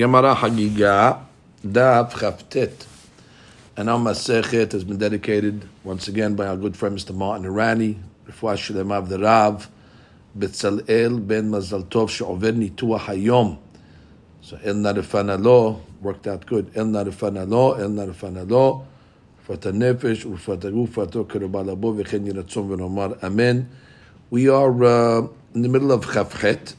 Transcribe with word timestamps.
Gemara 0.00 0.34
Hagiga, 0.34 1.26
Daf 1.62 2.12
Chaftet. 2.12 2.86
And 3.76 3.90
our 3.90 3.98
Masechet 3.98 4.72
has 4.72 4.82
been 4.82 4.96
dedicated 4.96 5.68
once 5.84 6.08
again 6.08 6.34
by 6.34 6.46
our 6.46 6.56
good 6.56 6.74
friend 6.74 6.96
Mr. 6.96 7.14
Martin 7.14 7.46
Irani, 7.46 7.98
Refuah 8.26 8.56
Shalem 8.56 8.92
of 8.92 9.10
the 9.10 9.18
Rav, 9.18 9.68
Betzalel 10.38 11.26
ben 11.26 11.50
Mazal 11.50 11.84
Tov 11.84 12.08
she'over 12.08 12.50
nituach 12.52 13.00
hayom. 13.00 13.58
So 14.40 14.58
El 14.64 14.76
Narifana 14.76 15.38
Lo 15.38 15.82
worked 16.00 16.26
out 16.26 16.46
good. 16.46 16.70
El 16.74 16.86
Narifana 16.86 17.46
Lo, 17.46 17.72
El 17.72 17.90
Narifana 17.90 18.48
Lo, 18.50 18.86
Rufat 19.46 19.70
HaNefesh, 19.70 20.24
Rufat 20.24 20.60
HaGuf, 20.60 20.88
Rufat 20.88 21.10
HaKerubah 21.10 21.76
Labo, 21.76 22.02
V'chen 22.02 22.26
Yiratzon 22.26 22.70
V'nomar 22.70 23.22
Amen. 23.22 23.68
We 24.30 24.48
are 24.48 24.82
uh, 24.82 25.28
in 25.54 25.60
the 25.60 25.68
middle 25.68 25.92
of 25.92 26.06
Chavchet, 26.06 26.74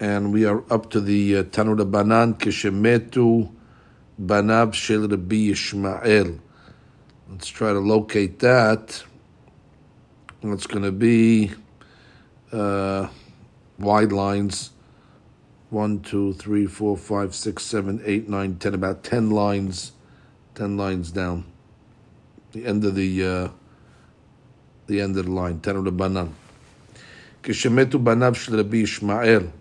and 0.00 0.32
we 0.32 0.46
are 0.46 0.64
up 0.72 0.90
to 0.90 1.00
the 1.00 1.36
uh, 1.36 1.42
Tanur 1.44 1.88
Banan 1.88 2.34
Kishemetu 2.34 3.52
Banav 4.20 4.72
Shel 4.72 5.06
Rabbi 5.06 5.36
Yishmael. 5.36 6.40
Let's 7.28 7.48
try 7.48 7.74
to 7.74 7.78
locate 7.78 8.38
that. 8.38 9.04
It's 10.42 10.66
going 10.66 10.84
to 10.84 10.90
be 10.90 11.52
uh, 12.50 13.08
wide 13.78 14.10
lines. 14.10 14.70
One, 15.68 16.00
two, 16.00 16.32
three, 16.32 16.66
four, 16.66 16.96
five, 16.96 17.34
six, 17.34 17.62
seven, 17.62 18.00
eight, 18.04 18.26
nine, 18.26 18.56
ten. 18.56 18.72
About 18.72 19.04
ten 19.04 19.30
lines, 19.30 19.92
ten 20.54 20.78
lines 20.78 21.12
down. 21.12 21.44
The 22.52 22.64
end 22.64 22.84
of 22.84 22.94
the 22.94 23.24
uh, 23.24 23.48
the 24.86 25.00
end 25.00 25.18
of 25.18 25.26
the 25.26 25.30
line. 25.30 25.60
The 25.60 25.92
banan. 25.92 26.34
Kishemetu 27.42 28.02
banav 28.02 28.34
shel 28.34 28.56
Rabbi 28.56 28.78
Yishmael. 28.78 29.52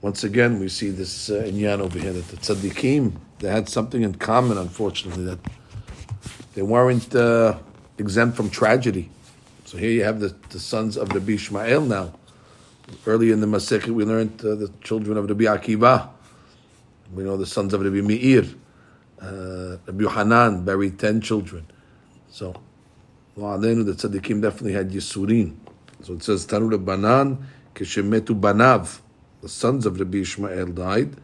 Once 0.00 0.22
again, 0.22 0.60
we 0.60 0.68
see 0.68 0.90
this 0.90 1.28
uh, 1.28 1.42
inyan 1.46 1.80
over 1.80 1.98
here 1.98 2.12
that 2.12 2.28
the 2.28 2.36
tzaddikim 2.36 3.12
they 3.40 3.48
had 3.48 3.68
something 3.68 4.02
in 4.02 4.14
common. 4.14 4.58
Unfortunately, 4.58 5.24
that 5.24 5.38
they 6.54 6.62
weren't 6.62 7.14
uh, 7.14 7.58
exempt 7.98 8.36
from 8.36 8.48
tragedy. 8.50 9.10
So 9.64 9.76
here 9.76 9.90
you 9.90 10.04
have 10.04 10.20
the, 10.20 10.34
the 10.50 10.58
sons 10.58 10.96
of 10.96 11.12
Rabbi 11.12 11.32
Ishmael 11.32 11.82
now. 11.82 12.12
Early 13.06 13.32
in 13.32 13.40
the 13.40 13.46
Masechet, 13.46 13.90
we 13.90 14.04
learned 14.04 14.40
uh, 14.40 14.54
the 14.54 14.72
children 14.82 15.18
of 15.18 15.28
Rabbi 15.28 15.44
Akiva. 15.44 16.08
We 17.12 17.24
know 17.24 17.36
the 17.36 17.46
sons 17.46 17.74
of 17.74 17.82
Rabbi 17.82 18.00
Meir. 18.00 18.44
Uh, 19.20 19.76
Rabbi 19.86 20.02
Yohanan 20.02 20.64
buried 20.64 20.98
ten 20.98 21.20
children. 21.20 21.66
So, 22.30 22.54
Wa'alenu, 23.36 23.84
the 23.84 23.92
tzaddikim 23.92 24.40
definitely 24.42 24.72
had 24.72 24.90
Yisurin. 24.90 25.56
So 26.02 26.14
it 26.14 26.22
says, 26.22 26.46
Tanur 26.46 26.82
Banan, 26.82 27.44
Kishemetu 27.74 28.38
Banav, 28.40 29.00
the 29.40 29.48
sons 29.48 29.86
of 29.86 29.98
Rabbi 29.98 30.18
Ishmael 30.18 30.66
died. 30.66 31.16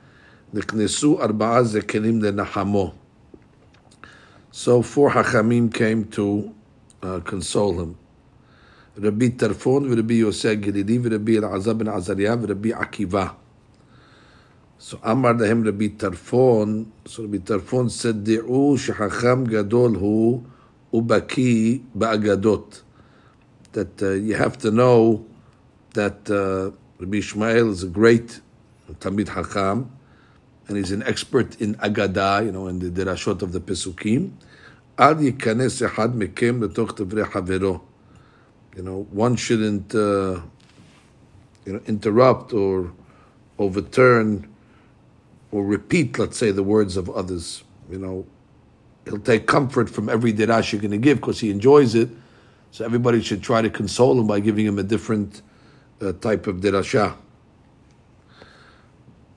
Niknesu 0.54 1.18
Arba'a 1.20 1.64
Zekenim 1.64 2.20
Nahamo. 2.22 2.94
So 4.52 4.82
four 4.82 5.10
Hachamim 5.10 5.74
came 5.74 6.04
to 6.10 6.54
uh, 7.02 7.20
console 7.20 7.80
him. 7.80 7.98
Rabbi 8.96 9.30
Tarfon, 9.30 9.96
Rabbi 9.96 10.14
Yosef 10.14 10.60
Gilidi, 10.60 11.10
Rabbi 11.10 11.32
Elazar 11.32 11.76
ben 11.76 11.88
Azariah, 11.88 12.36
Rabbi 12.36 12.70
Akiva. 12.70 13.34
So 14.78 15.00
Amar 15.02 15.34
Dahem 15.34 15.64
Rabbi 15.64 15.88
Tarfon, 15.88 16.86
so 17.04 17.22
Rabbi 17.24 17.38
Tarfon 17.38 17.90
said, 17.90 18.22
Di'u 18.22 18.76
shehacham 18.76 19.48
gadol 19.50 19.94
hu 19.94 20.44
ubaki 20.92 21.82
ba'agadot. 21.96 22.82
That 23.72 24.00
uh, 24.00 24.10
you 24.10 24.36
have 24.36 24.56
to 24.58 24.70
know 24.70 25.26
that 25.94 26.30
uh, 26.30 26.76
Rabbi 26.98 27.16
Ishmael 27.16 27.70
is 27.70 27.82
a 27.82 27.88
great 27.88 28.40
Talmid 29.00 29.26
Hakam, 29.26 29.88
and 30.68 30.76
he's 30.76 30.92
an 30.92 31.02
expert 31.02 31.60
in 31.60 31.74
Agada, 31.76 32.44
you 32.44 32.52
know, 32.52 32.68
in 32.68 32.78
the 32.78 32.88
Derashot 32.88 33.42
of 33.42 33.50
the 33.52 33.60
Pesukim. 33.60 34.32
Al 34.96 35.16
yikanes 35.16 35.86
echad 35.86 36.14
mekem 36.14 36.62
letoch 36.62 36.96
tevrei 36.96 37.24
havero. 37.24 37.80
You 38.76 38.82
know, 38.82 39.06
one 39.10 39.34
shouldn't, 39.34 39.92
uh, 39.94 40.40
you 41.64 41.72
know, 41.72 41.80
interrupt 41.86 42.52
or 42.52 42.92
overturn 43.58 44.48
or 45.50 45.64
repeat, 45.64 46.18
let's 46.18 46.36
say, 46.36 46.52
the 46.52 46.62
words 46.62 46.96
of 46.96 47.10
others. 47.10 47.64
You 47.90 47.98
know, 47.98 48.26
he'll 49.04 49.18
take 49.18 49.46
comfort 49.46 49.90
from 49.90 50.08
every 50.08 50.32
dirash 50.32 50.72
you're 50.72 50.80
going 50.80 50.92
to 50.92 50.98
give 50.98 51.18
because 51.18 51.40
he 51.40 51.50
enjoys 51.50 51.96
it. 51.96 52.08
So 52.70 52.84
everybody 52.84 53.20
should 53.20 53.42
try 53.42 53.62
to 53.62 53.70
console 53.70 54.18
him 54.18 54.26
by 54.26 54.40
giving 54.40 54.66
him 54.66 54.78
a 54.78 54.82
different 54.82 55.42
type 56.12 56.46
of 56.46 56.56
dirasha. 56.56 57.16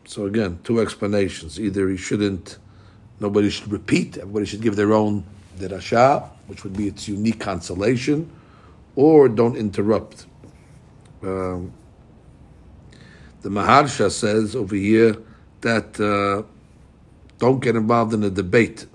So 0.05 0.25
again, 0.25 0.59
two 0.63 0.79
explanations. 0.79 1.59
Either 1.59 1.89
he 1.89 1.97
shouldn't, 1.97 2.57
nobody 3.19 3.49
should 3.49 3.71
repeat, 3.71 4.17
everybody 4.17 4.45
should 4.45 4.61
give 4.61 4.75
their 4.75 4.93
own 4.93 5.23
dirasha, 5.57 6.29
which 6.47 6.63
would 6.63 6.75
be 6.75 6.87
its 6.87 7.07
unique 7.07 7.39
consolation, 7.39 8.31
or 8.95 9.27
don't 9.27 9.57
interrupt. 9.57 10.25
Um, 11.23 11.73
the 13.41 13.49
Maharsha 13.49 14.11
says 14.11 14.55
over 14.55 14.75
here 14.75 15.15
that 15.61 15.99
uh, 15.99 16.43
don't 17.39 17.59
get 17.59 17.75
involved 17.75 18.13
in 18.13 18.23
a 18.23 18.29
debate 18.29 18.85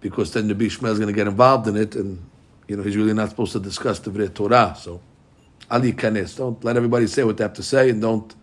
because 0.00 0.32
then 0.32 0.48
the 0.48 0.54
Bishmael 0.54 0.92
is 0.92 0.98
going 0.98 1.08
to 1.08 1.12
get 1.12 1.26
involved 1.26 1.66
in 1.66 1.76
it, 1.76 1.96
and 1.96 2.22
you 2.66 2.76
know 2.76 2.82
he's 2.82 2.96
really 2.96 3.14
not 3.14 3.30
supposed 3.30 3.52
to 3.52 3.60
discuss 3.60 3.98
the 3.98 4.28
Torah. 4.28 4.76
So, 4.78 5.00
Ali 5.70 5.92
Kanes, 5.92 6.36
don't 6.36 6.62
let 6.64 6.76
everybody 6.76 7.06
say 7.06 7.24
what 7.24 7.36
they 7.36 7.44
have 7.44 7.52
to 7.54 7.62
say, 7.62 7.90
and 7.90 8.00
don't 8.00 8.34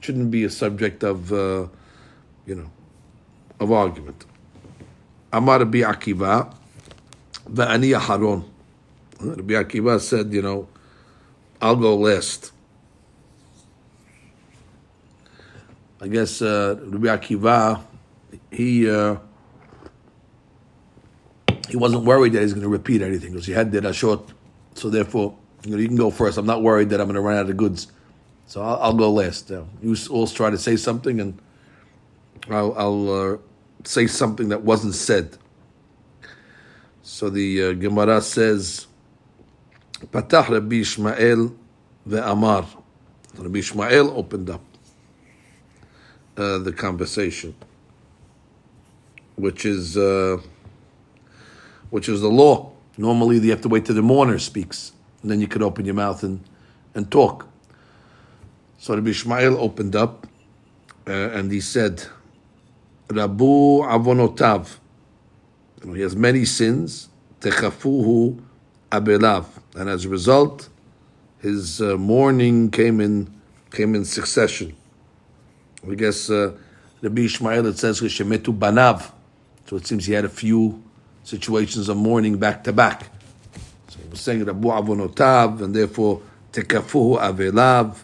shouldn't 0.00 0.30
be 0.30 0.44
a 0.44 0.50
subject 0.50 1.02
of 1.02 1.32
uh, 1.32 1.66
you 2.44 2.54
know 2.54 2.70
of 3.58 3.72
argument. 3.72 4.24
Amar 5.32 5.60
Rabbi 5.60 5.78
Akiva, 5.78 6.54
Va'ani 7.50 7.98
Aharon. 7.98 8.44
Rabbi 9.20 9.54
Akiva 9.54 10.00
said, 10.00 10.32
you 10.32 10.42
know, 10.42 10.68
I'll 11.60 11.76
go 11.76 11.96
last. 11.96 12.52
I 16.00 16.08
guess 16.08 16.42
uh, 16.42 16.76
Rabbi 16.78 17.06
Akiva, 17.06 17.82
he 18.50 18.88
uh, 18.88 19.16
he 21.68 21.76
wasn't 21.76 22.04
worried 22.04 22.34
that 22.34 22.42
he's 22.42 22.52
going 22.52 22.62
to 22.62 22.68
repeat 22.68 23.02
anything 23.02 23.32
because 23.32 23.46
he 23.46 23.52
had 23.52 23.72
that 23.72 23.94
short. 23.94 24.32
So 24.74 24.90
therefore, 24.90 25.36
you 25.66 25.72
know, 25.72 25.78
you 25.78 25.88
can 25.88 25.96
go 25.96 26.10
first. 26.10 26.38
I'm 26.38 26.46
not 26.46 26.62
worried 26.62 26.90
that 26.90 27.00
I'm 27.00 27.06
going 27.06 27.16
to 27.16 27.20
run 27.20 27.36
out 27.36 27.50
of 27.50 27.56
goods. 27.56 27.88
So 28.46 28.62
I'll, 28.62 28.76
I'll 28.76 28.94
go 28.94 29.10
last. 29.10 29.50
Uh, 29.50 29.64
you 29.82 29.96
all 30.10 30.26
try 30.28 30.50
to 30.50 30.58
say 30.58 30.76
something, 30.76 31.20
and 31.20 31.38
I'll, 32.48 32.72
I'll 32.78 33.10
uh, 33.10 33.36
say 33.84 34.06
something 34.06 34.48
that 34.50 34.62
wasn't 34.62 34.94
said. 34.94 35.36
So 37.02 37.30
the 37.30 37.62
uh, 37.62 37.72
Gemara 37.72 38.20
says, 38.20 38.86
Patah 40.00 40.48
Rabbi 40.48 40.76
Ishmael 40.76 41.54
ve'amar. 42.08 42.66
Rabbi 43.36 43.58
Ishmael 43.58 44.10
opened 44.16 44.50
up 44.50 44.62
uh, 46.36 46.58
the 46.58 46.72
conversation, 46.72 47.54
which 49.34 49.64
is 49.64 49.96
uh, 49.96 50.38
which 51.90 52.08
is 52.08 52.20
the 52.20 52.28
law. 52.28 52.72
Normally, 52.98 53.38
you 53.38 53.50
have 53.50 53.60
to 53.62 53.68
wait 53.68 53.84
till 53.84 53.94
the 53.94 54.02
mourner 54.02 54.38
speaks, 54.38 54.92
and 55.26 55.32
then 55.32 55.40
you 55.40 55.48
could 55.48 55.62
open 55.64 55.84
your 55.84 55.96
mouth 55.96 56.22
and, 56.22 56.38
and 56.94 57.10
talk. 57.10 57.48
So 58.78 58.94
Rabbi 58.94 59.10
Ishmael 59.10 59.58
opened 59.58 59.96
up, 59.96 60.24
uh, 61.04 61.10
and 61.10 61.50
he 61.50 61.60
said, 61.60 62.06
Rabu 63.08 63.82
avonotav. 63.82 64.76
He 65.92 66.00
has 66.02 66.14
many 66.14 66.44
sins. 66.44 67.08
Techafuhu 67.40 68.40
abelav, 68.92 69.46
and 69.74 69.88
as 69.88 70.04
a 70.04 70.08
result, 70.08 70.68
his 71.40 71.82
uh, 71.82 71.96
mourning 71.96 72.70
came 72.70 73.00
in 73.00 73.34
came 73.72 73.96
in 73.96 74.04
succession. 74.04 74.76
I 75.90 75.94
guess 75.96 76.30
uh, 76.30 76.56
Rabbi 77.02 77.22
Ishmael 77.22 77.66
it 77.66 77.78
says 77.78 78.00
shemetu 78.00 78.56
banav, 78.56 79.10
so 79.66 79.74
it 79.74 79.88
seems 79.88 80.06
he 80.06 80.12
had 80.12 80.24
a 80.24 80.28
few 80.28 80.84
situations 81.24 81.88
of 81.88 81.96
mourning 81.96 82.38
back 82.38 82.62
to 82.62 82.72
back. 82.72 83.10
Saying 84.16 84.44
Rabu 84.44 84.64
avonotav, 84.64 85.62
and 85.62 85.74
therefore 85.74 86.22
tekafuhu 86.52 87.20
avelav, 87.20 87.96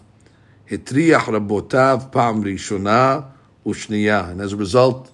hitriach 0.68 1.24
rabotav 1.24 2.12
pam 2.12 2.42
rishona 2.44 3.30
ushniya, 3.64 4.30
and 4.30 4.40
as 4.40 4.52
a 4.52 4.56
result, 4.56 5.10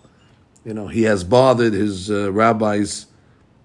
you 0.65 0.75
know 0.75 0.89
he 0.89 1.03
has 1.03 1.25
bothered 1.25 1.73
his 1.73 2.11
uh, 2.11 2.33
rabbis 2.33 3.07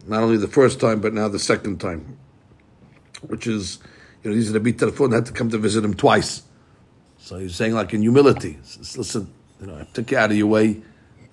not 0.08 0.24
only 0.24 0.38
the 0.38 0.48
first 0.48 0.80
time 0.80 1.00
but 1.00 1.14
now 1.14 1.28
the 1.28 1.40
second 1.40 1.80
time, 1.80 2.18
which 3.28 3.48
is 3.48 3.80
you 4.24 4.30
know 4.30 4.36
these 4.36 4.52
Rabbi 4.52 4.72
Tarfon 4.72 5.14
had 5.14 5.26
to 5.26 5.32
come 5.32 5.50
to 5.50 5.58
visit 5.58 5.84
him 5.84 5.94
twice. 5.94 6.44
So 7.18 7.38
he's 7.38 7.56
saying 7.56 7.74
like 7.74 7.94
in 7.94 8.02
humility, 8.02 8.58
listen, 8.98 9.34
you 9.60 9.68
know 9.68 9.78
I 9.78 9.88
took 9.94 10.12
you 10.12 10.18
out 10.18 10.32
of 10.32 10.38
your 10.38 10.48
way 10.48 10.82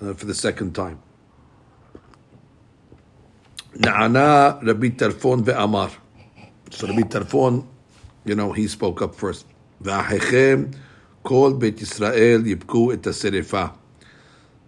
uh, 0.01 0.15
for 0.15 0.27
the 0.27 0.35
second 0.35 0.75
time. 0.75 1.01
Na'ana 3.79 4.61
Rabbi 4.67 4.89
Tarfon 4.91 5.45
ve'amar. 5.45 5.93
So 6.71 6.89
Rabbi 6.89 7.03
Tarfon, 7.03 7.65
you 8.25 8.35
know, 8.35 8.53
he 8.53 8.67
spoke 8.67 9.01
up 9.01 9.15
first. 9.15 9.47
V'ahechem 9.83 10.75
kol 11.23 11.55
bet 11.55 11.77
Yisrael 11.77 12.45
yibku 12.45 12.93
et 12.93 13.51
ha 13.51 13.75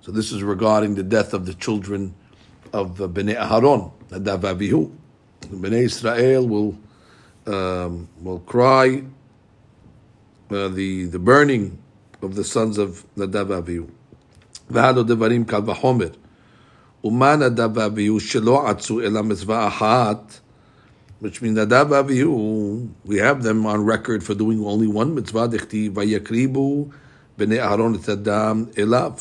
So 0.00 0.12
this 0.12 0.30
is 0.30 0.42
regarding 0.42 0.94
the 0.94 1.02
death 1.02 1.34
of 1.34 1.46
the 1.46 1.54
children 1.54 2.14
of 2.72 2.96
Bnei 2.98 3.36
Aharon, 3.36 3.92
Nadav 4.10 4.40
Avihu. 4.42 4.92
Bnei 5.42 5.82
Israel 5.84 6.46
will 6.46 6.78
um, 7.46 8.08
will 8.20 8.38
cry 8.40 9.02
uh, 10.50 10.68
the 10.68 11.06
the 11.06 11.18
burning 11.18 11.76
of 12.22 12.36
the 12.36 12.44
sons 12.44 12.78
of 12.78 13.04
Nadav 13.16 13.48
Avihu. 13.62 13.90
V'hado 14.70 15.04
devarim 15.04 15.48
kal 15.48 15.62
v'homer. 15.62 16.14
ומה 17.03 17.35
נדב 17.35 17.69
ואביהו 17.73 18.19
שלא 18.19 18.69
עצו 18.69 19.01
אלא 19.01 19.23
מצווה 19.23 19.67
אחת, 19.67 20.39
which 21.23 21.41
means 21.41 21.55
נדב 21.55 21.85
ואביהו, 21.89 22.85
we 23.07 23.13
have 23.13 23.43
them 23.43 23.65
on 23.65 23.85
record 23.85 24.23
for 24.23 24.33
doing 24.33 24.63
only 24.63 24.87
one 24.87 25.15
mitzvah, 25.15 25.47
דכתיב, 25.47 25.97
ויקריבו 25.97 26.87
בני 27.37 27.59
אהרון 27.59 27.95
את 27.95 28.09
הדם 28.09 28.65
אליו. 28.77 29.11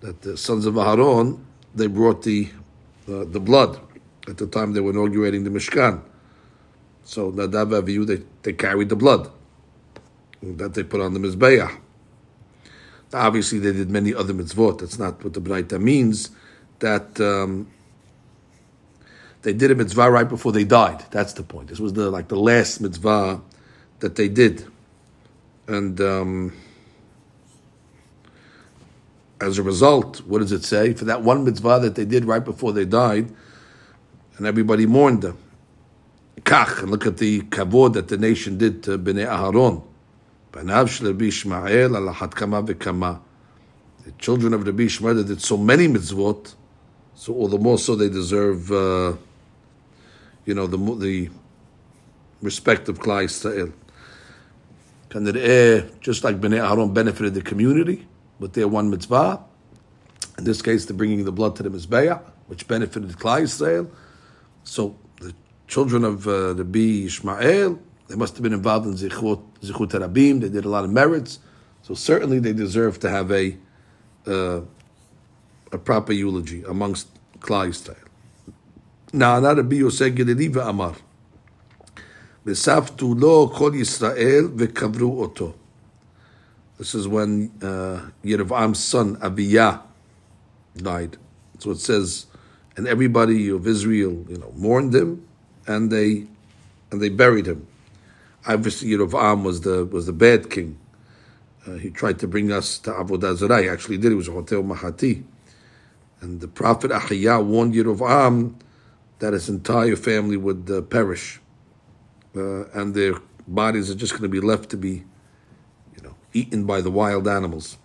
That 0.00 0.22
the 0.22 0.36
sons 0.36 0.66
of 0.66 0.74
Aharon, 0.74 1.38
they 1.74 1.86
brought 1.86 2.22
the, 2.22 2.48
uh, 3.08 3.24
the 3.24 3.40
blood 3.40 3.78
at 4.28 4.36
the 4.36 4.46
time 4.46 4.72
they 4.72 4.80
were 4.80 4.90
inaugurating 4.90 5.44
the 5.44 5.50
Mishkan. 5.50 6.00
So 7.04 7.32
Nadav 7.32 7.70
Avihu, 7.80 8.06
they, 8.06 8.22
they 8.42 8.52
carried 8.52 8.88
the 8.88 8.96
blood 8.96 9.30
that 10.42 10.74
they 10.74 10.82
put 10.82 11.00
on 11.00 11.14
the 11.14 11.20
Mizbeah. 11.20 11.70
Obviously, 13.12 13.58
they 13.58 13.72
did 13.72 13.90
many 13.90 14.14
other 14.14 14.34
mitzvot. 14.34 14.80
That's 14.80 14.98
not 14.98 15.22
what 15.22 15.32
the 15.32 15.40
Braita 15.40 15.80
means. 15.80 16.30
that 16.81 17.19
um, 17.19 17.67
they 19.41 19.53
did 19.53 19.71
a 19.71 19.75
mitzvah 19.75 20.11
right 20.11 20.27
before 20.27 20.51
they 20.51 20.63
died. 20.63 21.03
That's 21.11 21.33
the 21.33 21.43
point. 21.43 21.69
This 21.69 21.79
was 21.79 21.93
the 21.93 22.11
like 22.11 22.27
the 22.27 22.35
last 22.35 22.81
mitzvah 22.81 23.41
that 23.99 24.15
they 24.15 24.27
did, 24.27 24.65
and 25.67 25.99
um, 26.01 26.53
as 29.39 29.57
a 29.57 29.63
result, 29.63 30.19
what 30.27 30.39
does 30.39 30.51
it 30.51 30.63
say 30.63 30.93
for 30.93 31.05
that 31.05 31.23
one 31.23 31.43
mitzvah 31.43 31.79
that 31.81 31.95
they 31.95 32.05
did 32.05 32.25
right 32.25 32.43
before 32.43 32.73
they 32.73 32.85
died, 32.85 33.33
and 34.37 34.45
everybody 34.45 34.85
mourned 34.85 35.21
them. 35.21 35.37
Kach, 36.41 36.81
and 36.81 36.91
look 36.91 37.05
at 37.05 37.17
the 37.17 37.41
kavod 37.41 37.93
that 37.93 38.07
the 38.07 38.17
nation 38.17 38.57
did 38.57 38.83
to 38.83 38.97
Bnei 38.97 39.27
Aharon. 39.27 39.83
The 44.03 44.11
children 44.17 44.53
of 44.53 44.65
Rabbi 44.65 44.83
Ishmael 44.83 45.23
did 45.23 45.41
so 45.41 45.55
many 45.55 45.87
mitzvot 45.87 46.55
so 47.21 47.35
all 47.35 47.47
the 47.47 47.59
more 47.59 47.77
so 47.77 47.95
they 47.95 48.09
deserve, 48.09 48.71
uh, 48.71 49.13
you 50.43 50.55
know, 50.55 50.65
the 50.65 50.77
the 50.95 51.29
respect 52.41 52.89
of 52.89 52.97
Klal 52.97 53.25
Yisrael. 53.25 53.71
Just 56.01 56.23
like 56.23 56.41
Bnei 56.41 56.67
Aaron 56.67 56.91
benefited 56.95 57.35
the 57.35 57.43
community 57.43 58.07
with 58.39 58.53
their 58.53 58.67
one 58.67 58.89
mitzvah, 58.89 59.39
in 60.39 60.45
this 60.45 60.63
case, 60.63 60.85
the 60.85 60.95
bringing 60.95 61.23
the 61.23 61.31
blood 61.31 61.55
to 61.57 61.61
the 61.61 61.69
Mizbeah, 61.69 62.23
which 62.47 62.67
benefited 62.67 63.11
Klal 63.11 63.43
Yisrael. 63.43 63.87
So 64.63 64.95
the 65.17 65.35
children 65.67 66.03
of 66.03 66.27
uh, 66.27 66.55
Rabbi 66.55 67.05
Ishmael, 67.05 67.79
they 68.07 68.15
must 68.15 68.33
have 68.33 68.41
been 68.41 68.53
involved 68.53 68.87
in 68.87 68.93
Zichut, 68.93 69.43
Zichut 69.61 69.91
Rabim. 69.91 70.41
They 70.41 70.49
did 70.49 70.65
a 70.65 70.69
lot 70.69 70.85
of 70.85 70.89
merits. 70.89 71.37
So 71.83 71.93
certainly 71.93 72.39
they 72.39 72.53
deserve 72.53 72.99
to 73.01 73.11
have 73.11 73.31
a 73.31 73.55
uh, 74.25 74.61
a 75.71 75.77
proper 75.77 76.13
eulogy 76.13 76.63
amongst 76.63 77.07
Klal 77.40 77.68
Yisrael. 77.68 77.96
Now, 79.12 79.38
not 79.40 79.56
Rabbi 79.56 79.76
Yosef 79.76 80.14
Gedeliva 80.14 80.68
Amar. 80.68 80.94
וספתו 82.46 83.14
לו 83.14 83.52
כל 83.54 83.72
ישראל 83.74 84.48
וקברו 84.56 85.20
אותו. 85.20 85.52
This 86.78 86.94
is 86.94 87.08
when 87.08 87.50
uh, 87.62 88.00
Yeravam's 88.24 88.78
son 88.78 89.16
Abiyah 89.16 89.80
died. 90.76 91.16
So 91.58 91.70
it 91.70 91.78
says, 91.78 92.26
and 92.76 92.86
everybody 92.86 93.48
of 93.48 93.66
Israel, 93.66 94.24
you 94.28 94.36
know, 94.36 94.52
mourned 94.54 94.94
him, 94.94 95.26
and 95.66 95.90
they 95.90 96.26
and 96.90 97.00
they 97.00 97.08
buried 97.08 97.46
him. 97.46 97.66
Obviously, 98.46 98.90
Yerovam 98.90 99.42
was 99.42 99.62
the 99.62 99.86
was 99.86 100.06
the 100.06 100.12
bad 100.12 100.50
king. 100.50 100.78
Uh, 101.66 101.72
he 101.76 101.90
tried 101.90 102.18
to 102.18 102.28
bring 102.28 102.52
us 102.52 102.78
to 102.78 102.90
Avodah 102.92 103.34
Zarah. 103.36 103.62
He 103.62 103.68
actually 103.68 103.98
did. 103.98 104.12
He 104.12 104.14
was 104.14 104.28
a 104.28 104.32
Hotel 104.32 104.62
Mahati. 104.62 105.24
And 106.21 106.39
the 106.39 106.47
prophet 106.47 106.91
Ahiyah 106.91 107.43
warned 107.43 107.73
Yerovam 107.73 108.55
that 109.19 109.33
his 109.33 109.49
entire 109.49 109.95
family 109.95 110.37
would 110.37 110.69
uh, 110.69 110.81
perish. 110.81 111.41
Uh, 112.35 112.65
and 112.69 112.93
their 112.93 113.15
bodies 113.47 113.89
are 113.89 113.95
just 113.95 114.13
going 114.13 114.23
to 114.23 114.29
be 114.29 114.39
left 114.39 114.69
to 114.69 114.77
be, 114.77 115.03
you 115.95 116.01
know, 116.03 116.15
eaten 116.33 116.65
by 116.65 116.79
the 116.79 116.91
wild 116.91 117.27
animals. 117.27 117.77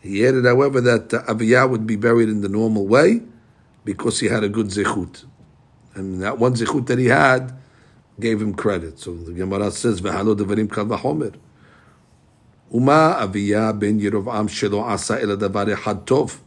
He 0.00 0.26
added, 0.26 0.44
however, 0.44 0.80
that 0.80 1.14
uh, 1.14 1.22
Abiyah 1.24 1.68
would 1.70 1.86
be 1.86 1.96
buried 1.96 2.28
in 2.28 2.40
the 2.40 2.48
normal 2.48 2.86
way 2.86 3.22
because 3.84 4.20
he 4.20 4.26
had 4.26 4.42
a 4.42 4.48
good 4.48 4.66
zechut. 4.66 5.24
And 5.94 6.22
that 6.22 6.38
one 6.38 6.54
zechut 6.54 6.86
that 6.86 6.98
he 6.98 7.06
had 7.06 7.56
gave 8.18 8.40
him 8.40 8.54
credit. 8.54 8.98
So 8.98 9.14
the 9.14 9.32
Gemara 9.32 9.70
says, 9.70 10.00
"V'halo 10.00 10.36
devarim 10.36 10.70
kal 10.70 10.86
v'homer." 10.86 11.34
Uma 12.72 13.18
Aviyah 13.20 13.78
ben 13.78 14.00
Yerovam 14.00 14.48
shelo 14.48 14.84
asa 14.84 15.20
ela 15.20 15.36
davar 15.36 15.66
tov. 16.04 16.38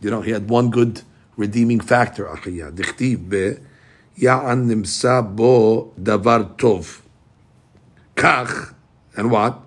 You 0.00 0.10
know, 0.10 0.22
he 0.22 0.30
had 0.30 0.48
one 0.48 0.70
good 0.70 1.02
redeeming 1.36 1.80
factor. 1.80 2.24
Achiyah 2.26 2.72
dichtiv 2.72 3.28
be 3.28 3.56
ya'an 4.16 4.68
nimsa 4.68 5.36
bo 5.36 5.92
davar 6.00 6.56
tov. 6.56 7.00
Kach 8.16 8.74
and 9.16 9.30
what? 9.30 9.60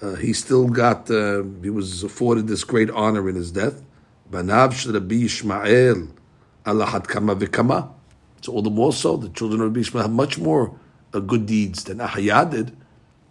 Uh, 0.00 0.14
he 0.14 0.32
still 0.32 0.68
got. 0.68 1.10
Uh, 1.10 1.44
he 1.62 1.70
was 1.70 2.02
afforded 2.02 2.48
this 2.48 2.64
great 2.64 2.90
honor 2.90 3.28
in 3.28 3.36
his 3.36 3.52
death. 3.52 3.82
Banav 4.30 4.92
Rabbi 4.92 5.14
Yishmael 5.14 6.10
Allah 6.66 7.00
kama 7.00 7.36
v'kama. 7.36 7.90
So 8.40 8.52
all 8.52 8.62
the 8.62 8.70
more 8.70 8.92
so, 8.92 9.16
the 9.16 9.28
children 9.28 9.60
of 9.60 9.68
Rabbi 9.68 9.80
Yishmael 9.80 10.02
have 10.02 10.10
much 10.10 10.38
more 10.38 10.76
uh, 11.14 11.20
good 11.20 11.46
deeds 11.46 11.84
than 11.84 11.98
Ahiyah 11.98 12.50
did. 12.50 12.76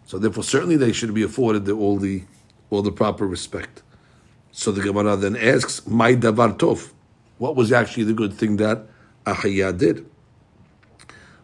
So 0.05 0.17
therefore, 0.17 0.43
certainly 0.43 0.77
they 0.77 0.93
should 0.93 1.13
be 1.13 1.23
afforded 1.23 1.65
the, 1.65 1.73
all 1.73 1.97
the 1.97 2.23
all 2.69 2.81
the 2.81 2.91
proper 2.91 3.27
respect. 3.27 3.83
So 4.51 4.71
the 4.71 4.81
Gemara 4.81 5.15
then 5.15 5.35
asks, 5.35 5.87
"My 5.87 6.13
davar 6.15 6.57
tov." 6.57 6.91
What 7.37 7.55
was 7.55 7.71
actually 7.71 8.03
the 8.03 8.13
good 8.13 8.33
thing 8.33 8.57
that 8.57 8.85
Ahiyah 9.25 9.77
did? 9.77 10.05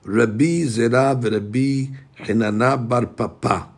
Rabbi 0.04 0.64
Zera 0.68 1.20
v'Rabbi 1.20 1.96
Hinana 2.18 2.78
bar 2.78 3.08
Papa 3.08 3.70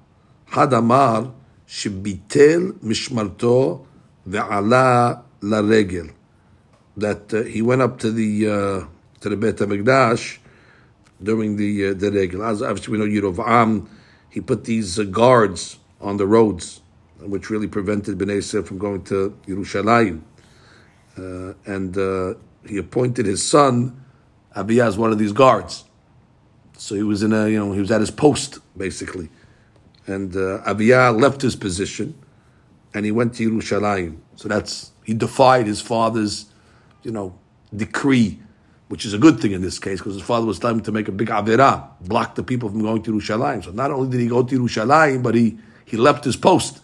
Hadamar 0.52 1.32
shibitel 1.68 2.74
mishmarto 2.84 3.86
ve'ala 4.28 5.24
laregel. 5.42 6.14
That 6.98 7.34
uh, 7.34 7.44
he 7.44 7.62
went 7.62 7.82
up 7.82 8.00
to 8.00 8.12
the 8.12 8.50
uh, 8.50 8.86
to 9.22 9.30
the 9.30 9.38
Beit 9.38 9.58
Hamikdash 9.58 10.40
during 11.22 11.56
the 11.56 11.88
uh, 11.88 11.94
the 11.94 12.12
regel. 12.12 12.44
As 12.44 12.62
obviously 12.62 12.98
we 12.98 13.06
know 13.06 13.32
Yerovam, 13.32 13.88
he 14.30 14.42
put 14.42 14.66
these 14.66 15.00
uh, 15.00 15.04
guards 15.04 15.80
on 16.02 16.18
the 16.18 16.28
roads, 16.28 16.82
which 17.22 17.50
really 17.50 17.68
prevented 17.68 18.18
Bnei 18.18 18.38
Israel 18.38 18.64
from 18.64 18.78
going 18.78 19.04
to 19.06 19.38
Yerushalayim. 19.48 20.22
Uh, 21.18 21.54
and 21.66 21.98
uh, 21.98 22.34
he 22.68 22.78
appointed 22.78 23.26
his 23.26 23.48
son 23.48 24.04
Abiyah 24.56 24.88
as 24.88 24.98
one 24.98 25.12
of 25.12 25.18
these 25.18 25.32
guards. 25.32 25.86
So 26.78 26.96
he 26.96 27.04
was 27.04 27.24
in 27.24 27.34
a 27.34 27.48
you 27.48 27.60
know 27.60 27.74
he 27.74 27.80
was 27.80 27.92
at 27.92 28.00
his 28.00 28.12
post 28.12 28.60
basically, 28.78 29.30
and 30.08 30.34
uh, 30.36 30.64
Abiyah 30.66 31.20
left 31.20 31.42
his 31.42 31.56
position, 31.56 32.18
and 32.94 33.06
he 33.06 33.12
went 33.12 33.36
to 33.36 33.50
Yerushalayim. 33.50 34.18
So 34.36 34.48
that's 34.48 34.92
he 35.04 35.14
defied 35.14 35.68
his 35.68 35.82
father's, 35.82 36.46
you 37.04 37.12
know, 37.12 37.38
decree 37.76 38.40
which 38.90 39.06
is 39.06 39.14
a 39.14 39.20
good 39.20 39.40
thing 39.40 39.52
in 39.52 39.62
this 39.62 39.78
case 39.78 40.00
because 40.00 40.16
his 40.16 40.24
father 40.24 40.48
was 40.48 40.58
telling 40.58 40.78
him 40.78 40.84
to 40.84 40.92
make 40.92 41.08
a 41.08 41.12
big 41.12 41.30
averah, 41.30 41.88
block 42.02 42.34
the 42.34 42.44
people 42.44 42.70
from 42.70 42.82
going 42.82 43.02
to 43.04 43.14
Yerushalayim. 43.14 43.64
So 43.64 43.72
not 43.72 43.92
only 43.92 44.10
did 44.10 44.20
he 44.20 44.28
go 44.28 44.44
to 44.44 44.60
Yerushalayim, 44.60 45.22
but 45.22 45.36
he, 45.36 45.60
he 45.86 45.96
left 45.96 46.26
his 46.26 46.36
post, 46.36 46.82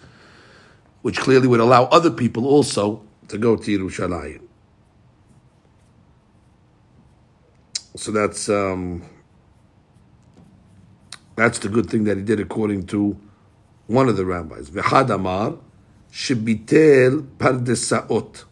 which 1.05 1.19
clearly 1.19 1.47
would 1.47 1.59
allow 1.59 1.83
other 1.97 2.09
people 2.09 2.47
also 2.47 2.99
to 3.27 3.37
go 3.37 3.55
to 3.55 3.77
Yerushalayim. 3.77 4.41
So 7.95 8.11
that's 8.11 8.49
um, 8.49 9.03
that's 11.35 11.59
the 11.59 11.69
good 11.69 11.91
thing 11.91 12.05
that 12.05 12.17
he 12.17 12.23
did 12.23 12.39
according 12.39 12.87
to 12.87 13.15
one 13.85 14.09
of 14.09 14.17
the 14.17 14.25
rabbis. 14.25 14.71
V'hadamar 14.71 15.59
shebitel 16.11 17.21
pardesaot. 17.37 18.45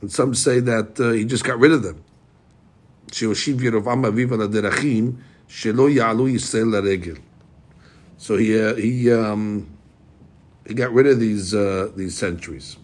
And 0.00 0.10
some 0.10 0.34
say 0.34 0.60
that 0.60 0.98
uh, 0.98 1.10
he 1.10 1.26
just 1.26 1.44
got 1.44 1.58
rid 1.58 1.72
of 1.72 1.82
them. 1.82 2.02
Sheoshiv 3.08 3.56
Yerovam 3.56 4.10
aviv 4.10 4.32
al 4.32 4.48
derachim 4.48 5.18
shelo 5.46 5.94
ya'alu 5.94 6.32
Yisrael 6.32 6.80
laregel. 6.80 7.20
So 8.16 8.38
he 8.38 8.58
uh, 8.58 8.74
he 8.74 9.12
um, 9.12 9.73
he 10.66 10.74
got 10.74 10.92
rid 10.92 11.06
of 11.06 11.20
these, 11.20 11.54
uh, 11.54 11.90
these 11.94 12.16
centuries. 12.16 12.76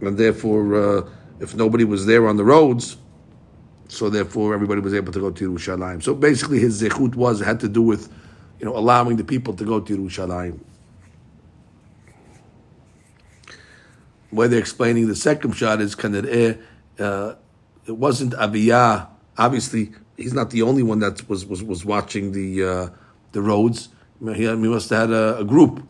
And 0.00 0.18
therefore, 0.18 0.74
uh, 0.74 1.10
if 1.40 1.54
nobody 1.54 1.84
was 1.84 2.06
there 2.06 2.28
on 2.28 2.36
the 2.36 2.44
roads, 2.44 2.96
So 3.88 4.10
therefore, 4.10 4.54
everybody 4.54 4.80
was 4.80 4.94
able 4.94 5.12
to 5.12 5.20
go 5.20 5.30
to 5.30 5.50
Yerushalayim. 5.50 6.02
So 6.02 6.14
basically, 6.14 6.58
his 6.58 6.82
zechut 6.82 7.14
was 7.14 7.40
had 7.40 7.60
to 7.60 7.68
do 7.68 7.82
with, 7.82 8.12
you 8.58 8.66
know, 8.66 8.76
allowing 8.76 9.16
the 9.16 9.24
people 9.24 9.54
to 9.54 9.64
go 9.64 9.80
to 9.80 9.96
Yerushalayim. 9.96 10.58
Where 14.30 14.48
they're 14.48 14.58
explaining 14.58 15.06
the 15.06 15.14
second 15.14 15.52
shot 15.52 15.80
is 15.80 15.94
kanir 15.94 16.60
uh, 16.98 17.34
it 17.86 17.96
wasn't 17.96 18.32
Abiyah. 18.32 19.08
Obviously, 19.36 19.92
he's 20.16 20.34
not 20.34 20.50
the 20.50 20.62
only 20.62 20.82
one 20.82 20.98
that 21.00 21.28
was 21.28 21.46
was, 21.46 21.62
was 21.62 21.84
watching 21.84 22.32
the 22.32 22.64
uh, 22.64 22.88
the 23.32 23.42
roads. 23.42 23.88
He, 24.20 24.46
he 24.46 24.54
must 24.54 24.90
have 24.90 25.08
had 25.08 25.10
a, 25.10 25.38
a, 25.38 25.44
group. 25.44 25.82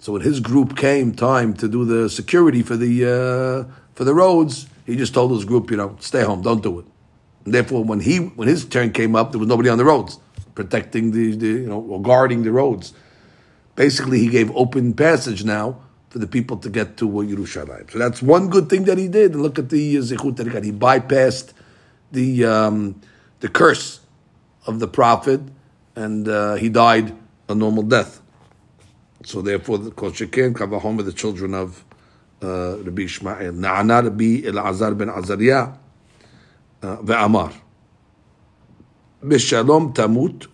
So 0.00 0.14
when 0.14 0.22
his 0.22 0.40
group 0.40 0.76
came 0.76 1.14
time 1.14 1.54
to 1.54 1.68
do 1.68 1.84
the 1.84 2.08
security 2.08 2.62
for 2.62 2.76
the 2.76 3.04
uh, 3.04 3.72
for 3.94 4.04
the 4.04 4.14
roads, 4.14 4.68
he 4.86 4.96
just 4.96 5.14
told 5.14 5.32
his 5.32 5.44
group, 5.44 5.70
you 5.70 5.76
know, 5.76 5.96
stay 6.00 6.24
home, 6.24 6.42
don't 6.42 6.62
do 6.62 6.80
it. 6.80 6.86
And 7.44 7.54
therefore, 7.54 7.84
when 7.84 8.00
he 8.00 8.18
when 8.18 8.48
his 8.48 8.64
turn 8.64 8.92
came 8.92 9.14
up, 9.14 9.32
there 9.32 9.38
was 9.38 9.48
nobody 9.48 9.68
on 9.68 9.78
the 9.78 9.84
roads 9.84 10.18
protecting 10.54 11.12
the, 11.12 11.36
the 11.36 11.46
you 11.46 11.66
know 11.66 11.80
or 11.80 12.02
guarding 12.02 12.42
the 12.42 12.52
roads. 12.52 12.92
Basically, 13.76 14.18
he 14.18 14.28
gave 14.28 14.50
open 14.56 14.92
passage 14.92 15.44
now 15.44 15.80
for 16.10 16.18
the 16.18 16.26
people 16.26 16.56
to 16.56 16.70
get 16.70 16.96
to 16.96 17.08
Yerushalayim. 17.08 17.90
So 17.92 17.98
that's 17.98 18.20
one 18.22 18.48
good 18.48 18.68
thing 18.68 18.84
that 18.84 18.98
he 18.98 19.08
did. 19.08 19.36
Look 19.36 19.58
at 19.58 19.68
the 19.68 19.96
zechut 19.96 20.36
that 20.36 20.46
he 20.46 20.52
got. 20.52 20.64
He 20.64 20.72
bypassed 20.72 21.52
the 22.10 22.44
um, 22.44 23.00
the 23.39 23.49
curse 23.49 23.99
of 24.65 24.79
the 24.79 24.87
prophet, 24.87 25.41
and 25.95 26.27
uh, 26.27 26.55
he 26.55 26.69
died 26.69 27.15
a 27.49 27.55
normal 27.55 27.83
death. 27.83 28.21
So 29.25 29.41
therefore, 29.41 29.77
the 29.77 29.91
Kol 29.91 30.11
Sheken 30.11 30.53
Kavahom 30.53 30.97
with 30.97 31.05
the 31.05 31.13
children 31.13 31.53
of 31.53 31.83
uh, 32.41 32.77
Rabbi 32.77 33.03
Ishmael. 33.03 33.53
Na'ana 33.53 34.03
Rabbi 34.03 34.41
Elazar 34.41 34.97
ben 34.97 35.09
Azariah 35.09 35.73
ואמר, 36.83 37.47
בשלום 39.23 39.91
תמות 39.95 40.47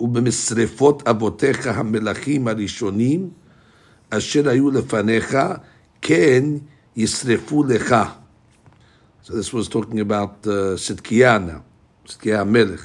ובמשרפות 0.00 1.08
אבותיך 1.08 1.66
המלכים 1.66 2.48
הראשונים 2.48 3.30
אשר 4.10 4.48
היו 4.48 4.70
לפניך, 4.70 5.36
כן 6.02 6.44
ישרפו 6.96 7.64
לך. 7.64 7.94
So 9.29 9.35
this 9.35 9.53
was 9.53 9.69
talking 9.69 9.99
about 9.99 10.39
uh, 10.47 10.73
Sidkiah 10.73 11.45
now, 11.45 11.63
Sidkiah 12.03 12.49
Melech. 12.49 12.79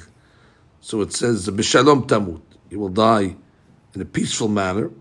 So 0.79 1.01
it 1.01 1.11
says, 1.11 1.49
B'shalom 1.49 2.05
tamut, 2.05 2.43
you 2.69 2.77
will 2.77 2.89
die 2.89 3.35
in 3.95 4.01
a 4.01 4.05
peaceful 4.05 4.47
manner, 4.47 4.91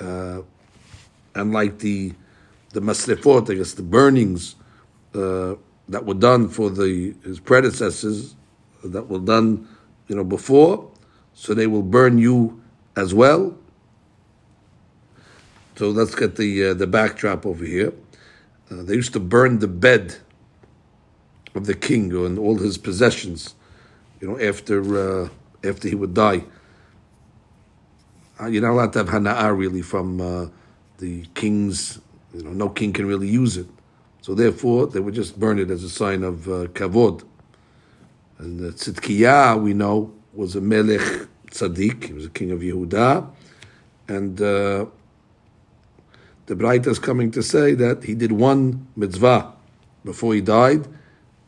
uh, 0.00 0.42
and 1.34 1.52
like 1.54 1.78
the 1.78 2.12
the 2.74 2.80
masrefot, 2.80 3.50
I 3.50 3.54
guess 3.54 3.72
the 3.72 3.82
burnings 3.82 4.56
uh, 5.14 5.54
that 5.88 6.04
were 6.04 6.12
done 6.12 6.50
for 6.50 6.68
the 6.68 7.14
his 7.24 7.40
predecessors, 7.40 8.36
that 8.84 9.08
were 9.08 9.18
done, 9.18 9.66
you 10.08 10.16
know, 10.16 10.24
before, 10.24 10.90
so 11.32 11.54
they 11.54 11.68
will 11.68 11.82
burn 11.82 12.18
you 12.18 12.62
as 12.96 13.14
well. 13.14 13.56
So 15.76 15.88
let's 15.88 16.14
get 16.14 16.36
the 16.36 16.66
uh, 16.66 16.74
the 16.74 16.86
backdrop 16.86 17.46
over 17.46 17.64
here. 17.64 17.94
Uh, 18.70 18.82
they 18.82 18.94
used 18.94 19.14
to 19.14 19.20
burn 19.20 19.60
the 19.60 19.66
bed 19.66 20.18
of 21.54 21.66
the 21.66 21.74
king 21.74 22.12
and 22.12 22.38
all 22.38 22.56
his 22.58 22.78
possessions, 22.78 23.54
you 24.20 24.28
know, 24.28 24.38
after 24.38 25.24
uh, 25.24 25.28
after 25.64 25.88
he 25.88 25.94
would 25.94 26.14
die. 26.14 26.44
Uh, 28.40 28.46
you're 28.46 28.62
not 28.62 28.72
allowed 28.72 28.92
to 28.92 29.00
have 29.00 29.08
hana'ah 29.08 29.56
really 29.56 29.82
from 29.82 30.20
uh, 30.20 30.46
the 30.98 31.26
king's. 31.34 32.00
You 32.32 32.44
know, 32.44 32.52
no 32.52 32.68
king 32.68 32.92
can 32.92 33.06
really 33.06 33.28
use 33.28 33.56
it. 33.56 33.66
So 34.22 34.34
therefore, 34.34 34.86
they 34.86 35.00
would 35.00 35.14
just 35.14 35.38
burn 35.40 35.58
it 35.58 35.70
as 35.70 35.82
a 35.82 35.90
sign 35.90 36.22
of 36.22 36.46
uh, 36.46 36.66
kavod. 36.68 37.24
And 38.38 38.60
uh, 38.60 38.72
Tzidkiyah, 38.72 39.60
we 39.60 39.74
know, 39.74 40.12
was 40.32 40.54
a 40.56 40.60
melech 40.60 41.28
tzaddik. 41.50 42.04
He 42.04 42.12
was 42.12 42.26
a 42.26 42.30
king 42.30 42.52
of 42.52 42.60
Yehuda, 42.60 43.28
and 44.08 44.40
uh, 44.40 44.86
the 46.46 46.54
Braita 46.54 46.88
is 46.88 46.98
coming 46.98 47.30
to 47.32 47.42
say 47.42 47.74
that 47.74 48.04
he 48.04 48.14
did 48.14 48.32
one 48.32 48.86
mitzvah 48.96 49.52
before 50.04 50.34
he 50.34 50.40
died, 50.40 50.86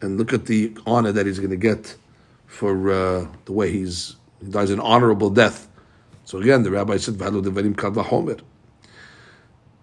and 0.03 0.19
look 0.19 0.33
at 0.33 0.47
the 0.47 0.77
honor 0.87 1.13
that 1.13 1.25
he's 1.27 1.39
going 1.39 1.51
to 1.51 1.57
get 1.57 1.97
for 2.47 2.91
uh, 2.91 3.27
the 3.47 3.53
way 3.53 3.71
he's 3.71 4.17
he 4.41 4.51
dies 4.51 4.71
an 4.71 4.81
honorable 4.81 5.31
death. 5.31 5.69
So 6.25 6.39
again, 6.39 6.63
the 6.63 6.71
rabbi 6.71 6.99
said, 6.99 7.15
"V'halu 7.15 7.43
devarim 7.43 7.77
kal 7.77 7.93
v'homer." 7.93 8.41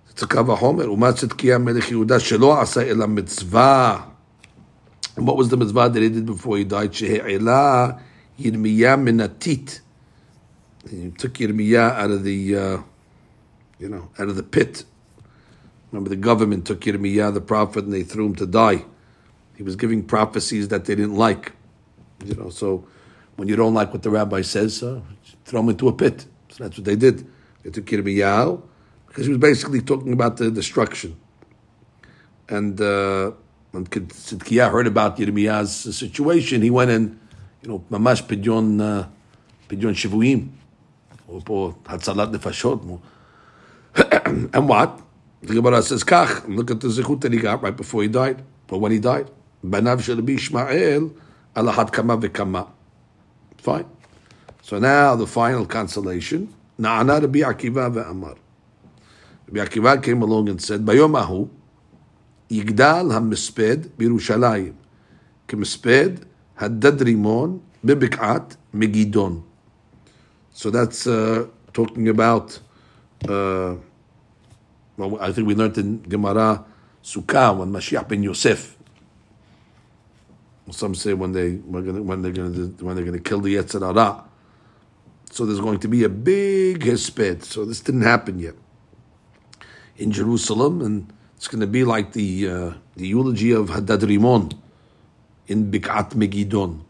It's 0.09 0.21
a 0.21 0.27
kal 0.27 0.45
v'homer. 0.45 0.85
Umat 0.85 1.25
tzedkiah 1.25 1.63
melech 1.63 1.85
Yehuda 1.85 2.19
shelo 2.19 2.55
asa 2.55 2.87
ela 2.87 3.07
mitzvah. 3.07 4.05
And 5.15 5.25
what 5.25 5.37
was 5.37 5.49
the 5.49 5.57
mitzvah 5.57 5.89
that 5.89 6.03
he 6.03 6.09
did 6.09 6.25
before 6.25 6.57
he 6.57 6.63
died? 6.63 6.91
Shehe'ela 6.91 7.99
Yirmiyah 8.39 8.99
minatit. 9.01 9.79
He 10.89 11.11
took 11.11 11.33
Yirmiyah 11.33 11.95
out 11.95 12.11
of 12.11 12.23
the, 12.23 12.55
uh, 12.55 12.77
you 13.79 13.89
know, 13.89 14.09
out 14.17 14.29
of 14.29 14.35
the 14.35 14.43
pit 14.43 14.85
Remember, 15.91 16.09
the 16.09 16.15
government 16.15 16.67
took 16.67 16.81
Yirmiyah, 16.81 17.33
the 17.33 17.41
prophet, 17.41 17.85
and 17.85 17.93
they 17.93 18.03
threw 18.03 18.27
him 18.27 18.35
to 18.35 18.45
die. 18.45 18.85
He 19.59 19.63
was 19.63 19.75
giving 19.75 20.03
prophecies 20.03 20.69
that 20.69 20.85
they 20.85 20.95
didn't 20.95 21.17
like. 21.17 21.51
You 22.23 22.33
know, 22.35 22.49
so 22.49 22.87
when 23.35 23.49
you 23.49 23.57
don't 23.57 23.73
like 23.73 23.91
what 23.91 24.03
the 24.03 24.09
rabbi 24.09 24.41
says, 24.41 24.81
uh, 24.81 25.01
throw 25.43 25.59
him 25.59 25.67
into 25.67 25.89
a 25.89 25.91
pit. 25.91 26.25
So 26.47 26.63
that's 26.63 26.77
what 26.77 26.85
they 26.85 26.95
did. 26.95 27.27
They 27.63 27.69
took 27.69 27.85
Yirmiyah 27.85 28.61
because 29.07 29.25
he 29.25 29.29
was 29.31 29.37
basically 29.37 29.81
talking 29.81 30.13
about 30.13 30.37
the 30.37 30.49
destruction. 30.49 31.19
And 32.47 32.79
uh, 32.79 33.31
when 33.71 33.85
Sidkiah 33.85 34.71
heard 34.71 34.87
about 34.87 35.17
Yirmiyah's 35.17 35.93
situation, 35.93 36.61
he 36.61 36.69
went 36.69 36.91
and, 36.91 37.19
you 37.61 37.67
know, 37.67 37.83
mamash 37.91 38.23
pidyon, 38.23 38.79
uh, 38.79 39.09
pidyon 39.67 39.93
shivuim, 39.93 40.51
or 41.27 41.73
hatzalat 41.83 42.33
nefashot. 42.33 43.01
And 44.53 44.69
what? 44.69 45.01
The 45.41 45.55
Gemara 45.55 45.81
says, 45.81 46.05
Kach, 46.05 46.47
look 46.47 46.71
at 46.71 46.79
the 46.79 46.87
zechut 46.87 47.19
that 47.19 47.33
he 47.33 47.39
got 47.39 47.61
right 47.61 47.75
before 47.75 48.03
he 48.03 48.07
died, 48.07 48.41
or 48.69 48.79
when 48.79 48.93
he 48.93 48.99
died. 48.99 49.29
Banav 49.63 50.01
shel 50.01 50.27
Ishmael, 50.27 51.11
alahat 51.55 51.91
kama 51.91 52.17
v'kama. 52.17 52.69
Fine. 53.57 53.85
So 54.61 54.79
now 54.79 55.15
the 55.15 55.27
final 55.27 55.65
consolation. 55.65 56.53
Na'ana 56.79 57.21
Rabbi 57.21 57.39
Akiva 57.39 57.93
ve'amar. 57.93 58.37
Rabbi 59.47 59.65
Akiva 59.65 60.01
came 60.01 60.21
along 60.21 60.49
and 60.49 60.61
said, 60.61 60.85
Bayom 60.85 61.19
ahu, 61.19 61.49
yigdal 62.49 63.11
ha-misped 63.11 63.89
b'Yerushalayim, 63.97 64.75
k'misped 65.47 66.23
haddad 66.55 66.99
rimon 66.99 67.61
b'bik'at 67.85 68.55
megidon. 68.73 69.43
So 70.51 70.69
that's 70.69 71.07
uh, 71.07 71.47
talking 71.73 72.07
about 72.07 72.59
uh, 73.27 73.75
well, 74.99 75.17
I 75.21 75.31
think 75.31 75.47
we 75.47 75.55
learned 75.55 75.77
in 75.77 76.01
Gemara 76.03 76.65
Sukkah 77.03 77.57
when 77.57 77.71
Mashiach 77.71 78.07
ben 78.07 78.23
Yosef. 78.23 78.75
Some 80.71 80.95
say 80.95 81.13
when 81.13 81.31
they 81.31 81.53
when 81.55 81.83
they're 82.21 82.31
going 82.31 82.53
to 82.53 82.83
when 82.85 82.95
they're 82.95 83.05
going 83.05 83.17
to 83.17 83.23
kill 83.23 83.41
the 83.41 83.55
Yetzirah. 83.55 84.23
So 85.31 85.45
there's 85.45 85.59
going 85.59 85.79
to 85.79 85.87
be 85.87 86.03
a 86.03 86.09
big 86.09 86.81
hesped. 86.81 87.43
So 87.43 87.65
this 87.65 87.81
didn't 87.81 88.01
happen 88.01 88.39
yet 88.39 88.55
in 89.97 90.11
Jerusalem, 90.11 90.81
and 90.81 91.13
it's 91.35 91.47
going 91.47 91.61
to 91.61 91.67
be 91.67 91.83
like 91.83 92.13
the 92.13 92.49
uh, 92.49 92.73
the 92.95 93.07
eulogy 93.07 93.51
of 93.51 93.69
Hadad 93.69 94.01
Rimon 94.01 94.57
in 95.47 95.71
Bikat 95.71 96.11
Megidon. 96.11 96.81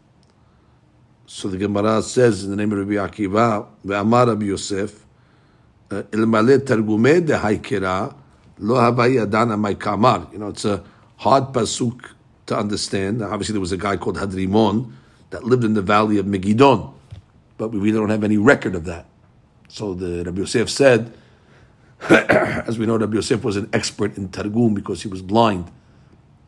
So 1.26 1.48
the 1.48 1.58
Gemara 1.58 2.02
says 2.02 2.44
in 2.44 2.50
the 2.50 2.56
name 2.56 2.72
of 2.72 2.78
Rabbi 2.78 2.94
Akiva, 2.94 3.66
Ve'amar 3.86 4.26
Rabbi 4.28 4.46
Yosef, 4.46 5.06
uh, 5.90 6.02
Ilmale 6.10 6.58
Targume 6.58 7.24
de 7.24 7.38
Haikira, 7.38 8.12
Lo 8.58 8.74
Havai 8.74 9.22
Adana 9.22 9.74
Kamar. 9.76 10.28
You 10.32 10.38
know, 10.38 10.48
it's 10.48 10.64
a 10.64 10.82
hard 11.16 11.52
pasuk 11.52 12.14
to 12.50 12.56
understand. 12.56 13.22
Obviously, 13.22 13.52
there 13.52 13.60
was 13.60 13.72
a 13.72 13.76
guy 13.76 13.96
called 13.96 14.16
Hadrimon 14.16 14.92
that 15.30 15.44
lived 15.44 15.64
in 15.64 15.74
the 15.74 15.82
valley 15.82 16.18
of 16.18 16.26
Megidon, 16.26 16.92
but 17.56 17.68
we 17.70 17.78
really 17.78 17.98
don't 17.98 18.10
have 18.10 18.24
any 18.24 18.36
record 18.36 18.74
of 18.74 18.84
that. 18.84 19.06
So 19.68 19.94
the 19.94 20.24
Rabbi 20.24 20.38
Yosef 20.40 20.68
said, 20.68 21.12
as 22.10 22.78
we 22.78 22.86
know, 22.86 22.96
Rabbi 22.96 23.14
Yosef 23.14 23.42
was 23.42 23.56
an 23.56 23.68
expert 23.72 24.16
in 24.16 24.28
Targum 24.28 24.74
because 24.74 25.02
he 25.02 25.08
was 25.08 25.22
blind, 25.22 25.70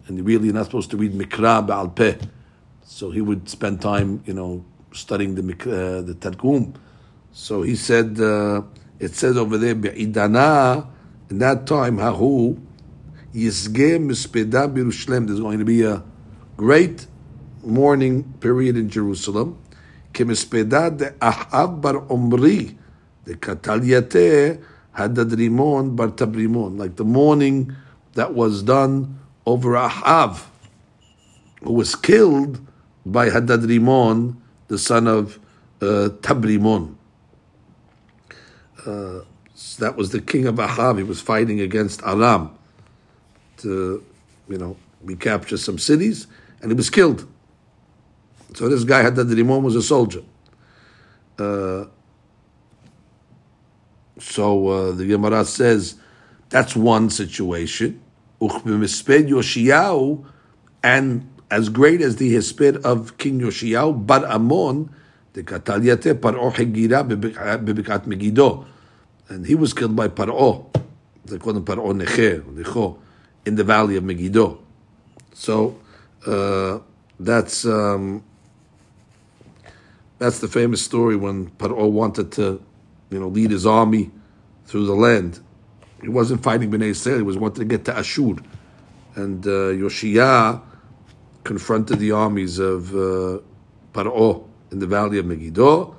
and 0.07 0.25
really 0.27 0.53
not 0.53 0.67
supposed 0.67 0.91
to 0.91 0.97
read 0.97 1.13
Mikra 1.13 1.67
Ba'al 1.67 1.95
Peh. 1.95 2.19
So 2.85 3.11
he 3.11 3.21
would 3.21 3.49
spend 3.49 3.81
time, 3.81 4.23
you 4.27 4.35
know, 4.35 4.65
studying 4.93 5.35
the 5.35 5.43
uh, 5.43 6.03
the 6.03 6.15
Targum. 6.15 6.75
So 7.33 7.63
he 7.63 7.77
said. 7.77 8.21
Uh, 8.21 8.63
it 9.03 9.17
says 9.17 9.37
over 9.37 9.59
there, 9.59 9.75
Be'idana, 9.75 10.87
in 11.29 11.39
that 11.39 11.67
time, 11.67 11.99
Hahu, 11.99 12.57
There's 13.33 13.67
going 13.67 14.09
to 14.11 15.65
be 15.65 15.83
a 15.83 16.03
great 16.59 17.07
mourning 17.65 18.25
period 18.41 18.77
in 18.77 18.91
Jerusalem. 18.91 19.59
Kemispeda 20.13 20.95
de 20.99 21.11
Ahav 21.13 21.81
bar 21.81 22.05
Omri, 22.13 22.77
the 23.25 23.35
Katalyate 23.35 24.63
Hadadrimon 24.95 25.97
bar 25.97 26.09
Tabrimon, 26.09 26.79
like 26.79 26.97
the 26.97 27.05
mourning 27.05 27.75
that 28.13 28.35
was 28.35 28.63
done 28.63 29.19
over 29.47 29.71
Ahav, 29.71 30.45
who 31.63 31.73
was 31.73 31.95
killed 31.95 32.61
by 33.07 33.31
Hadad 33.31 33.61
Rimon, 33.63 34.37
the 34.69 34.77
son 34.77 35.09
of 35.09 35.39
uh, 35.81 36.11
Tabrimon. 36.21 36.97
Uh, 38.85 39.21
that 39.79 39.97
was 39.97 40.11
the 40.11 40.21
king 40.21 40.47
of 40.47 40.59
Ahab. 40.59 40.99
He 40.99 41.03
was 41.03 41.23
fighting 41.23 41.61
against 41.61 42.03
Aram 42.03 42.59
you 43.65 44.59
know, 44.59 44.77
recapture 45.03 45.57
some 45.57 45.79
cities, 45.79 46.27
and 46.61 46.71
he 46.71 46.77
was 46.77 46.91
killed. 46.91 47.27
So 48.55 48.69
this 48.69 48.85
guy, 48.85 49.03
Hadad 49.03 49.27
Rimon, 49.29 49.63
was 49.63 49.77
a 49.77 49.83
soldier. 49.83 50.23
Uh, 51.39 51.87
so 54.19 54.69
uh, 54.69 54.93
the 54.93 55.07
Gemara 55.07 55.45
says 55.45 55.97
that's 56.49 56.77
one 56.77 57.11
situation. 57.11 58.01
And 60.85 61.31
as 61.51 61.69
great 61.69 62.01
as 62.01 62.17
the 62.17 62.33
hisped 62.33 62.77
of 62.85 63.17
King 63.19 63.41
Yoshiyahu, 63.41 64.07
Bar 64.07 64.27
Amon, 64.27 64.91
the 65.33 65.43
Katalyate 65.43 66.15
Paro 66.15 66.53
Hegira 66.53 67.07
bebikat 67.09 68.07
Megiddo. 68.07 68.67
And 69.29 69.47
he 69.47 69.55
was 69.55 69.73
killed 69.73 69.97
by 69.97 70.09
Paro. 70.09 70.67
They 71.25 71.39
call 71.39 71.57
him 71.57 71.65
Paro 71.65 71.93
Neche, 71.95 72.43
in 73.45 73.57
the 73.57 73.65
valley 73.65 73.97
of 73.97 74.05
Megiddo. 74.05 74.59
So 75.35 75.79
uh, 76.27 76.79
that's 77.19 77.65
um, 77.65 78.23
that's 80.19 80.39
the 80.39 80.49
famous 80.49 80.83
story 80.83 81.17
when 81.17 81.51
Paro 81.51 81.91
wanted 81.91 82.33
to, 82.33 82.63
you 83.11 83.19
know, 83.19 83.29
lead 83.29 83.51
his 83.51 83.67
army 83.67 84.11
through 84.67 84.87
the 84.87 84.95
land. 84.95 85.41
He 86.01 86.09
wasn't 86.09 86.43
fighting 86.43 86.71
Bnei 86.71 86.91
Israel; 86.91 87.19
he 87.19 87.23
was 87.23 87.39
wanting 87.39 87.69
to 87.69 87.77
get 87.77 87.85
to 87.87 87.97
Ashur, 87.97 88.37
and 89.17 89.47
uh, 89.47 89.75
Yoshia 89.75 90.61
confronted 91.45 91.99
the 91.99 92.13
armies 92.13 92.59
of 92.59 92.95
uh, 92.95 93.41
Paro 93.93 94.47
in 94.71 94.79
the 94.79 94.87
valley 94.87 95.19
of 95.19 95.27
Megiddo, 95.27 95.97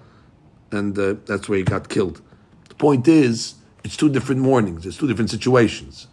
and 0.72 0.98
uh, 0.98 1.16
that's 1.26 1.50
where 1.50 1.58
he 1.58 1.64
got 1.64 1.90
killed. 1.90 2.22
The 2.70 2.76
point 2.76 3.08
is, 3.08 3.56
it's 3.84 3.98
two 3.98 4.10
different 4.10 4.42
mornings. 4.42 4.86
It's 4.86 4.98
two 4.98 5.08
different 5.08 5.30
situations. 5.30 6.08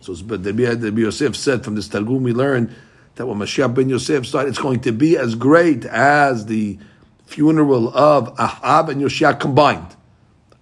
So, 0.00 0.14
the 0.14 0.92
Yosef 0.96 1.36
said 1.36 1.64
from 1.64 1.74
this 1.74 1.88
Targum 1.88 2.22
we 2.22 2.32
learn 2.32 2.74
that 3.16 3.26
when 3.26 3.38
Mashiach 3.38 3.74
ben 3.74 3.88
Yosef 3.88 4.26
started, 4.26 4.50
it's 4.50 4.58
going 4.58 4.80
to 4.80 4.92
be 4.92 5.16
as 5.16 5.34
great 5.34 5.84
as 5.86 6.46
the 6.46 6.78
funeral 7.26 7.94
of 7.96 8.28
Ahab 8.38 8.88
and 8.88 9.02
Yoshia 9.02 9.38
combined. 9.38 9.96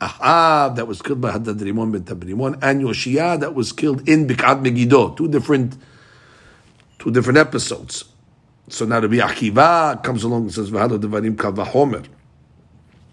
Ahab 0.00 0.76
that 0.76 0.86
was 0.86 1.00
killed 1.00 1.20
by 1.20 1.32
Hadad 1.32 1.58
Rimon 1.58 1.92
ben 1.92 2.02
Tabrimon 2.02 2.58
and 2.62 2.82
Yoshia 2.82 3.38
that 3.40 3.54
was 3.54 3.72
killed 3.72 4.08
in 4.08 4.26
Bikat 4.26 4.62
Megiddo. 4.62 5.14
Two 5.14 5.28
different, 5.28 5.76
two 6.98 7.10
different 7.10 7.38
episodes. 7.38 8.04
So 8.68 8.84
now 8.84 9.00
Rabbi 9.00 9.16
Akiva 9.16 10.02
comes 10.02 10.24
along 10.24 10.42
and 10.42 10.52
says, 10.52 10.70
"V'halo 10.70 10.98
devarim 10.98 11.38
kal 11.38 11.52
v'homer." 11.52 12.04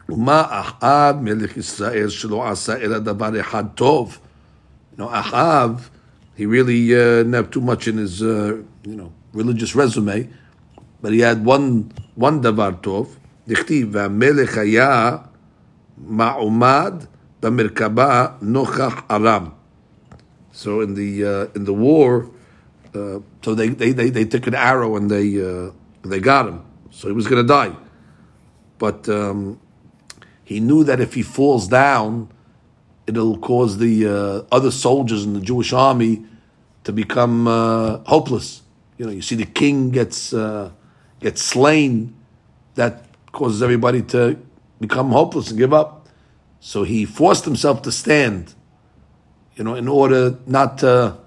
Uma 0.10 0.48
Ahab 0.82 1.24
shelo 1.24 2.44
asa 2.44 2.84
ela 2.84 3.00
davar 3.00 3.40
echad 3.40 3.76
tov. 3.76 4.18
You 4.92 4.98
know, 4.98 5.10
Ahab, 5.10 5.82
he 6.37 6.47
really 6.47 6.95
uh, 6.95 7.23
didn't 7.23 7.33
have 7.33 7.51
too 7.51 7.61
much 7.61 7.89
in 7.89 7.97
his, 7.97 8.23
uh, 8.23 8.63
you 8.85 8.97
know, 8.97 9.13
religious 9.33 9.75
resume, 9.75 10.29
but 11.03 11.13
he 11.13 11.21
had 11.21 11.45
one 11.45 11.93
one 12.15 12.43
davar 12.43 12.81
tov. 12.83 13.09
דכתיב, 13.49 13.89
והמלך 13.93 14.59
היה 14.59 15.17
מעומד 16.09 16.95
במרכבה 17.43 18.27
נוכח 18.43 19.03
ארם. 19.11 19.49
So 20.53 20.81
in 20.81 20.95
the 20.95 21.25
uh, 21.25 21.57
in 21.57 21.65
the 21.65 21.73
war, 21.73 22.31
uh, 22.95 23.21
so 23.43 23.55
they, 23.55 23.69
they, 23.69 23.93
they, 23.93 24.11
they, 24.11 24.25
took 24.25 24.47
an 24.49 24.55
arrow 24.55 24.97
and 24.97 25.09
they 25.09 25.41
uh, 25.41 25.71
they 26.03 26.21
got 26.21 26.49
him. 26.49 26.63
So 26.91 27.07
he 27.07 27.15
was 27.15 27.27
going 27.29 27.43
to 27.43 27.49
die, 27.49 27.75
but 28.79 29.09
um, 29.09 29.61
he 30.43 30.59
knew 30.59 30.83
that 30.85 31.01
if 31.01 31.15
he 31.15 31.23
falls 31.23 31.69
down, 31.69 32.29
it'll 33.08 33.38
cause 33.38 33.78
the 33.78 34.08
uh, 34.08 34.56
other 34.56 34.72
soldiers 34.72 35.24
in 35.26 35.34
the 35.34 35.42
Jewish 35.42 35.74
army 35.74 36.26
to 36.84 36.92
become 36.92 37.48
uh, 37.48 37.98
hopeless. 38.06 38.62
You 38.98 39.06
know, 39.06 39.12
you 39.12 39.22
see 39.22 39.36
the 39.36 39.46
king 39.46 39.92
gets 39.92 40.34
uh, 40.34 40.72
gets 41.20 41.42
slain, 41.42 42.16
that 42.76 43.06
causes 43.32 43.62
everybody 43.62 44.02
to 44.02 44.38
become 44.80 45.12
hopeless 45.12 45.50
and 45.50 45.58
give 45.58 45.74
up. 45.74 46.08
So 46.60 46.84
he 46.84 47.06
forced 47.06 47.46
himself 47.46 47.82
to 47.84 47.92
stand, 47.92 48.54
you 49.56 49.64
know, 49.64 49.76
in 49.76 49.88
order 49.88 50.38
not 50.46 50.78
to, 50.80 51.18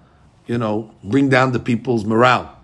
you 0.46 0.58
know, 0.58 0.94
bring 1.04 1.28
down 1.28 1.52
the 1.52 1.58
people's 1.58 2.04
morale. 2.04 2.58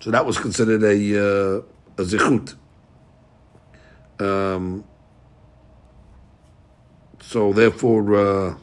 So 0.00 0.10
that 0.10 0.24
was 0.26 0.38
considered 0.38 0.82
a 0.82 0.88
uh, 0.88 1.62
a 1.98 2.02
zichut. 2.02 2.54
Um, 4.18 4.84
so 7.32 7.52
therefore, 7.54 8.14
uh, 8.14 8.54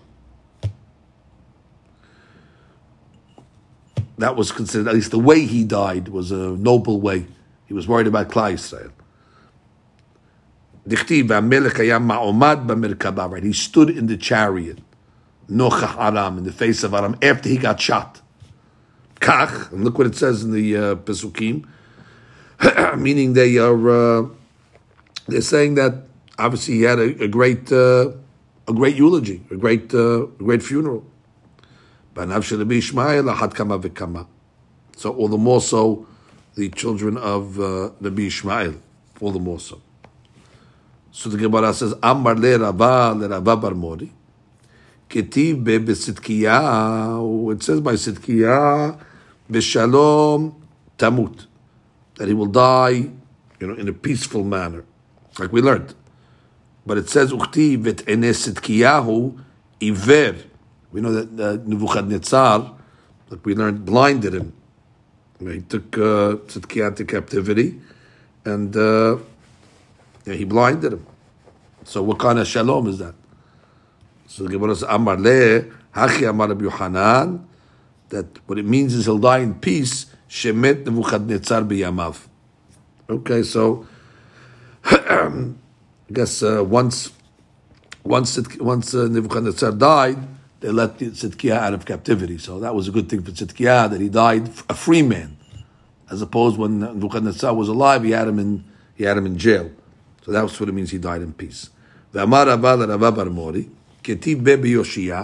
that 4.20 4.36
was 4.36 4.52
considered 4.52 4.88
at 4.88 4.94
least 4.94 5.10
the 5.10 5.18
way 5.18 5.44
he 5.44 5.64
died 5.64 6.10
was 6.10 6.32
a 6.32 6.36
noble 6.36 7.02
way. 7.02 7.26
He 7.66 7.74
was 7.74 7.88
worried 7.88 8.06
about 8.06 8.30
Klal 8.30 8.54
Israel. 8.54 8.92
Right, 13.32 13.44
he 13.44 13.54
stood 13.54 13.90
in 13.90 14.06
the 14.06 14.18
chariot, 14.18 14.80
nochah 15.50 15.98
Aram, 15.98 16.38
in 16.38 16.44
the 16.44 16.52
face 16.52 16.84
of 16.84 16.94
Aram 16.94 17.18
after 17.24 17.50
he 17.50 17.58
got 17.58 17.82
shot. 17.82 18.22
Kach, 19.20 19.72
and 19.72 19.84
look 19.84 19.98
what 19.98 20.06
it 20.06 20.16
says 20.16 20.44
in 20.44 20.52
the 20.52 20.78
uh, 20.78 20.96
Pesukim, 20.96 21.68
meaning 23.00 23.34
they 23.34 23.58
are 23.58 23.90
uh, 23.90 24.28
they're 25.28 25.42
saying 25.42 25.74
that 25.76 26.04
obviously 26.38 26.76
he 26.76 26.82
had 26.84 27.00
a, 27.00 27.24
a 27.24 27.28
great. 27.28 27.72
Uh, 27.72 28.12
a 28.70 28.74
great 28.74 28.96
eulogy, 28.96 29.42
a 29.50 29.56
great, 29.56 29.94
uh, 29.94 30.28
great 30.38 30.62
funeral. 30.62 31.04
So 32.16 32.26
all 35.14 35.28
the 35.28 35.38
more 35.38 35.62
so, 35.62 36.06
the 36.56 36.70
children 36.70 37.18
of 37.18 37.60
uh, 37.60 37.90
Nabi 38.02 38.28
Ishmael, 38.28 38.76
all 39.22 39.32
the 39.32 39.40
more 39.40 39.60
so. 39.60 39.82
So 41.12 41.30
the 41.30 41.38
Gemara 41.38 41.74
says, 41.74 41.96
Amar 42.04 42.36
le 42.36 42.60
Rabba 42.60 43.16
le 43.18 43.28
Rabba 43.28 43.56
bar 43.58 43.74
Mori, 43.74 44.12
ketiv 45.10 45.64
be 45.64 45.80
besitkiyahu, 45.80 47.18
oh, 47.18 47.50
it 47.50 47.64
says 47.64 47.82
by 47.82 47.94
Sitkiyah, 47.94 49.00
beshalom 49.50 50.54
tamut, 50.98 51.48
that 52.16 52.28
he 52.28 52.36
will 52.36 52.46
die, 52.46 53.10
you 53.60 53.68
know, 53.68 53.74
in 53.74 53.88
a 53.88 53.94
peaceful 53.94 54.44
manner, 54.44 54.86
like 55.40 55.52
we 55.52 55.62
learned. 55.62 55.96
But 56.90 56.98
it 56.98 57.08
says 57.08 57.32
ukti 57.32 57.78
vet 57.78 58.02
ene 58.10 58.34
sitkiyahu 58.34 59.38
iver. 59.80 60.36
We 60.92 61.02
know 61.02 61.12
that 61.12 61.40
uh, 61.40 61.62
Nebuchadnezzar, 61.64 62.74
like 63.30 63.46
we 63.46 63.54
learned, 63.54 63.86
blinded 63.86 64.34
him. 64.34 64.54
He 65.40 65.62
took 65.62 65.96
uh, 66.00 66.38
to 66.48 67.06
captivity, 67.06 67.80
and 68.44 68.76
uh, 68.76 69.18
yeah, 70.26 70.34
he 70.34 70.46
blinded 70.46 70.94
him. 70.94 71.06
So 71.84 72.02
what 72.02 72.18
kind 72.18 72.40
of 72.40 72.48
shalom 72.48 72.88
is 72.88 72.98
that? 72.98 73.14
So 74.26 74.46
the 74.46 74.50
Gemara 74.50 74.74
says, 74.74 74.90
Amar 74.90 75.18
le, 75.18 75.66
hachi 75.94 76.28
amar 76.28 76.60
Yohanan, 76.60 77.48
that 78.10 78.26
what 78.48 78.58
it 78.58 78.66
means 78.66 78.96
is 78.96 79.06
he'll 79.06 79.20
die 79.20 79.38
in 79.38 79.54
peace, 79.54 80.08
shemet 80.28 80.86
Nebuchadnezzar 80.86 81.62
b'yamav. 81.62 82.18
Okay, 83.08 83.44
so 83.44 83.86
I 86.11 86.13
guess 86.13 86.43
uh, 86.43 86.63
once 86.65 87.13
once 88.05 88.37
it, 88.37 88.61
once 88.61 88.95
uh, 88.95 89.09
Nebuchadnezzar 89.09 89.73
died, 89.73 90.19
they 90.61 90.69
let 90.69 90.99
Tzidkiah 90.99 91.57
out 91.57 91.75
of 91.75 91.87
captivity. 91.87 92.37
So 92.39 92.61
that 92.61 92.75
was 92.75 92.89
a 92.89 92.91
good 92.91 93.09
thing 93.09 93.23
for 93.23 93.31
Tzidkiah 93.31 93.91
that 93.91 94.01
he 94.01 94.11
died 94.11 94.51
a 94.69 94.75
free 94.75 95.03
man, 95.03 95.39
as 96.11 96.21
opposed 96.21 96.59
when 96.59 96.81
Nebuchadnezzar 96.81 97.55
was 97.55 97.69
alive, 97.69 98.05
he 98.05 98.11
had 98.11 98.29
him 98.29 98.39
in 98.39 98.65
he 98.95 99.05
had 99.05 99.17
him 99.17 99.27
in 99.27 99.39
jail. 99.39 99.71
So 100.25 100.33
that's 100.33 100.59
what 100.61 100.69
it 100.69 100.73
means 100.73 100.91
he 100.91 100.99
died 100.99 101.23
in 101.23 101.33
peace. 101.33 101.71
ואמר 102.15 102.49
רבא 102.49 102.75
לרבא 102.75 103.11
בר 103.11 103.29
מורי, 103.29 103.65
כתיב 104.05 104.51
ביושיע, 104.51 105.23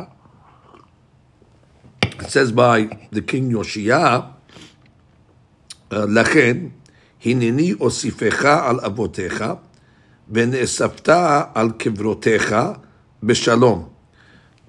it 2.02 2.30
says 2.30 2.52
by 2.52 2.88
the 3.12 3.20
king 3.20 3.50
יושיע, 3.50 4.20
לכן, 5.92 6.56
הנני 7.24 7.72
אוסיפך 7.80 8.44
על 8.44 8.80
אבותיך, 8.80 9.44
ונאספת 10.28 11.08
על 11.54 11.70
קברותיך 11.78 12.56
בשלום. 13.22 13.88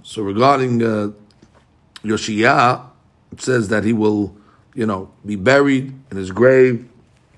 So 0.03 0.23
regarding 0.23 0.81
uh, 0.81 1.11
Yoshia, 2.03 2.81
it 3.31 3.41
says 3.41 3.69
that 3.69 3.83
he 3.83 3.93
will, 3.93 4.35
you 4.73 4.85
know, 4.85 5.11
be 5.25 5.35
buried 5.35 5.93
in 6.09 6.17
his 6.17 6.31
grave 6.31 6.89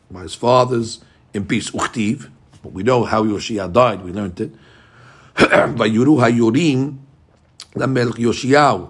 by 0.10 0.22
his 0.22 0.34
fathers 0.34 1.04
in 1.34 1.46
peace. 1.46 1.72
Uchtiv, 1.72 2.30
but 2.62 2.72
we 2.72 2.84
know 2.84 3.04
how 3.04 3.24
Yoshia 3.26 3.72
died. 3.72 4.04
We 4.04 4.14
learned 4.14 4.40
it. 4.40 4.52
Vayuru 5.36 6.20
Hayorim, 6.24 7.00
the 7.74 7.86
Melch 7.86 8.14
Yoshiyahu. 8.14 8.90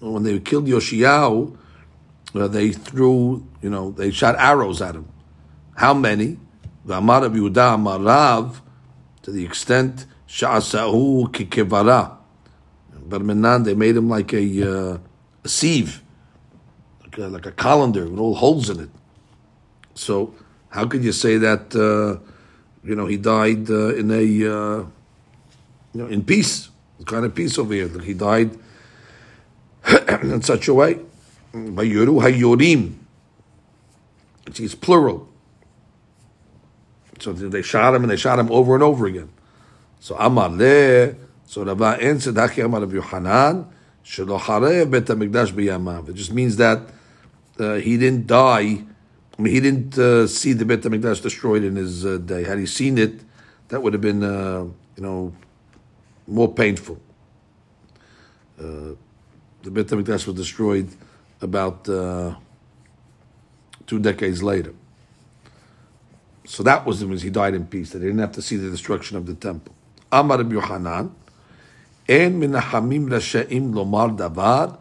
When 0.00 0.22
they 0.22 0.38
killed 0.38 0.66
Yoshiyahu, 0.66 1.56
uh, 2.34 2.48
they 2.48 2.72
threw, 2.72 3.46
you 3.60 3.68
know, 3.68 3.90
they 3.90 4.10
shot 4.10 4.36
arrows 4.38 4.80
at 4.80 4.94
him. 4.94 5.06
How 5.76 5.92
many? 5.92 6.38
V'amar 6.86 7.22
Rabbi 7.22 7.36
Yehuda 7.36 7.76
Amarav, 7.76 8.60
to 9.25 9.31
the 9.31 9.43
extent 9.43 10.05
sha'asahu 10.27 11.31
kikevara. 11.31 12.15
But 13.07 13.23
Menan, 13.23 13.65
they 13.65 13.73
made 13.73 13.97
him 13.97 14.07
like 14.07 14.31
a, 14.33 14.45
uh, 14.93 14.97
a 15.43 15.49
sieve, 15.49 16.03
like 17.01 17.17
a, 17.17 17.21
like 17.21 17.45
a 17.47 17.51
colander 17.51 18.07
with 18.07 18.19
all 18.19 18.35
holes 18.35 18.69
in 18.69 18.79
it. 18.81 18.89
So, 19.95 20.35
how 20.69 20.85
could 20.85 21.03
you 21.03 21.11
say 21.11 21.37
that? 21.37 21.75
Uh, 21.75 22.23
you 22.87 22.95
know, 22.95 23.07
he 23.07 23.17
died 23.17 23.67
uh, 23.69 23.95
in 23.95 24.11
a, 24.11 24.15
uh, 24.15 24.85
you 25.93 26.01
know, 26.01 26.05
in 26.05 26.23
peace. 26.23 26.69
Kind 27.05 27.25
of 27.25 27.33
peace 27.33 27.57
over 27.57 27.73
here? 27.73 27.87
Like 27.87 28.03
he 28.03 28.13
died 28.13 28.57
in 30.21 30.41
such 30.43 30.67
a 30.67 30.73
way. 30.73 30.99
By 31.51 31.85
Yoru 31.85 32.21
Hayorim, 32.21 32.93
is 34.59 34.75
plural. 34.75 35.29
So 37.25 37.33
they 37.33 37.63
shot 37.63 37.95
him 37.95 38.03
and 38.03 38.11
they 38.11 38.17
shot 38.17 38.37
him 38.37 38.51
over 38.51 38.75
and 38.75 38.83
over 38.83 39.07
again. 39.07 39.29
So 39.99 40.15
Amar 40.15 40.49
Le, 40.49 41.15
so 41.47 41.65
Rabbi 41.65 41.95
answered, 41.95 42.35
Haki 42.35 42.63
Amar 42.63 42.81
Rabbi 42.81 42.93
Yohanan, 42.93 43.67
Shelo 44.05 44.39
Harev 44.39 44.91
Bet 44.91 45.05
HaMikdash 45.05 45.51
B'yamav. 45.51 46.07
It 46.09 46.13
just 46.13 46.31
means 46.31 46.55
that 46.57 46.87
uh, 47.59 47.75
he 47.75 47.97
didn't 47.97 48.27
die, 48.27 48.83
I 49.37 49.41
mean, 49.41 49.53
he 49.55 49.59
didn't 49.59 49.97
uh, 49.97 50.27
see 50.27 50.53
the 50.53 50.65
Bet 50.65 50.81
HaMikdash 50.81 51.23
destroyed 51.23 51.63
in 51.63 51.77
his 51.77 52.05
uh, 52.05 52.17
day. 52.17 52.43
Had 52.43 52.59
he 52.59 52.67
seen 52.67 52.99
it, 52.99 53.21
that 53.69 53.81
would 53.81 53.93
have 53.93 54.03
been, 54.03 54.23
uh, 54.23 54.65
you 54.95 55.01
know, 55.01 55.33
more 56.27 56.53
painful. 56.53 56.99
Uh, 58.59 58.93
the 59.63 59.71
Bet 59.71 59.87
HaMikdash 59.87 60.27
was 60.27 60.35
destroyed 60.35 60.89
about 61.41 61.89
uh, 61.89 62.35
two 63.87 63.97
decades 63.97 64.43
later. 64.43 64.75
So 66.45 66.63
that 66.63 66.85
was 66.85 66.99
the 66.99 67.07
when 67.07 67.17
he 67.17 67.29
died 67.29 67.53
in 67.53 67.65
peace, 67.67 67.91
that 67.91 67.99
he 68.01 68.05
didn't 68.07 68.19
have 68.19 68.33
to 68.33 68.41
see 68.41 68.55
the 68.55 68.69
destruction 68.69 69.17
of 69.17 69.25
the 69.25 69.33
temple. 69.33 69.73
Amar 70.11 70.43
Yohanan, 70.43 71.13
En 72.07 72.39
minachamim 72.39 73.07
rasha'im 73.09 73.73
lomar 73.73 74.15
davar 74.15 74.77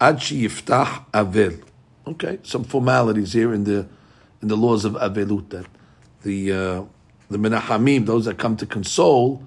ad 0.00 0.18
yiftach 0.18 1.04
avel. 1.12 1.62
Okay, 2.06 2.40
some 2.42 2.64
formalities 2.64 3.32
here 3.32 3.54
in 3.54 3.64
the 3.64 3.86
in 4.42 4.48
the 4.48 4.56
laws 4.56 4.84
of 4.84 4.94
avelut 4.94 5.50
that 5.50 5.66
the 6.22 6.52
uh, 6.52 6.84
the 7.30 7.38
menachamim, 7.38 8.06
those 8.06 8.24
that 8.24 8.38
come 8.38 8.56
to 8.56 8.66
console, 8.66 9.42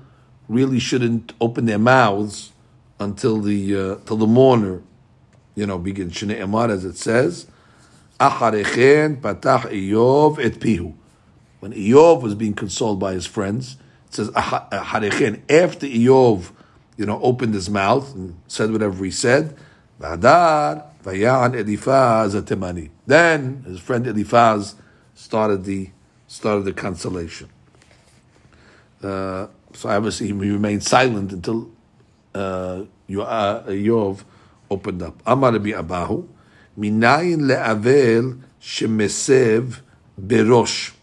really 0.48 0.80
shouldn't 0.80 1.34
open 1.42 1.66
their 1.66 1.78
mouths 1.78 2.54
until 3.00 3.42
the 3.42 3.76
uh, 3.76 3.96
till 4.06 4.18
the 4.18 4.26
mourner, 4.26 4.82
you 5.54 5.66
know, 5.66 5.78
begins. 5.78 6.14
Shnei 6.14 6.40
Emar, 6.40 6.70
as 6.70 6.86
it 6.86 6.96
says, 6.96 7.46
Acharechen 8.20 9.20
patach 9.20 9.70
Iyov 9.70 10.40
et 10.44 10.54
pihu. 10.54 10.94
When 11.60 11.74
Iyov 11.74 12.22
was 12.22 12.36
being 12.36 12.54
consoled 12.54 13.00
by 13.00 13.14
his 13.14 13.26
friends, 13.26 13.78
it 14.08 14.14
says 14.14 14.30
Acharechen. 14.32 15.42
After 15.50 15.88
Iyov, 15.88 16.52
you 16.98 17.06
know, 17.06 17.20
opened 17.22 17.54
his 17.54 17.70
mouth 17.70 18.14
and 18.16 18.40
said 18.48 18.72
whatever 18.72 19.04
he 19.04 19.12
said, 19.12 19.58
Vadar 20.00 20.84
vayan 21.04 21.56
Eliphaz 21.56 22.36
atemani. 22.36 22.90
Then 23.06 23.64
his 23.66 23.80
friend 23.80 24.06
Eliphaz 24.06 24.76
started 25.16 25.64
the 25.64 25.90
started 26.28 26.66
the 26.66 26.74
consolation. 26.74 27.50
Uh, 29.02 29.48
so 29.74 29.90
obviously 29.90 30.28
he 30.28 30.34
remained 30.34 30.84
silent 30.84 31.32
until 31.32 31.70
uh, 32.36 32.84
Yov 33.10 34.24
opened 34.70 35.02
up. 35.02 35.22
Amar 35.26 35.54
Rabbi 35.54 35.70
Abahu, 35.70 36.28
minayin 36.78 37.48
le'avel 37.48 38.42
shemesev 38.62 39.80
berosh. 40.20 40.97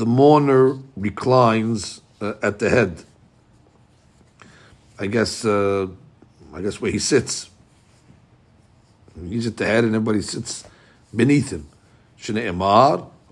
The 0.00 0.06
mourner 0.06 0.78
reclines 0.96 2.00
uh, 2.22 2.32
at 2.42 2.58
the 2.58 2.70
head. 2.70 3.04
I 4.98 5.08
guess, 5.08 5.44
uh, 5.44 5.88
I 6.54 6.62
guess 6.62 6.80
where 6.80 6.90
he 6.90 6.98
sits. 6.98 7.50
He's 9.28 9.46
at 9.46 9.58
the 9.58 9.66
head, 9.66 9.84
and 9.84 9.94
everybody 9.94 10.22
sits 10.22 10.64
beneath 11.14 11.50
him. 11.50 11.68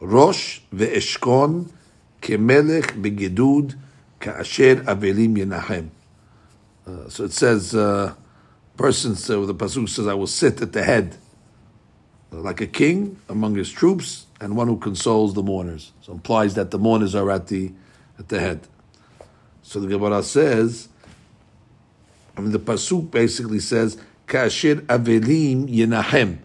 Rosh 0.01 0.61
ve'eshkon 0.75 1.71
kemelech 2.21 3.01
begedud 3.01 3.75
ka'asher 4.21 4.77
avelim. 4.85 5.89
Uh, 6.87 7.09
so 7.09 7.25
it 7.25 7.33
says, 7.33 7.75
uh, 7.75 8.13
person, 8.77 9.17
so 9.17 9.47
the 9.47 9.55
pasuk 9.55 9.89
says, 9.89 10.07
I 10.07 10.13
will 10.13 10.27
sit 10.27 10.61
at 10.61 10.75
the 10.75 10.83
head, 10.83 11.17
uh, 12.31 12.37
like 12.43 12.61
a 12.61 12.67
king 12.67 13.19
among 13.27 13.55
his 13.55 13.71
troops, 13.71 14.27
and 14.41 14.57
one 14.57 14.69
who 14.69 14.79
consoles 14.79 15.35
the 15.35 15.43
mourners. 15.43 15.93
So 16.01 16.13
implies 16.13 16.55
that 16.55 16.71
the 16.71 16.79
mourners 16.79 17.15
are 17.15 17.31
at 17.31 17.49
the 17.49 17.73
at 18.19 18.29
the 18.29 18.41
head. 18.41 18.67
So 19.63 19.81
the 19.81 19.87
Gemara 19.87 20.23
says, 20.23 20.89
I 22.37 22.41
mean, 22.41 22.53
the 22.53 22.59
pasuk 22.59 23.11
basically 23.11 23.61
says, 23.61 24.01
"Kashir 24.27 24.83
avelim 24.87 25.69
yenahem." 25.69 26.39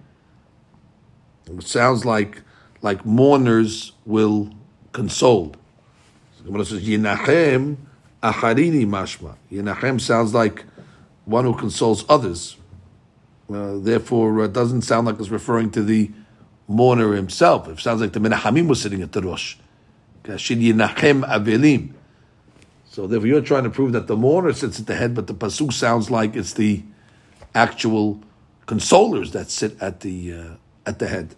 It 1.46 1.64
sounds 1.64 2.06
like 2.06 2.42
like 2.82 3.06
mourners 3.06 3.94
will 4.06 4.50
console. 4.92 5.56
So 6.38 6.44
the 6.44 6.50
Gemara 6.50 6.66
says, 6.66 6.88
"Yenahem." 6.88 7.78
Acharini 8.24 8.88
mashma. 8.88 9.36
Yenachem 9.52 10.00
sounds 10.00 10.34
like 10.34 10.64
one 11.26 11.44
who 11.44 11.54
consoles 11.54 12.06
others. 12.08 12.56
Uh, 13.54 13.78
therefore, 13.80 14.40
it 14.40 14.46
uh, 14.46 14.48
doesn't 14.48 14.84
sound 14.84 15.06
like 15.06 15.20
it's 15.20 15.28
referring 15.28 15.70
to 15.72 15.84
the 15.84 16.10
mourner 16.68 17.14
himself. 17.14 17.68
It 17.68 17.80
sounds 17.80 18.02
like 18.02 18.14
the 18.14 18.20
Menachamim 18.20 18.68
was 18.68 18.82
sitting 18.82 19.02
at 19.02 19.12
the 19.12 19.22
Rosh. 19.22 19.56
So 22.86 23.08
therefore, 23.08 23.28
you're 23.28 23.42
trying 23.42 23.64
to 23.64 23.70
prove 23.70 23.92
that 23.92 24.08
the 24.08 24.16
mourner 24.16 24.54
sits 24.54 24.80
at 24.80 24.88
the 24.88 24.96
head, 24.96 25.14
but 25.16 25.28
the 25.28 25.34
pasuk 25.34 25.74
sounds 25.74 26.10
like 26.10 26.36
it's 26.36 26.54
the 26.54 26.84
actual 27.54 28.22
consolers 28.66 29.32
that 29.34 29.50
sit 29.50 29.82
at 29.82 30.00
the 30.00 30.34
uh, 30.34 30.56
at 30.86 31.00
the 31.00 31.08
head. 31.08 31.36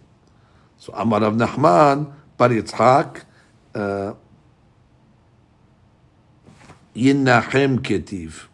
So 0.78 0.92
Amar 0.94 1.24
of 1.24 1.34
Nachman 1.34 2.12
Bar 2.36 2.50
Yitzchak. 2.50 3.22
Uh, 3.74 4.14
Yinnachem 6.96 7.80
Ketiv. 7.80 8.46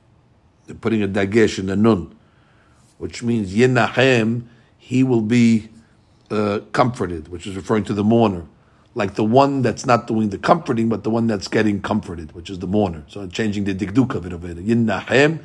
They're 0.67 0.75
putting 0.75 1.03
a 1.03 1.09
dagesh 1.09 1.59
in 1.59 1.67
the 1.67 1.77
nun, 1.77 2.15
which 2.99 3.23
means 3.23 3.55
Yinnachem, 3.55 4.45
he 4.79 5.03
will 5.03 5.21
be 5.21 5.69
uh, 6.33 6.61
comforted, 6.73 7.29
which 7.29 7.47
is 7.47 7.55
referring 7.55 7.85
to 7.85 7.93
the 7.93 8.03
mourner, 8.03 8.47
like 8.95 9.15
the 9.15 9.25
one 9.25 9.61
that's 9.61 9.85
not 9.85 10.07
doing 10.07 10.31
the 10.31 10.39
comforting, 10.39 10.89
but 10.89 11.05
the 11.05 11.11
one 11.11 11.27
that's 11.27 11.47
getting 11.47 11.83
comforted, 11.83 12.33
which 12.33 12.49
is 12.49 12.59
the 12.59 12.67
mourner. 12.67 13.05
So 13.09 13.21
I'm 13.21 13.31
changing 13.31 13.65
the 13.65 13.75
dikduk 13.75 14.15
of 14.15 14.25
it 14.25 14.33
over 14.33 14.47
here. 14.47 14.57
Yinnahem, 14.57 15.41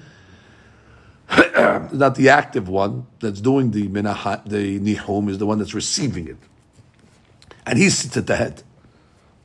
not 1.93 2.15
the 2.15 2.29
active 2.29 2.69
one 2.69 3.05
that's 3.19 3.41
doing 3.41 3.71
the 3.71 3.89
minah, 3.89 4.43
the 4.45 4.79
nihum 4.79 5.29
is 5.29 5.37
the 5.37 5.45
one 5.45 5.59
that's 5.59 5.73
receiving 5.73 6.29
it, 6.29 6.37
and 7.65 7.77
he 7.77 7.89
sits 7.89 8.15
at 8.15 8.27
the 8.27 8.37
head. 8.37 8.63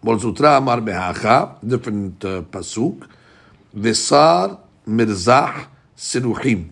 Borzutra 0.05 0.59
amar 0.59 0.79
behacha, 0.79 1.59
different 1.67 2.25
uh, 2.25 2.43
pasuk. 2.43 3.09
Visar 3.77 4.61
mirzah 4.87 5.67
siruhim. 5.97 6.71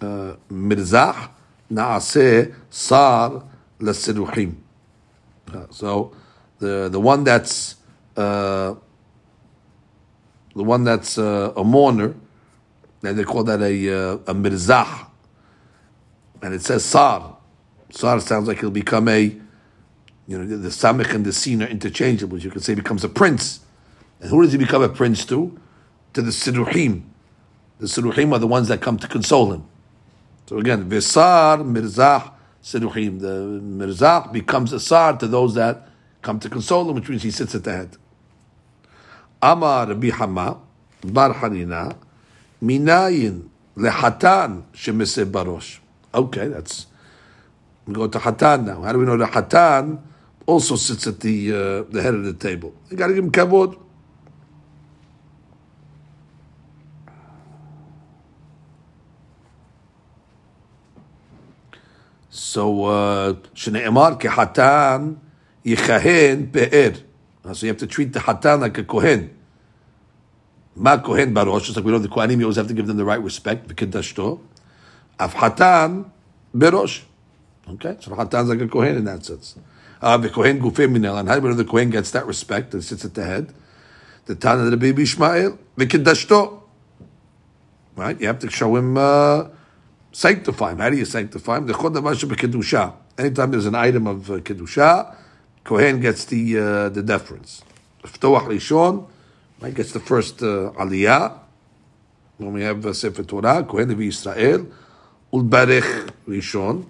Uh, 0.00 0.34
mirzah 0.50 1.30
naase 1.70 2.54
sar 2.68 3.42
للسلوحيم 3.80 4.54
so 5.70 6.12
the 6.58 6.88
the 6.88 7.00
one 7.00 7.24
that's 7.24 7.76
uh, 8.16 8.74
the 10.54 10.62
one 10.62 10.84
that's 10.84 11.18
uh, 11.18 11.52
a 11.56 11.62
mourner 11.62 12.14
and 13.02 13.18
they 13.18 13.24
call 13.24 13.44
that 13.44 13.60
a 13.60 13.90
uh, 13.90 14.14
a 14.26 14.34
mirzah 14.34 15.06
and 16.42 16.54
it 16.54 16.62
says 16.62 16.84
sar. 16.84 17.36
Sar 17.90 18.20
sounds 18.20 18.48
like 18.48 18.60
he'll 18.60 18.70
become 18.70 19.08
a 19.08 19.36
you 20.28 20.38
know 20.38 20.44
the, 20.44 20.68
samich 20.68 21.14
and 21.14 21.24
the 21.24 21.32
sin 21.32 21.62
are 21.62 21.68
interchangeable. 21.68 22.38
You 22.38 22.50
could 22.50 22.64
say 22.64 22.74
becomes 22.74 23.04
a 23.04 23.08
prince. 23.08 23.60
And 24.20 24.30
who 24.30 24.42
does 24.42 24.52
he 24.52 24.58
become 24.58 24.82
a 24.82 24.88
prince 24.88 25.24
to? 25.26 25.58
To 26.14 26.22
the 26.22 26.30
siruhim 26.30 27.02
the 27.78 27.86
siruhim 27.86 28.32
are 28.32 28.38
the 28.38 28.46
ones 28.46 28.68
that 28.68 28.80
come 28.80 28.98
to 28.98 29.08
console 29.08 29.52
him. 29.52 29.64
So 30.46 30.58
again 30.58 30.88
visar 30.88 31.58
mirzah 31.58 32.32
Siruhim. 32.66 33.20
The 33.20 33.60
Mirzah 33.62 34.32
becomes 34.32 34.72
a 34.72 34.80
Sar 34.80 35.16
to 35.18 35.28
those 35.28 35.54
that 35.54 35.88
come 36.20 36.40
to 36.40 36.50
console 36.50 36.88
him, 36.90 36.96
which 36.96 37.08
means 37.08 37.22
he 37.22 37.30
sits 37.30 37.54
at 37.54 37.62
the 37.62 37.72
head. 37.72 37.96
Amar 39.40 39.86
Rabbi 39.86 40.10
Hama, 40.10 40.58
Bar 41.04 41.34
Hanina, 41.34 41.96
Minayin 42.60 43.48
lehatan 43.76 44.64
shemise 44.72 45.24
barosh. 45.30 45.78
Okay, 46.12 46.48
that's 46.48 46.86
we 47.86 47.94
go 47.94 48.08
to 48.08 48.18
Hatan 48.18 48.64
now. 48.64 48.82
How 48.82 48.92
do 48.92 48.98
we 48.98 49.04
know 49.04 49.16
the 49.16 49.26
Hatan 49.26 50.00
also 50.44 50.74
sits 50.74 51.06
at 51.06 51.20
the 51.20 51.52
uh, 51.52 51.82
the 51.92 52.02
head 52.02 52.14
of 52.14 52.24
the 52.24 52.32
table? 52.32 52.74
You 52.90 52.96
got 52.96 53.08
to 53.08 53.14
give 53.14 53.22
him 53.22 53.30
kavod. 53.30 53.78
So, 62.36 62.70
Shne'emar 63.54 64.12
uh, 64.12 64.28
hatan 64.28 65.16
yichahen 65.64 66.52
pe'er. 66.52 66.94
Uh, 67.42 67.54
so 67.54 67.64
you 67.64 67.72
have 67.72 67.78
to 67.78 67.86
treat 67.86 68.12
the 68.12 68.18
hatan 68.18 68.60
like 68.60 68.76
a 68.76 68.84
kohen. 68.84 69.34
Ma 70.74 70.98
kohen 70.98 71.32
barosh, 71.32 71.64
just 71.64 71.76
like 71.76 71.86
we 71.86 71.92
know 71.92 71.98
the 71.98 72.08
kohanim, 72.08 72.38
you 72.38 72.42
always 72.42 72.56
have 72.56 72.68
to 72.68 72.74
give 72.74 72.86
them 72.86 72.98
the 72.98 73.06
right 73.06 73.22
respect, 73.22 73.66
v'kedashto. 73.68 74.40
Af 75.18 75.32
hatan 75.32 76.10
berosh. 76.54 77.04
Okay, 77.70 77.96
so 78.00 78.10
hatan's 78.10 78.50
like 78.50 78.60
a 78.60 78.68
kohen 78.68 78.96
in 78.96 79.04
that 79.06 79.24
sense. 79.24 79.58
Ah, 80.02 80.16
uh, 80.16 80.18
v'kohen 80.18 80.60
gufei 80.60 80.92
minel, 80.92 81.16
and 81.16 81.30
how 81.30 81.36
do 81.36 81.40
we 81.40 81.48
know 81.48 81.54
the 81.54 81.64
kohen 81.64 81.88
gets 81.88 82.10
that 82.10 82.26
respect 82.26 82.74
and 82.74 82.84
sits 82.84 83.02
at 83.06 83.14
the 83.14 83.24
head? 83.24 83.54
The 84.26 84.34
Tana 84.34 84.64
of 84.64 84.70
the 84.70 84.76
baby 84.76 85.04
Ishmael, 85.04 85.58
v'kedashto. 85.78 86.60
Right, 87.96 88.20
you 88.20 88.26
have 88.26 88.40
to 88.40 88.50
show 88.50 88.76
him... 88.76 88.98
Uh, 88.98 89.48
sanctify 90.16 90.72
him. 90.72 90.78
How 90.78 90.88
do 90.88 90.96
you 90.96 91.04
sanctify 91.04 91.58
him? 91.58 91.66
The 91.66 91.74
kedusha. 91.74 92.94
Anytime 93.18 93.50
there's 93.50 93.66
an 93.66 93.74
item 93.74 94.06
of 94.06 94.30
uh, 94.30 94.38
kedusha, 94.38 95.14
Kohen 95.62 96.00
gets 96.00 96.24
the 96.24 96.58
uh, 96.58 96.88
the 96.88 97.02
deference. 97.02 97.62
Ftoach 98.02 98.46
Rishon, 98.46 99.06
right, 99.60 99.74
gets 99.74 99.92
the 99.92 100.00
first 100.00 100.42
uh, 100.42 100.72
aliyah. 100.78 101.38
When 102.38 102.54
we 102.54 102.62
have 102.62 102.86
uh, 102.86 102.92
Sefer 102.94 103.24
Torah, 103.24 103.64
Kohen 103.64 103.90
of 103.90 104.00
Israel, 104.00 104.66
Ulbarech 105.32 106.10
Rishon, 106.26 106.86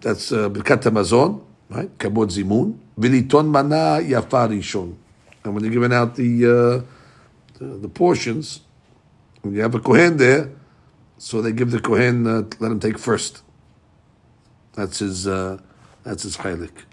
that's 0.00 0.30
uh, 0.30 0.48
Birkat 0.48 0.82
Hamazon, 0.82 1.42
right, 1.70 1.96
Kabod 1.98 2.30
Zimun, 2.30 2.78
Viliton 2.98 3.46
Mana 3.46 4.00
Yafa 4.00 4.48
Rishon. 4.48 4.94
And 5.42 5.54
when 5.54 5.62
they're 5.62 5.72
giving 5.72 5.92
out 5.92 6.14
the, 6.14 6.46
uh, 6.46 7.58
the, 7.58 7.64
the 7.78 7.88
portions, 7.88 8.60
when 9.42 9.54
you 9.54 9.60
have 9.62 9.74
a 9.74 9.80
Kohen 9.80 10.16
there, 10.16 10.50
so 11.24 11.40
they 11.40 11.52
give 11.52 11.70
the 11.70 11.80
Kohen, 11.80 12.26
uh, 12.26 12.42
let 12.60 12.70
him 12.70 12.80
take 12.80 12.98
first. 12.98 13.42
That's 14.74 14.98
his, 14.98 15.26
uh, 15.26 15.58
that's 16.02 16.24
his 16.24 16.36
chaylik 16.36 16.84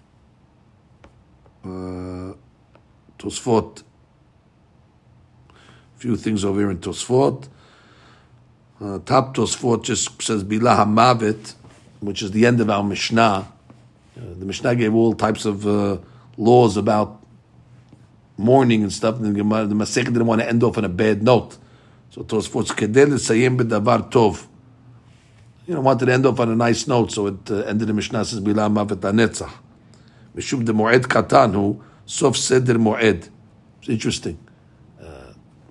uh, 1.63 2.33
Tosfot. 3.19 3.83
A 5.49 5.99
few 5.99 6.15
things 6.15 6.43
over 6.43 6.59
here 6.59 6.71
in 6.71 6.79
Tosfot. 6.79 7.47
Uh, 8.79 8.99
top 9.05 9.35
Tosfot 9.35 9.83
just 9.83 10.21
says 10.21 10.43
Bilah 10.43 10.77
Hamavet, 10.77 11.53
which 11.99 12.21
is 12.23 12.31
the 12.31 12.45
end 12.45 12.59
of 12.61 12.69
our 12.69 12.83
Mishnah. 12.83 13.51
Uh, 14.17 14.21
the 14.39 14.45
Mishnah 14.45 14.75
gave 14.75 14.95
all 14.95 15.13
types 15.13 15.45
of 15.45 15.67
uh, 15.67 15.97
laws 16.37 16.77
about 16.77 17.23
mourning 18.37 18.81
and 18.81 18.91
stuff, 18.91 19.19
and 19.19 19.25
the, 19.25 19.43
the 19.43 19.75
Masech 19.75 20.05
didn't 20.05 20.25
want 20.25 20.41
to 20.41 20.49
end 20.49 20.63
off 20.63 20.77
on 20.77 20.85
a 20.85 20.89
bad 20.89 21.21
note. 21.21 21.57
So 22.10 22.22
Tosfot's 22.22 22.72
Kedel 22.72 23.08
Sayim 23.14 23.58
B'Davar 23.58 24.10
Tov. 24.10 24.46
You 25.66 25.74
know, 25.74 25.80
wanted 25.80 26.06
to 26.06 26.12
end 26.12 26.26
off 26.26 26.38
on 26.40 26.50
a 26.50 26.56
nice 26.56 26.86
note, 26.86 27.12
so 27.12 27.26
it 27.26 27.50
uh, 27.50 27.56
ended 27.62 27.88
the 27.88 27.92
Mishnah 27.92 28.24
says 28.24 28.40
Bilah 28.40 28.70
Hamavet 28.70 29.00
Anetzach. 29.00 29.52
משום 30.36 30.64
דמועד 30.64 31.06
קטן 31.06 31.54
הוא 31.54 31.76
סוף 32.08 32.36
סדר 32.36 32.78
מועד. 32.78 33.26
It's 33.80 33.88
interesting. 33.88 34.36
Uh, 35.00 35.04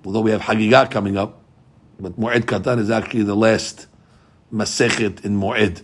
although 0.04 0.20
we 0.20 0.30
have 0.32 0.40
Hagigah 0.40 0.90
coming 0.90 1.16
up, 1.16 1.40
but 2.00 2.18
Mu'ed 2.18 2.44
Katan 2.44 2.78
is 2.78 2.90
actually 2.90 3.22
the 3.22 3.36
last 3.36 3.86
Masechet 4.52 5.24
in 5.24 5.38
Mu'ed. 5.38 5.82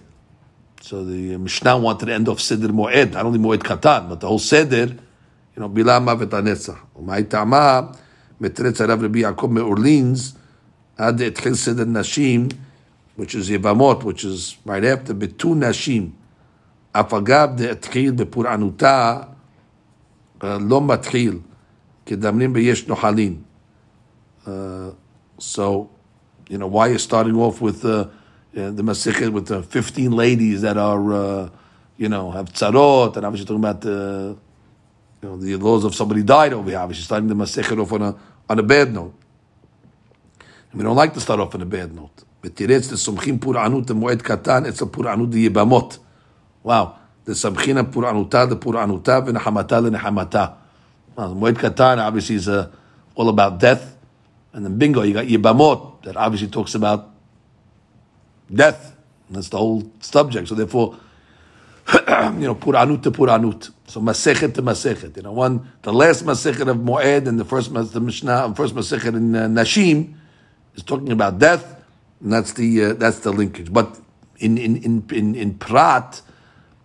So 0.80 1.04
the 1.04 1.36
Mishnah 1.36 1.78
wanted 1.78 2.06
to 2.06 2.12
end 2.14 2.28
off 2.28 2.40
Seder 2.40 2.68
Mu'ed, 2.68 3.12
not 3.12 3.24
only 3.24 3.38
Mu'ed 3.38 3.62
Katan, 3.62 4.08
but 4.08 4.20
the 4.20 4.28
whole 4.28 4.38
Seder, 4.38 4.86
you 4.86 5.60
know, 5.60 5.68
Bila 5.68 6.00
Mavet 6.00 6.30
Anetzah. 6.30 6.78
ומאי 6.96 7.24
טעמה, 7.24 7.80
מתרץ 8.40 8.80
הרב 8.80 9.04
רבי 9.04 9.20
יעקב 9.20 9.48
Ad 10.99 11.21
et 11.21 11.31
Chesed 11.31 11.75
Nashim, 11.85 12.51
which 13.15 13.35
is 13.35 13.49
Yevamot, 13.49 14.03
which 14.03 14.23
is 14.23 14.57
right 14.65 14.83
after, 14.83 15.13
Betu 15.13 15.55
Nashim, 15.55 16.11
Afagav 16.93 17.57
de 17.57 17.75
Atchil 17.75 18.15
Bepur'anuta, 18.15 19.29
Lo 20.41 20.79
Matchil, 20.81 21.43
Kedamnim 22.05 22.53
Beyesh 22.53 22.85
Nohalin. 22.85 23.43
Uh, 24.45 24.93
so, 25.37 25.89
you 26.49 26.57
know, 26.57 26.67
why 26.67 26.87
you're 26.87 26.99
starting 26.99 27.35
off 27.35 27.61
with 27.61 27.83
uh, 27.85 28.07
the 28.53 28.81
Masichet 28.81 29.29
with 29.31 29.47
the 29.47 29.61
15 29.61 30.11
ladies 30.11 30.61
that 30.61 30.77
are, 30.77 31.13
uh, 31.13 31.49
you 31.97 32.09
know, 32.09 32.31
have 32.31 32.51
tzarot, 32.53 33.17
and 33.17 33.25
obviously 33.25 33.45
talking 33.45 33.63
about 33.63 33.81
the, 33.81 34.37
you 35.21 35.29
know, 35.29 35.37
the 35.37 35.55
laws 35.57 35.83
of 35.83 35.93
somebody 35.93 36.23
died 36.23 36.53
over 36.53 36.69
here. 36.69 36.79
Obviously, 36.79 37.03
starting 37.03 37.27
the 37.27 37.35
Masichet 37.35 37.79
off 37.79 37.91
on 37.91 38.01
a, 38.01 38.15
on 38.49 38.59
a 38.59 38.63
bad 38.63 38.93
note. 38.93 39.13
We 40.77 40.83
don't 40.83 40.95
like 40.95 41.15
to 41.15 41.19
start 41.19 41.39
off 41.39 41.55
in 41.55 41.63
a 41.63 41.65
bad 41.65 41.91
note. 41.91 42.23
V'tiretz 42.43 42.91
nesomchim 42.91 43.39
pur'anut 43.39 43.87
moed 43.87 44.21
katan 44.21 44.67
etzel 44.67 44.89
pur'anut 44.89 45.31
yibamot. 45.31 45.97
Wow. 46.61 46.99
Nesamchina 47.25 47.91
pur'anuta 47.91 48.47
pur'anuta 48.59 49.25
v'nehamata 49.25 49.81
l'nehamata. 49.81 50.53
Moed 51.17 51.55
katan 51.55 51.97
obviously 51.97 52.35
is 52.35 52.47
uh, 52.47 52.69
all 53.15 53.27
about 53.29 53.59
death. 53.59 53.97
And 54.53 54.63
then 54.63 54.77
bingo, 54.77 55.01
you 55.01 55.15
got 55.15 55.25
yibamot 55.25 56.03
that 56.03 56.15
obviously 56.15 56.47
talks 56.47 56.75
about 56.75 57.09
death. 58.53 58.95
That's 59.31 59.49
the 59.49 59.57
whole 59.57 59.91
subject. 59.99 60.47
So 60.47 60.53
therefore, 60.53 60.95
you 61.91 62.45
know, 62.45 62.53
Puranut 62.53 63.01
to 63.01 63.09
Puranut. 63.09 63.71
So 63.87 63.99
Masechet 63.99 64.53
to 64.53 64.61
Masechet. 64.61 65.17
You 65.17 65.23
know, 65.23 65.31
one, 65.31 65.71
the 65.81 65.91
last 65.91 66.23
Masechet 66.23 66.67
of 66.67 66.77
Moed 66.77 67.25
and 67.25 67.39
the 67.39 67.45
first 67.45 67.73
the 67.73 67.99
Mishnah, 67.99 68.53
first 68.55 68.75
Masechet 68.75 69.15
in 69.15 69.35
uh, 69.35 69.47
Nashim 69.47 70.13
is 70.77 70.83
talking 70.83 71.11
about 71.11 71.39
death. 71.39 71.75
And 72.21 72.31
that's 72.31 72.53
the, 72.53 72.85
uh, 72.85 72.93
that's 72.93 73.19
the 73.19 73.31
linkage. 73.31 73.73
But 73.73 73.99
in, 74.37 74.57
in, 74.57 74.77
in, 74.77 75.03
in, 75.11 75.35
in 75.35 75.53
Prat, 75.55 76.21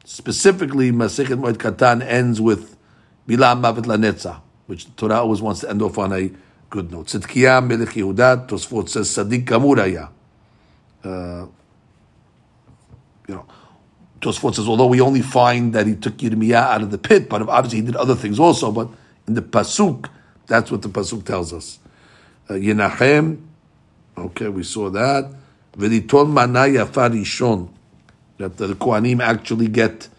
specifically 0.04 0.90
Masechet 0.90 1.40
Moed 1.40 1.58
Katan 1.58 2.02
ends 2.02 2.40
with 2.40 2.76
Bilam 3.28 3.62
Mavet 3.62 3.84
Lanetza, 3.84 4.40
which 4.66 4.86
the 4.86 4.92
Torah 4.92 5.20
always 5.20 5.40
wants 5.40 5.60
to 5.60 5.70
end 5.70 5.80
off 5.80 5.96
on 5.98 6.12
a 6.12 6.30
good 6.70 6.90
note. 6.90 7.06
Tzidkiya 7.06 7.64
Melech 7.66 7.90
Yehuda, 7.90 8.48
Tosfot 8.48 8.88
says 8.88 9.08
Sadiq 9.08 9.44
Kamuraya. 9.44 10.08
Uh, 11.04 11.46
you 13.28 13.34
know, 13.34 13.46
Tosfot 14.20 14.54
says, 14.54 14.66
although 14.66 14.86
we 14.86 15.00
only 15.00 15.22
find 15.22 15.72
that 15.74 15.86
he 15.86 15.94
took 15.94 16.16
Yirmiyah 16.16 16.54
out 16.54 16.82
of 16.82 16.90
the 16.90 16.98
pit, 16.98 17.28
but 17.28 17.42
obviously 17.48 17.80
he 17.80 17.86
did 17.86 17.96
other 17.96 18.14
things 18.14 18.38
also, 18.38 18.72
but 18.72 18.88
in 19.26 19.34
the 19.34 19.42
Pasuk, 19.42 20.08
that's 20.46 20.70
what 20.70 20.82
the 20.82 20.88
Pasuk 20.88 21.24
tells 21.24 21.52
us. 21.52 21.78
Uh, 22.48 22.54
Yenachem, 22.54 23.40
okay, 24.17 24.47
we 24.49 24.63
saw 24.63 24.89
that. 24.89 25.31
V'litol 25.77 26.27
manaya 26.27 26.85
farishon 26.85 27.69
that 28.37 28.57
the 28.57 28.73
Kohanim 28.75 29.21
actually 29.21 29.67
get 29.67 30.09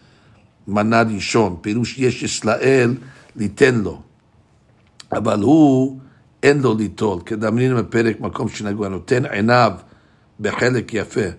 מנה 0.69 1.01
ראשון, 1.01 1.57
פירוש 1.61 1.99
יש 1.99 2.23
ישראל 2.23 2.97
ליתן 3.35 3.75
לו, 3.75 4.01
אבל 5.11 5.41
הוא 5.41 5.99
אין 6.43 6.61
לו 6.61 6.73
ליטול, 6.73 7.21
כדאמרין 7.25 7.75
בפרק 7.77 8.19
מקום 8.19 8.49
שנגוע, 8.49 8.89
נותן 8.89 9.25
עיניו 9.25 9.73
בחלק 10.39 10.93
יפה. 10.93 11.29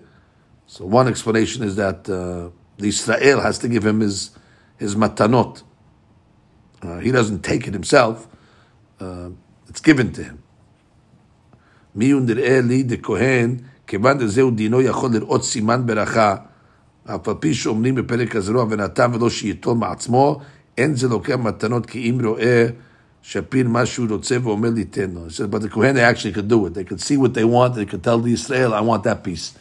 So 0.67 0.85
one 0.85 1.07
explanation 1.07 1.63
is 1.63 1.75
that 1.75 2.09
uh, 2.09 2.49
the 2.77 2.87
Israel 2.87 3.41
has 3.41 3.57
to 3.59 3.67
give 3.67 3.85
him 3.85 3.99
his, 3.99 4.31
his 4.77 4.95
matanot. 4.95 5.63
Uh, 6.81 6.99
he 6.99 7.11
doesn't 7.11 7.43
take 7.43 7.67
it 7.67 7.73
himself, 7.73 8.27
uh, 8.99 9.29
it's 9.69 9.81
given 9.81 10.11
to 10.13 10.23
him. 10.23 10.43
מי 11.95 12.11
הוא 12.11 12.21
נראה 12.21 12.61
לי 12.61 12.83
דכהן, 12.83 13.55
כיוון 13.87 14.17
דזהו 14.17 14.51
דינו 14.51 14.81
יכול 14.81 15.11
לראות 15.13 15.43
סימן 15.43 15.81
ברכה 15.85 16.35
אף 17.05 17.27
על 17.27 17.33
פי 17.39 17.53
שאומרים 17.53 17.95
בפרק 17.95 18.35
הזרוע 18.35 18.65
ונתן 18.69 19.11
ולא 19.13 19.29
שייטול 19.29 19.77
מעצמו, 19.77 20.39
אין 20.77 20.95
זה 20.95 21.07
לוקח 21.07 21.35
מתנות 21.35 21.85
כי 21.85 22.09
אם 22.09 22.25
רואה 22.25 22.67
שפיר 23.21 23.67
מה 23.67 23.85
שהוא 23.85 24.07
רוצה 24.09 24.37
ואומר 24.43 24.69
ליתן 24.69 25.11
לו. 25.11 25.25
says, 25.29 25.47
but 25.47 25.61
the 25.61 25.69
Kohen 25.69 25.97
actually 25.97 26.31
could 26.31 26.47
do 26.47 26.65
it. 26.65 26.73
They 26.73 26.83
could 26.83 27.01
see 27.01 27.17
what 27.17 27.33
they 27.33 27.43
want, 27.43 27.75
they 27.75 27.85
could 27.85 28.03
tell 28.03 28.19
the 28.19 28.33
Israel, 28.33 28.73
I 28.73 28.81
want 28.81 29.03
that 29.03 29.23
piece. 29.23 29.53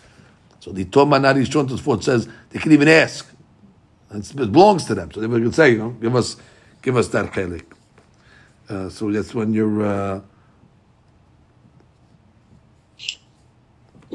So 0.60 0.72
the 0.72 0.84
Tom 0.84 1.10
Manari 1.10 1.50
Shon 1.50 1.66
Tosfot 1.66 2.02
says, 2.02 2.28
they 2.50 2.58
can 2.58 2.72
even 2.72 2.88
ask. 2.88 3.26
it 4.12 4.52
belongs 4.52 4.84
to 4.86 4.94
them. 4.94 5.10
So 5.12 5.20
they 5.20 5.28
could 5.28 5.54
say, 5.54 5.70
you 5.70 5.78
know, 5.78 5.90
give 5.90 6.14
us, 6.14 6.36
give 6.82 6.96
us 6.96 7.08
that 7.08 7.32
chelik. 7.32 7.64
Uh, 8.68 8.88
so 8.88 9.10
that's 9.10 9.34
when 9.34 9.52
you're... 9.52 9.82
Uh, 9.84 10.20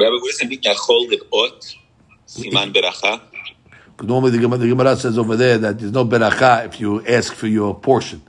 Rabbi, 0.00 0.14
where 0.14 0.32
does 0.32 0.40
it 0.40 0.48
mean 0.48 0.60
Yachol 0.60 1.10
Lir'ot? 1.10 1.76
Siman 2.26 2.72
Beracha? 2.72 3.20
Normally, 4.02 4.32
the 4.32 4.38
Gemara, 4.38 4.58
the 4.58 4.68
Gemara 4.68 4.96
says 4.96 5.18
over 5.18 5.36
there 5.36 5.58
that 5.58 5.78
there's 5.78 5.92
no 5.92 6.04
beracha 6.06 6.66
if 6.66 6.80
you 6.80 7.04
ask 7.06 7.34
for 7.34 7.46
your 7.46 7.78
portion, 7.78 8.22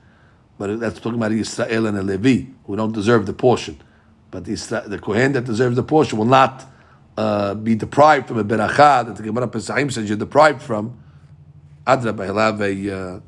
but 0.58 0.80
that's 0.82 1.00
talking 1.00 1.16
about 1.18 1.32
Israel 1.32 1.88
and 1.88 1.98
a 1.98 2.04
Levi 2.04 2.52
who 2.66 2.76
don't 2.76 2.92
deserve 2.92 3.26
the 3.26 3.34
portion. 3.34 3.80
But 4.32 4.46
the, 4.46 4.84
the 4.88 5.00
Kohen 5.00 5.34
that 5.34 5.46
deserves 5.46 5.78
the 5.78 5.84
portion 5.84 6.18
will 6.18 6.26
not 6.26 6.66
uh, 7.18 7.56
be 7.56 7.76
deprived 7.76 8.28
from 8.28 8.40
a 8.40 8.44
beracha 8.44 9.06
that 9.06 9.16
the 9.16 9.24
Gemara 9.24 9.48
Pesachim 9.48 9.92
says 9.92 10.10
you're 10.10 10.18
deprived 10.18 10.62
from. 10.62 11.02
Adrabah, 11.88 12.26
he'll 12.26 12.38
have 12.38 12.62
a, 12.62 12.66
uh, 12.68 13.20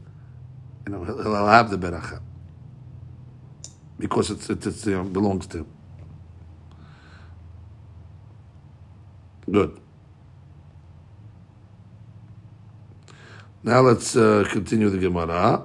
you 0.86 0.92
know, 0.92 1.04
he'll 1.06 1.48
have 1.48 1.70
the 1.70 1.78
beracha 1.78 2.20
because 4.00 4.32
it's, 4.32 4.50
it, 4.50 4.66
it's, 4.66 4.86
you 4.86 5.02
belongs 5.04 5.48
to 5.48 5.60
him. 5.60 5.68
Good. 9.50 9.80
Now 13.64 13.82
let's 13.82 14.16
uh, 14.16 14.46
continue 14.52 14.90
the 14.90 14.98
Gemara. 14.98 15.64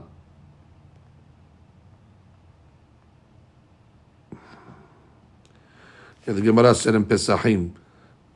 Yeah, 6.26 6.34
the 6.34 6.40
Gemara 6.40 6.74
said 6.74 6.94
in 6.94 7.04
Pesachim, 7.04 7.70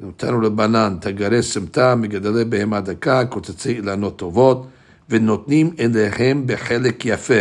נותנו 0.01 0.41
לבנן 0.41 0.97
תגרי 1.01 1.43
סמטה 1.43 1.95
מגדלי 1.95 2.45
בהמה 2.45 2.81
דקה, 2.81 3.25
קוצצי 3.27 3.77
אילנות 3.77 4.19
טובות, 4.19 4.67
ונותנים 5.09 5.75
אליהם 5.79 6.47
בחלק 6.47 7.07
יפה. 7.07 7.41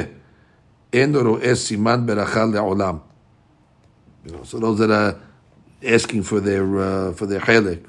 אין 0.94 1.16
רואה 1.16 1.56
סימן 1.56 2.06
ברכה 2.06 2.46
לעולם. 2.46 2.98
So 4.44 4.60
those 4.60 4.82
are 4.82 5.16
asking 5.84 6.24
for 6.24 6.40
their, 6.40 6.80
uh, 6.80 7.14
for 7.14 7.26
their 7.26 7.40
chalik, 7.40 7.86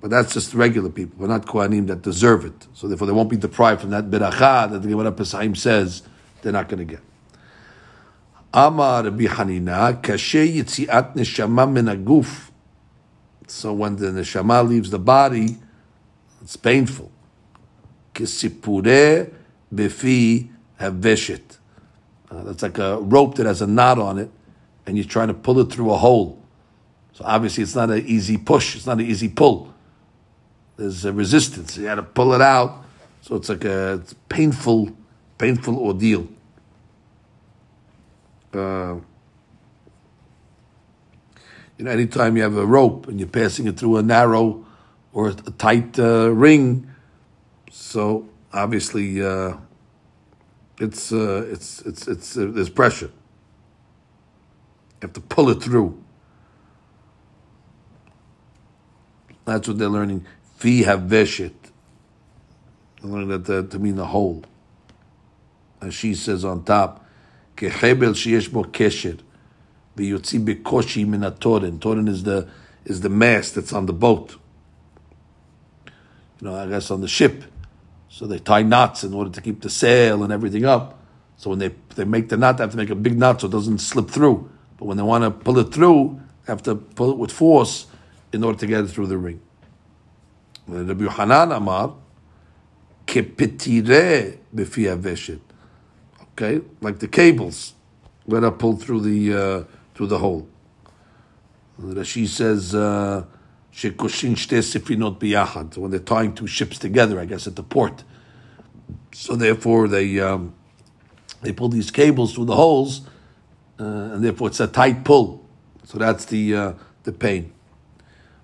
but 0.00 0.10
that's 0.10 0.34
just 0.34 0.52
regular 0.52 0.90
people, 0.90 1.16
but 1.18 1.28
not 1.28 1.46
Kohanim 1.46 1.86
that 1.86 2.02
deserve 2.02 2.44
it. 2.44 2.66
So 2.74 2.88
therefore 2.88 3.06
they 3.06 3.12
won't 3.12 3.30
be 3.30 3.36
deprived 3.36 3.80
from 3.80 3.90
that 3.90 4.10
beracha 4.10 4.70
that 4.70 4.82
the 4.82 4.88
Gemara 4.88 5.12
Pesachim 5.12 5.56
says 5.56 6.02
they're 6.42 6.52
not 6.52 6.68
going 6.68 6.86
to 6.86 6.94
get. 6.94 7.00
Amar 8.52 9.04
Rabbi 9.04 9.24
Hanina, 9.24 10.00
kashe 10.00 10.54
yitziat 10.54 11.16
neshama 11.16 11.70
min 11.72 11.86
aguf. 11.86 12.50
So 13.46 13.72
when 13.72 13.96
the 13.96 14.08
neshama 14.08 14.68
leaves 14.68 14.90
the 14.90 14.98
body, 14.98 15.56
it's 16.42 16.56
painful. 16.56 17.10
Kisipure 18.14 19.32
befi 19.74 20.50
haveshet. 20.78 21.58
Uh, 22.30 22.42
that's 22.44 22.62
like 22.62 22.78
a 22.78 22.98
rope 23.00 23.36
that 23.36 23.46
has 23.46 23.62
a 23.62 23.66
knot 23.66 23.98
on 23.98 24.18
it, 24.18 24.30
and 24.86 24.98
you're 24.98 25.06
trying 25.06 25.28
to 25.28 25.34
pull 25.34 25.58
it 25.60 25.72
through 25.72 25.90
a 25.90 25.96
hole. 25.96 26.43
So 27.14 27.24
obviously 27.24 27.62
it's 27.62 27.76
not 27.76 27.90
an 27.90 28.04
easy 28.06 28.36
push, 28.36 28.74
it's 28.74 28.86
not 28.86 28.98
an 28.98 29.06
easy 29.06 29.28
pull. 29.28 29.72
There's 30.76 31.04
a 31.04 31.12
resistance. 31.12 31.76
You 31.76 31.86
had 31.86 31.94
to 31.94 32.02
pull 32.02 32.34
it 32.34 32.40
out. 32.40 32.84
So 33.22 33.36
it's 33.36 33.48
like 33.48 33.64
a 33.64 33.94
it's 33.94 34.14
painful, 34.28 34.90
painful 35.38 35.78
ordeal. 35.78 36.28
Uh, 38.52 38.96
you 41.78 41.84
know, 41.84 41.90
anytime 41.90 42.36
you 42.36 42.42
have 42.42 42.56
a 42.56 42.66
rope 42.66 43.06
and 43.08 43.18
you're 43.18 43.28
passing 43.28 43.68
it 43.68 43.78
through 43.78 43.96
a 43.96 44.02
narrow 44.02 44.66
or 45.12 45.28
a 45.28 45.32
tight 45.34 45.96
uh, 45.98 46.30
ring, 46.30 46.90
so 47.70 48.28
obviously 48.52 49.24
uh, 49.24 49.56
it's 50.80 51.12
uh, 51.12 51.46
it's 51.48 51.80
it's 51.82 52.08
it's 52.08 52.36
uh, 52.36 52.48
there's 52.50 52.68
pressure. 52.68 53.10
You 55.00 55.02
have 55.02 55.12
to 55.12 55.20
pull 55.20 55.50
it 55.50 55.62
through. 55.62 56.03
That's 59.44 59.68
what 59.68 59.78
they're 59.78 59.88
learning. 59.88 60.26
Fi 60.56 60.82
haveshit. 60.82 61.52
Learning 63.02 63.28
that 63.28 63.44
to, 63.46 63.64
to 63.64 63.78
mean 63.78 63.96
the 63.96 64.06
whole. 64.06 64.44
As 65.82 65.94
she 65.94 66.14
says 66.14 66.44
on 66.44 66.64
top, 66.64 67.04
kehebel 67.56 68.14
sheyesh 68.14 68.50
bo 68.50 68.64
kesher, 68.64 69.20
v'yotzi 69.96 70.42
bekoshi 70.42 71.06
min 71.06 71.20
hatorin. 71.20 71.78
Torin 71.78 72.08
is 72.08 72.22
the 72.22 72.48
is 72.86 73.02
the 73.02 73.10
mast 73.10 73.54
that's 73.54 73.72
on 73.72 73.86
the 73.86 73.92
boat. 73.92 74.36
You 76.40 76.48
know, 76.48 76.56
I 76.56 76.66
guess 76.66 76.90
on 76.90 77.02
the 77.02 77.08
ship. 77.08 77.44
So 78.08 78.26
they 78.26 78.38
tie 78.38 78.62
knots 78.62 79.04
in 79.04 79.12
order 79.12 79.30
to 79.30 79.40
keep 79.40 79.60
the 79.60 79.70
sail 79.70 80.22
and 80.22 80.32
everything 80.32 80.64
up. 80.64 80.98
So 81.36 81.50
when 81.50 81.58
they 81.58 81.74
they 81.94 82.04
make 82.04 82.30
the 82.30 82.38
knot, 82.38 82.56
they 82.56 82.62
have 82.62 82.70
to 82.70 82.76
make 82.78 82.90
a 82.90 82.94
big 82.94 83.18
knot 83.18 83.42
so 83.42 83.48
it 83.48 83.50
doesn't 83.50 83.78
slip 83.78 84.08
through. 84.08 84.50
But 84.78 84.86
when 84.86 84.96
they 84.96 85.02
want 85.02 85.24
to 85.24 85.30
pull 85.30 85.58
it 85.58 85.74
through, 85.74 86.20
they 86.46 86.52
have 86.52 86.62
to 86.62 86.76
pull 86.76 87.10
it 87.10 87.18
with 87.18 87.32
force 87.32 87.86
in 88.34 88.44
order 88.44 88.58
to 88.58 88.66
get 88.66 88.84
it 88.84 88.88
through 88.88 89.06
the 89.06 89.18
ring. 89.18 89.40
Rabbi 90.66 91.04
Yohanan 91.04 91.52
Amar, 91.52 91.94
kepetire 93.06 94.38
befi 94.54 94.84
aveshet 94.94 95.40
okay, 96.34 96.60
like 96.80 96.98
the 96.98 97.08
cables 97.08 97.74
that 98.26 98.44
are 98.44 98.50
pulled 98.50 98.82
through 98.82 99.00
the 99.00 99.34
uh, 99.34 99.64
through 99.94 100.08
the 100.08 100.18
hole. 100.18 100.48
Rashi 101.80 102.26
says 102.26 102.74
uh, 102.74 103.24
shekoshin 103.72 104.34
shte 104.34 104.58
sefrinot 104.58 105.18
biyachad. 105.18 105.76
When 105.76 105.90
they're 105.90 106.00
tying 106.00 106.34
two 106.34 106.46
ships 106.46 106.78
together, 106.78 107.20
I 107.20 107.24
guess 107.24 107.46
at 107.46 107.56
the 107.56 107.62
port. 107.62 108.04
So 109.12 109.36
therefore, 109.36 109.88
they 109.88 110.18
um, 110.20 110.54
they 111.42 111.52
pull 111.52 111.68
these 111.68 111.90
cables 111.90 112.34
through 112.34 112.46
the 112.46 112.56
holes, 112.56 113.02
uh, 113.78 113.84
and 113.84 114.24
therefore 114.24 114.48
it's 114.48 114.60
a 114.60 114.66
tight 114.66 115.04
pull. 115.04 115.46
So 115.84 115.98
that's 115.98 116.24
the 116.24 116.54
uh, 116.54 116.72
the 117.04 117.12
pain. 117.12 117.52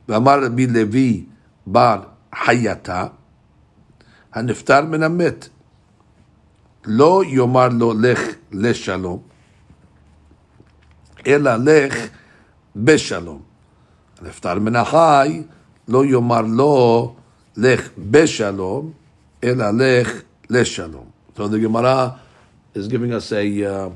ואמר 0.09 0.43
רבי 0.43 0.67
לוי 0.67 1.25
בר 1.67 2.01
חייתה, 2.35 3.07
הנפטר 4.33 4.85
מן 4.85 5.03
המת. 5.03 5.49
לא 6.85 7.23
יאמר 7.25 7.69
לו 7.69 7.93
לך 7.93 8.21
לשלום, 8.51 9.19
אלא 11.27 11.51
לך 11.55 11.95
בשלום. 12.75 13.41
נפטר 14.21 14.59
מן 14.59 14.75
החי, 14.75 15.43
לא 15.87 16.05
יאמר 16.05 16.41
לו 16.41 17.15
לך 17.57 17.89
בשלום, 17.97 18.91
אלא 19.43 19.65
לך 19.71 20.21
לשלום. 20.49 21.05
So 21.35 21.47
the 21.47 21.59
Gemara 21.59 22.19
is 22.73 22.87
giving 22.87 23.11
us 23.11 23.31
a, 23.31 23.63
uh, 23.63 23.89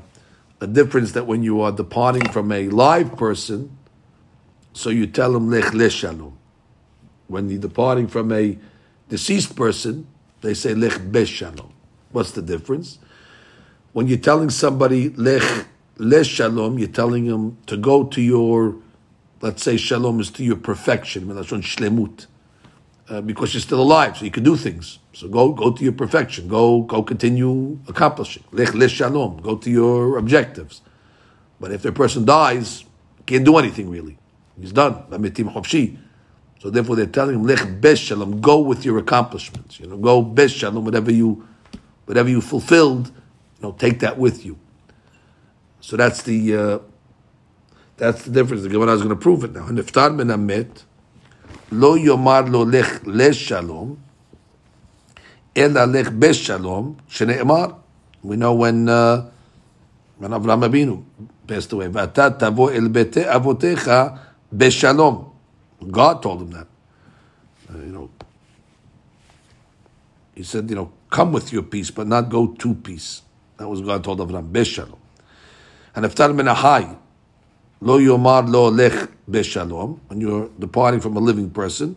a 0.60 0.66
difference 0.66 1.12
that 1.12 1.26
when 1.26 1.42
you 1.42 1.62
are 1.62 1.72
departing 1.72 2.28
from 2.32 2.52
a 2.52 2.68
live 2.68 3.16
person, 3.16 3.70
so 4.75 4.89
you 4.89 5.07
tell 5.07 5.35
him 5.35 5.49
lech 5.49 5.73
leshalom. 5.73 6.33
When 7.27 7.49
you're 7.49 7.59
departing 7.59 8.07
from 8.07 8.31
a 8.33 8.57
deceased 9.09 9.55
person, 9.55 10.05
they 10.41 10.53
say 10.53 10.75
lech 10.75 10.99
beshalom. 11.11 11.71
What's 12.11 12.31
the 12.31 12.41
difference? 12.41 12.99
When 13.93 14.07
you're 14.07 14.17
telling 14.17 14.49
somebody 14.49 15.09
lech 15.09 15.65
lech 15.97 16.25
shalom, 16.25 16.77
you're 16.77 16.89
telling 16.89 17.25
him 17.25 17.57
to 17.67 17.77
go 17.77 18.03
to 18.03 18.21
your, 18.21 18.75
let's 19.39 19.63
say 19.63 19.77
shalom 19.77 20.19
is 20.19 20.29
to 20.31 20.43
your 20.43 20.57
perfection, 20.57 21.25
shlemut, 21.27 22.25
uh, 23.07 23.21
because 23.21 23.53
you're 23.53 23.61
still 23.61 23.81
alive, 23.81 24.17
so 24.17 24.25
you 24.25 24.31
can 24.31 24.43
do 24.43 24.57
things. 24.57 24.99
So 25.13 25.29
go 25.29 25.53
go 25.53 25.71
to 25.71 25.83
your 25.83 25.93
perfection. 25.93 26.49
Go 26.49 26.81
go 26.81 27.01
continue 27.01 27.79
accomplishing. 27.87 28.43
Lech 28.51 28.73
lech 28.73 28.91
shalom. 28.91 29.37
Go 29.37 29.55
to 29.55 29.71
your 29.71 30.17
objectives. 30.17 30.81
But 31.61 31.71
if 31.71 31.81
the 31.83 31.93
person 31.93 32.25
dies, 32.25 32.83
can't 33.25 33.45
do 33.45 33.57
anything 33.57 33.89
really. 33.89 34.17
He's 34.59 34.71
done. 34.71 35.03
So 36.59 36.69
therefore, 36.69 36.95
they're 36.95 37.05
telling 37.05 37.35
him 37.35 37.43
lech 37.43 37.81
besh 37.81 37.99
shalom. 37.99 38.41
Go 38.41 38.59
with 38.59 38.85
your 38.85 38.97
accomplishments. 38.97 39.79
You 39.79 39.87
know, 39.87 39.97
go 39.97 40.21
besh 40.21 40.53
shalom. 40.53 40.85
Whatever 40.85 41.11
you 41.11 41.47
whatever 42.05 42.29
you 42.29 42.41
fulfilled, 42.41 43.07
you 43.07 43.61
know, 43.61 43.71
take 43.73 43.99
that 43.99 44.17
with 44.17 44.45
you. 44.45 44.57
So 45.81 45.97
that's 45.97 46.23
the 46.23 46.55
uh, 46.55 46.79
that's 47.97 48.23
the 48.23 48.31
difference. 48.31 48.63
The 48.63 48.69
Gemara 48.69 48.93
is 48.93 49.01
going 49.01 49.09
to 49.09 49.21
prove 49.21 49.43
it 49.43 49.53
now. 49.53 49.67
Niftar 49.67 50.17
ben 50.17 50.31
amet 50.31 50.83
lo 51.71 51.95
yomar 51.95 52.49
lo 52.51 52.63
lech 52.63 53.05
lesh 53.05 53.37
shalom 53.37 53.99
ela 55.55 55.85
lech 55.85 56.07
besh 56.07 56.41
shalom 56.45 56.97
shene'emar. 57.09 57.77
We 58.23 58.37
know 58.37 58.55
when 58.55 58.89
uh, 58.89 59.29
when 60.17 60.31
Avraham 60.31 60.67
Avinu 60.67 61.03
passed 61.45 61.71
away. 61.73 61.89
V'ata 61.89 62.39
tavo 62.39 62.73
el 62.73 62.89
bete 62.89 63.23
avotecha 63.25 64.19
beshalom. 64.51 65.31
God 65.91 66.23
told 66.23 66.41
him 66.41 66.51
that. 66.51 66.67
Uh, 67.69 67.77
you 67.79 67.91
know, 67.91 68.09
he 70.35 70.43
said, 70.43 70.69
you 70.69 70.75
know, 70.75 70.91
come 71.09 71.31
with 71.31 71.53
your 71.53 71.63
peace, 71.63 71.91
but 71.91 72.07
not 72.07 72.29
go 72.29 72.47
to 72.47 72.73
peace. 72.75 73.21
That 73.57 73.69
was 73.69 73.81
God 73.81 74.03
told 74.03 74.21
Abraham, 74.21 74.51
Beshalom. 74.51 74.97
And 75.95 76.05
iftar 76.05 76.35
min 76.35 76.47
ahai, 76.47 76.97
lo 77.79 77.99
yomar 77.99 78.47
lo 78.49 78.69
lech 78.69 79.09
beshalom, 79.29 79.99
when 80.07 80.19
you're 80.21 80.49
departing 80.59 80.99
from 80.99 81.15
a 81.15 81.19
living 81.19 81.49
person, 81.49 81.95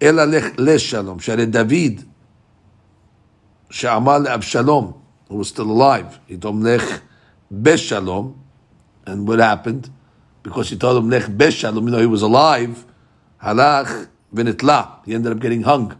lech 0.00 0.56
leshalom, 0.56 1.20
share 1.20 1.44
David, 1.44 2.04
she'amal 3.70 4.26
Abshalom, 4.26 4.94
who 5.28 5.36
was 5.36 5.48
still 5.48 5.70
alive, 5.70 6.20
he 6.26 6.36
told 6.36 6.56
him 6.56 6.62
lech 6.62 7.00
beshalom, 7.50 8.40
and 9.06 9.26
what 9.26 9.40
happened? 9.40 9.90
Because 10.43 10.69
he 10.69 10.77
told 10.77 11.03
him 11.03 11.09
lech 11.09 11.25
beshalom, 11.25 11.85
you 11.85 11.91
know 11.91 11.99
he 11.99 12.05
was 12.05 12.21
alive, 12.21 12.85
halach 13.43 14.07
v'nitla, 14.33 15.05
he 15.05 15.13
ended 15.13 15.31
up 15.31 15.39
getting 15.39 15.63
hung. 15.63 15.97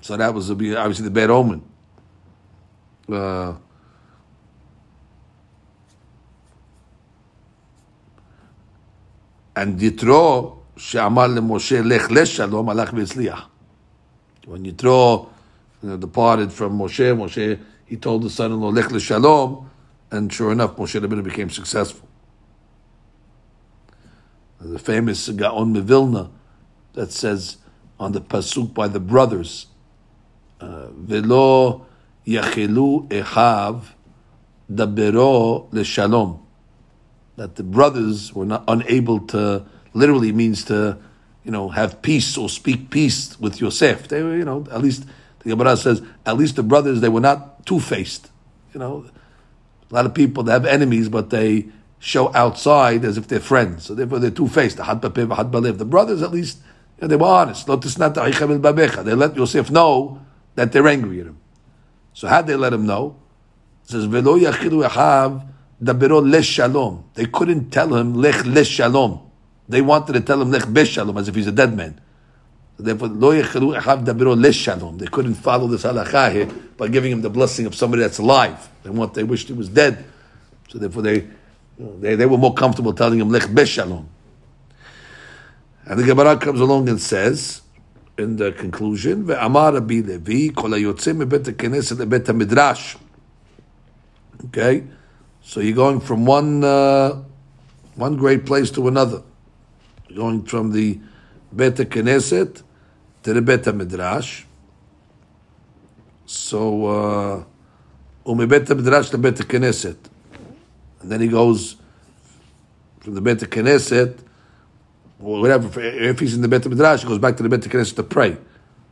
So 0.00 0.16
that 0.16 0.34
was 0.34 0.50
obviously 0.50 1.04
the 1.04 1.10
bad 1.10 1.30
omen. 1.30 1.62
Uh, 3.10 3.54
and 9.56 9.78
Yitro, 9.78 10.58
שאמר 10.76 11.26
למשה, 11.26 11.82
לך 11.82 12.10
לשלום, 12.10 12.70
הלך 12.70 12.92
והצליח. 12.92 13.48
When 14.46 14.64
Yitro 14.64 15.28
you 15.82 15.88
know, 15.88 15.96
departed 15.96 16.52
from 16.52 16.78
Moshe, 16.78 17.16
Moshe, 17.16 17.58
he 17.86 17.96
told 17.96 18.22
the 18.24 18.30
son-in-law, 18.30 18.70
lech 18.70 18.86
leshalom, 18.86 19.66
and 20.10 20.32
sure 20.32 20.52
enough, 20.52 20.76
Moshe 20.76 21.00
Rabbeinu 21.00 21.22
became 21.22 21.48
successful. 21.50 22.07
The 24.61 24.79
famous 24.79 25.29
Gaon 25.29 25.73
Mevilna 25.73 26.31
that 26.93 27.11
says 27.11 27.57
on 27.99 28.11
the 28.11 28.21
pasuk 28.21 28.73
by 28.73 28.87
the 28.87 28.99
brothers 28.99 29.67
uh, 30.59 30.87
Velo 30.91 31.85
yachilu 32.27 33.07
echav 33.09 33.83
dabero 34.71 35.69
leshalom. 35.71 36.41
That 37.37 37.55
the 37.55 37.63
brothers 37.63 38.33
were 38.33 38.45
not 38.45 38.65
unable 38.67 39.21
to, 39.27 39.65
literally 39.93 40.33
means 40.33 40.65
to, 40.65 40.97
you 41.43 41.51
know, 41.51 41.69
have 41.69 42.01
peace 42.01 42.37
or 42.37 42.49
speak 42.49 42.89
peace 42.89 43.39
with 43.39 43.61
Yosef. 43.61 44.09
They 44.09 44.21
were, 44.21 44.35
you 44.35 44.43
know, 44.43 44.65
at 44.71 44.81
least 44.81 45.05
the 45.39 45.49
Gemara 45.49 45.77
says, 45.77 46.01
at 46.25 46.35
least 46.37 46.57
the 46.57 46.63
brothers, 46.63 46.99
they 46.99 47.07
were 47.07 47.21
not 47.21 47.65
two 47.65 47.79
faced. 47.79 48.29
You 48.73 48.79
know, 48.81 49.05
a 49.89 49.93
lot 49.93 50.05
of 50.05 50.13
people 50.13 50.43
they 50.43 50.51
have 50.51 50.65
enemies, 50.65 51.07
but 51.07 51.29
they 51.29 51.67
show 51.99 52.33
outside 52.33 53.03
as 53.05 53.17
if 53.17 53.27
they're 53.27 53.39
friends. 53.39 53.85
So 53.85 53.93
therefore, 53.93 54.19
they're 54.19 54.31
two 54.31 54.47
faced. 54.47 54.77
The 54.77 54.85
had 54.85 55.01
balev. 55.01 55.77
The 55.77 55.85
brothers, 55.85 56.21
at 56.21 56.31
least, 56.31 56.59
you 56.97 57.01
know, 57.01 57.07
they 57.07 57.15
were 57.15 57.27
honest. 57.27 57.67
They 57.67 59.15
let 59.15 59.35
Yosef 59.35 59.69
know 59.69 60.21
that 60.55 60.71
they're 60.71 60.87
angry 60.87 61.21
at 61.21 61.27
him. 61.27 61.37
So 62.13 62.27
how 62.27 62.41
they 62.41 62.55
let 62.55 62.73
him 62.73 62.85
know? 62.85 63.17
It 63.83 63.91
says 63.91 64.05
velo 64.05 64.37
yachilu 64.37 64.87
echav 64.87 65.47
dabero 65.81 66.21
leshalom. 66.21 67.03
They 67.13 67.25
couldn't 67.25 67.69
tell 67.69 67.95
him 67.95 68.15
lech 68.15 68.35
leshalom. 68.45 69.21
They 69.67 69.81
wanted 69.81 70.13
to 70.13 70.21
tell 70.21 70.41
him 70.41 70.51
lech 70.51 70.63
beshalom 70.63 71.17
as 71.17 71.27
if 71.27 71.35
he's 71.35 71.47
a 71.47 71.51
dead 71.51 71.75
man. 71.75 71.99
Therefore, 72.77 73.07
lo 73.07 73.31
yachilu 73.31 73.79
echav 73.79 74.05
dabero 74.05 74.37
leshalom. 74.37 74.99
They 74.99 75.07
couldn't 75.07 75.35
follow 75.35 75.67
this 75.67 75.83
halakha 75.83 76.31
here 76.31 76.45
by 76.77 76.87
giving 76.87 77.11
him 77.11 77.21
the 77.21 77.29
blessing 77.29 77.65
of 77.65 77.75
somebody 77.75 78.03
that's 78.03 78.19
alive. 78.19 78.69
They 78.83 78.89
want 78.89 79.13
they 79.13 79.23
wished 79.23 79.47
he 79.47 79.53
was 79.53 79.69
dead. 79.69 80.05
So 80.69 80.77
therefore, 80.77 81.01
they 81.01 81.27
they, 81.78 82.14
they 82.14 82.26
were 82.26 82.38
more 82.38 82.54
comfortable 82.54 82.92
telling 82.92 83.20
him 83.20 83.30
lech 83.30 83.52
beshalom. 83.52 84.08
And 85.86 85.98
the 85.98 86.04
Gemara 86.04 86.36
comes 86.36 86.60
along 86.60 86.88
and 86.88 87.00
says 87.00 87.62
in 88.16 88.36
the 88.36 88.52
conclusion, 88.52 89.24
ואמר 89.26 89.76
רבי 89.76 90.02
לוי, 90.02 90.50
כל 90.54 90.74
היוצא 90.74 91.12
מבית 91.12 91.48
הכנסת 91.48 91.98
לבית 91.98 92.28
המדרש. 92.28 92.96
Okay? 94.44 94.84
So 95.42 95.60
you're 95.60 95.74
going 95.74 96.00
from 96.00 96.24
one, 96.24 96.64
uh, 96.64 97.22
one 97.96 98.16
great 98.16 98.46
place 98.46 98.70
to 98.70 98.88
another. 98.88 99.22
You're 100.08 100.18
going 100.18 100.44
from 100.44 100.72
the 100.72 100.98
Bet 101.52 101.76
Knesset 101.76 102.62
to 103.22 103.32
the 103.32 103.42
Bet 103.42 103.66
Midrash. 103.74 104.44
So, 106.26 106.86
uh, 106.86 107.44
ומבית 108.26 108.70
המדרש 108.70 109.14
לבית 109.14 109.40
הכנסת. 109.40 110.08
And 111.01 111.11
then 111.11 111.21
he 111.21 111.27
goes 111.27 111.75
from 112.99 113.15
the 113.15 113.21
Bet 113.21 113.37
Knesset 113.37 114.19
or 115.19 115.41
whatever. 115.41 115.79
If 115.81 116.19
he's 116.19 116.35
in 116.35 116.41
the 116.41 116.47
Bet 116.47 116.65
Midrash, 116.65 117.01
he 117.01 117.07
goes 117.07 117.19
back 117.19 117.37
to 117.37 117.43
the 117.43 117.49
Bet 117.49 117.61
Knesset 117.61 117.95
to 117.95 118.03
pray. 118.03 118.37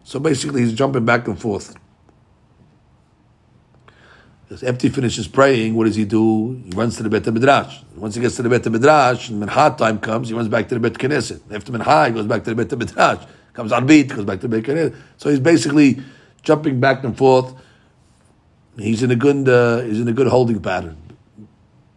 So 0.03 0.20
basically, 0.20 0.62
he's 0.62 0.74
jumping 0.74 1.05
back 1.05 1.28
and 1.28 1.39
forth. 1.39 1.76
After 4.49 4.88
he 4.88 4.89
finishes 4.89 5.28
praying, 5.28 5.76
what 5.76 5.84
does 5.84 5.97
he 5.97 6.05
do? 6.05 6.62
He 6.64 6.72
runs 6.72 6.95
to 6.95 7.03
the 7.03 7.10
Bet 7.10 7.26
Midrash. 7.34 7.82
Once 7.97 8.16
he 8.16 8.22
gets 8.22 8.38
to 8.38 8.43
the 8.43 8.49
Bet 8.49 8.66
Midrash, 8.72 9.28
and 9.28 9.43
Mincha 9.43 9.78
time 9.78 9.99
comes, 9.99 10.30
he 10.30 10.34
runs 10.34 10.47
back 10.47 10.70
to 10.70 10.76
the 10.76 10.80
Bet 10.80 10.93
Knesset. 10.93 11.41
After 11.53 11.74
Mincha, 11.74 12.08
he 12.08 12.14
goes 12.14 12.26
back 12.26 12.45
to 12.45 12.53
the 12.53 12.64
Bet 12.64 12.80
Midrash. 12.80 13.26
Comes 13.51 13.74
Arbit, 13.74 14.16
goes 14.16 14.24
back 14.24 14.39
to 14.39 14.47
the 14.47 14.62
Bet 14.62 14.64
Knesset. 14.64 14.95
So 15.18 15.30
he's 15.30 15.41
basically 15.41 16.01
jumping 16.43 16.80
back 16.80 17.03
and 17.03 17.18
forth. 17.18 17.53
He's 18.78 19.03
in 19.03 19.12
a 19.12 19.18
good, 19.18 19.49
uh, 19.49 19.82
he's 19.82 19.99
in 19.99 20.08
a 20.08 20.14
good 20.14 20.28
holding 20.28 20.62
pattern. 20.62 20.95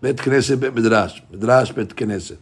Bet 0.01 0.17
Knesset, 0.17 0.59
Bet 0.61 0.75
Midrash, 0.75 1.21
Midrash, 1.31 1.73
Bet 1.73 1.89
Knesset. 1.89 2.39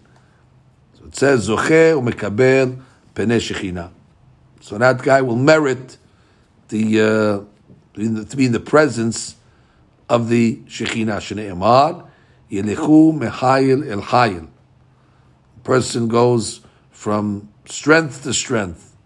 So 0.98 1.06
it 1.06 1.16
says 1.16 1.48
Zoche 1.48 1.94
umekabel 1.94 2.80
penei 3.14 3.40
shechina. 3.40 3.90
So 4.60 4.78
that 4.78 5.02
guy 5.02 5.22
will 5.22 5.36
merit 5.36 5.96
the, 6.68 7.00
uh, 7.00 8.00
to 8.00 8.36
be 8.36 8.46
in 8.46 8.52
the 8.52 8.60
presence 8.60 9.36
of 10.08 10.28
the 10.28 10.56
Shekhinah 10.66 11.18
Shneimar, 11.18 12.08
Yelechu 12.50 13.18
Mehayil 13.18 13.90
El 13.90 14.02
Hayil. 14.02 14.48
Person 15.64 16.08
goes 16.08 16.60
from 16.90 17.48
strength 17.66 18.22
to 18.22 18.32
strength. 18.32 18.96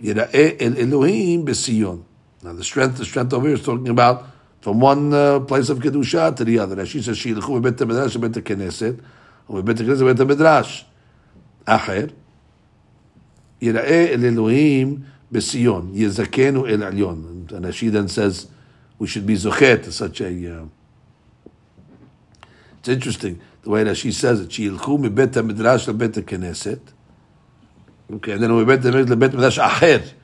Yira'eh 0.00 0.60
El 0.60 0.78
Elohim 0.78 1.44
B'Sion. 1.44 2.04
Now 2.42 2.52
the 2.52 2.64
strength, 2.64 2.98
the 2.98 3.04
strength 3.04 3.32
over 3.32 3.48
here 3.48 3.56
is 3.56 3.64
talking 3.64 3.88
about 3.88 4.26
from 4.60 4.80
one 4.80 5.12
uh, 5.12 5.40
place 5.40 5.68
of 5.68 5.78
Kedusha 5.78 6.34
to 6.36 6.44
the 6.44 6.58
other. 6.58 6.78
and 6.80 6.88
she 6.88 7.00
says, 7.00 7.16
she 7.16 7.32
Shilchu 7.32 7.62
B'Bet 7.62 7.76
HaMedrash 7.76 8.16
B'Bet 8.16 8.42
HaKnesset, 8.42 9.00
or 9.46 9.62
B'Bet 9.62 9.76
HaKnesset 9.76 10.14
B'Bet 10.14 10.26
HaMedrash. 10.26 10.84
Acher. 11.66 12.12
Yira'eh 13.60 14.14
El 14.14 14.24
Elohim 14.24 15.06
B'Sion. 15.32 15.94
Yezakenu 15.94 16.68
El 16.70 16.78
Alyon. 16.78 17.52
And 17.52 17.74
she 17.74 17.88
then 17.88 18.08
says, 18.08 18.48
we 18.98 19.06
should 19.06 19.26
be 19.26 19.34
zochet 19.34 19.84
to 19.84 19.92
such 19.92 20.20
a. 20.20 20.26
Uh, 20.26 20.64
it's 22.80 22.88
interesting 22.88 23.40
the 23.62 23.70
way 23.70 23.84
that 23.84 23.96
she 23.96 24.10
says 24.10 24.40
it. 24.40 24.48
Shilchu 24.48 24.98
mi 24.98 25.08
bet 25.08 25.32
midrash 25.32 25.86
le 25.86 25.94
bet 25.94 26.12
knesset. 26.12 26.80
Okay, 28.10 28.32
and 28.32 28.42
then 28.42 28.56
we 28.56 28.64
bet 28.64 28.82
le 28.82 29.16
bet 29.16 29.32
midrash 29.32 29.58
acher. 29.58 30.14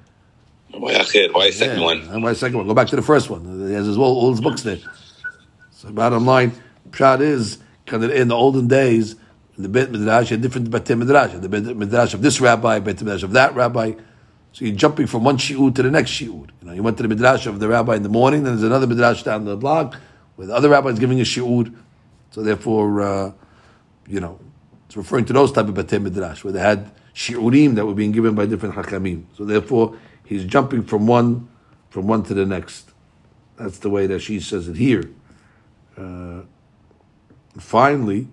Why 0.79 0.95
acher? 0.95 1.33
Why 1.33 1.51
second 1.51 1.79
Yeah, 1.81 1.85
one? 1.85 2.23
Why 2.23 2.33
second 2.33 2.59
one? 2.59 2.67
Go 2.67 2.75
back 2.75 2.89
to 2.89 2.97
the 2.97 3.03
first 3.03 3.31
one. 3.31 3.69
He 3.69 3.75
has 3.75 3.87
his, 3.87 3.97
all, 3.97 4.17
all 4.17 4.31
his 4.31 4.41
books 4.41 4.63
there. 4.63 4.79
So 5.71 5.91
bottom 5.91 6.27
line, 6.27 6.53
pshat 6.91 7.21
is 7.21 7.59
kind 7.87 8.05
of 8.05 8.11
in 8.11 8.29
the 8.29 8.35
olden 8.35 8.69
days. 8.69 9.17
In 9.57 9.63
the 9.63 9.69
Bet 9.69 9.93
Midrash, 9.93 10.31
you 10.31 10.37
had 10.37 10.43
different 10.43 10.71
Bet 10.71 10.89
Midrash. 10.91 11.33
The 11.35 11.49
Bet 11.49 11.77
Midrash 11.77 12.15
of 12.15 12.23
this 12.23 12.41
rabbi, 12.41 12.81
Bet 12.81 13.01
Midrash 13.01 13.23
of 13.23 13.33
that 13.33 13.55
rabbi. 13.55 13.93
So 14.55 14.65
you're 14.65 14.77
jumping 14.77 15.09
from 15.09 15.25
one 15.25 15.37
shiur 15.37 15.75
to 15.75 15.83
the 15.83 15.91
next 15.91 16.13
shiur. 16.13 16.29
You 16.29 16.49
know, 16.63 16.73
you 16.73 16.83
went 16.83 16.97
to 16.99 17.03
the 17.03 17.09
midrash 17.09 17.47
of 17.47 17.59
the 17.59 17.67
rabbi 17.67 17.97
in 17.97 18.05
the 18.05 18.09
morning, 18.09 18.45
then 18.45 18.53
there's 18.53 18.63
another 18.63 18.87
midrash 18.87 19.25
down 19.25 19.45
the 19.45 19.57
block 19.57 19.97
where 20.37 20.47
the 20.47 20.55
other 20.55 20.69
rabbi 20.69 20.91
is 20.91 20.99
giving 21.01 21.21
a 21.21 21.25
shiur. 21.25 21.75
So 22.31 22.41
therefore, 22.43 23.03
uh, 23.03 23.33
you 24.07 24.21
know, 24.21 24.39
it's 24.87 24.97
referring 24.97 25.25
to 25.25 25.33
those 25.33 25.51
type 25.51 25.67
of 25.67 25.75
batei 25.75 26.01
midrash 26.01 26.45
where 26.45 26.53
they 26.53 26.61
had 26.61 26.93
shiurim 27.17 27.75
that 27.75 27.85
were 27.85 27.95
being 27.95 28.13
given 28.13 28.37
by 28.37 28.47
different 28.47 28.77
hakamim. 28.77 29.25
So 29.37 29.45
therefore, 29.45 29.99
he's 30.25 30.45
jumping 30.45 30.83
from 30.85 31.07
one 31.07 31.49
from 31.91 32.09
one 32.09 32.25
to 32.25 32.35
the 32.35 32.45
next. 32.45 32.91
That's 33.57 33.79
the 33.79 33.89
way 33.89 34.09
that 34.09 34.21
she 34.21 34.41
says 34.41 34.67
it 34.67 34.77
here. 34.77 35.11
Uh, 35.97 36.41
finally, 37.59 38.27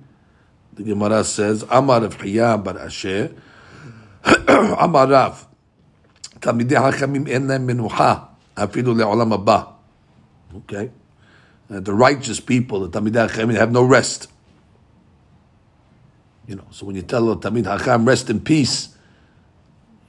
the 0.74 0.82
Gemara 0.82 1.24
says, 1.24 1.64
Amar 1.70 2.04
of 2.04 2.18
bar 2.18 2.80
Asher, 2.80 3.36
Amar 4.48 5.08
Rav, 5.08 5.48
Tamidei 6.40 6.92
HaChamim 6.92 7.30
en 7.30 7.48
lem 7.48 7.68
menuha, 7.68 8.30
afilu 8.58 8.96
le'olam 8.96 9.38
haba. 9.38 9.74
Okay? 10.58 10.90
Uh, 11.70 11.80
the 11.80 11.94
righteous 11.94 12.40
people, 12.40 12.88
the 12.88 13.00
Tamidei 13.00 13.30
HaChamim, 13.30 13.56
have 13.56 13.72
no 13.72 13.84
rest. 13.84 14.28
You 16.48 16.56
know, 16.56 16.66
so 16.72 16.88
when 16.88 16.96
you 16.96 17.04
tell 17.04 17.32
a 17.32 17.38
Tamid 17.38 17.66
HaCham, 17.66 18.08
rest 18.08 18.30
in 18.30 18.40
peace, 18.40 18.96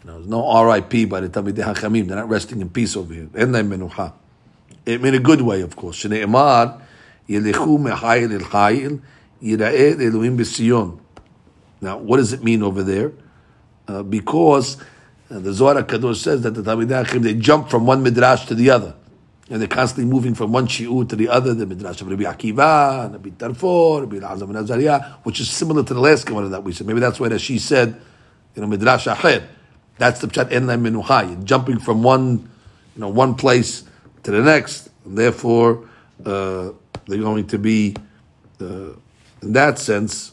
now, 0.04 0.14
there's 0.14 0.26
no 0.26 0.44
R.I.P. 0.46 1.04
by 1.04 1.20
the 1.20 1.28
Tamidei 1.28 1.62
Hachamim. 1.62 2.08
They're 2.08 2.16
not 2.16 2.28
resting 2.28 2.60
in 2.60 2.70
peace 2.70 2.96
over 2.96 3.14
here. 3.14 3.28
And 3.34 3.54
they 3.54 3.62
menucha. 3.62 4.12
A 4.84 5.18
good 5.20 5.42
way, 5.42 5.60
of 5.60 5.76
course. 5.76 6.02
Shneimar 6.02 6.82
yelichu 7.28 7.78
mechayil 7.78 8.32
el 8.32 9.00
yira'e 9.40 10.00
Elohim 10.04 10.36
b'Sion. 10.36 10.98
Now, 11.80 11.98
what 11.98 12.16
does 12.16 12.32
it 12.32 12.42
mean 12.42 12.64
over 12.64 12.82
there? 12.82 13.12
Uh, 13.86 14.02
because 14.02 14.76
uh, 15.30 15.38
the 15.38 15.52
Zohar 15.52 15.80
Kadosh 15.84 16.16
says 16.16 16.42
that 16.42 16.52
the 16.52 16.62
Tamidei 16.62 17.04
Hachamim 17.04 17.22
they 17.22 17.34
jump 17.34 17.70
from 17.70 17.86
one 17.86 18.02
midrash 18.02 18.46
to 18.46 18.56
the 18.56 18.70
other, 18.70 18.96
and 19.50 19.60
they're 19.60 19.68
constantly 19.68 20.12
moving 20.12 20.34
from 20.34 20.50
one 20.50 20.66
shiur 20.66 21.08
to 21.08 21.14
the 21.14 21.28
other. 21.28 21.54
The 21.54 21.64
midrash 21.64 22.00
of 22.00 22.08
Rabbi 22.08 22.24
Akiva, 22.24 23.12
Rabbi 23.12 23.30
Tarfon, 23.30 24.00
Rabbi 24.00 24.16
Azam 24.16 24.56
and 24.56 24.68
Azariah, 24.68 25.18
which 25.22 25.38
is 25.38 25.48
similar 25.48 25.84
to 25.84 25.94
the 25.94 26.00
last 26.00 26.26
Gemara 26.26 26.48
that 26.48 26.64
we 26.64 26.72
said. 26.72 26.88
Maybe 26.88 26.98
that's 26.98 27.20
why 27.20 27.28
that 27.28 27.38
she 27.38 27.60
said, 27.60 28.00
you 28.56 28.62
know, 28.62 28.66
midrash 28.66 29.06
acher. 29.06 29.44
That's 29.98 30.20
the 30.20 30.26
pshat 30.26 30.52
en. 30.52 30.68
You're 30.94 31.44
jumping 31.44 31.78
from 31.78 32.02
one, 32.02 32.48
you 32.94 33.00
know, 33.00 33.08
one 33.08 33.34
place 33.34 33.84
to 34.22 34.30
the 34.30 34.40
next, 34.42 34.90
and 35.04 35.16
therefore 35.16 35.88
uh, 36.24 36.70
they're 37.06 37.18
going 37.18 37.46
to 37.48 37.58
be, 37.58 37.94
uh, 38.60 38.90
in 39.42 39.52
that 39.52 39.78
sense, 39.78 40.32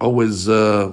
always. 0.00 0.48
Uh, 0.48 0.92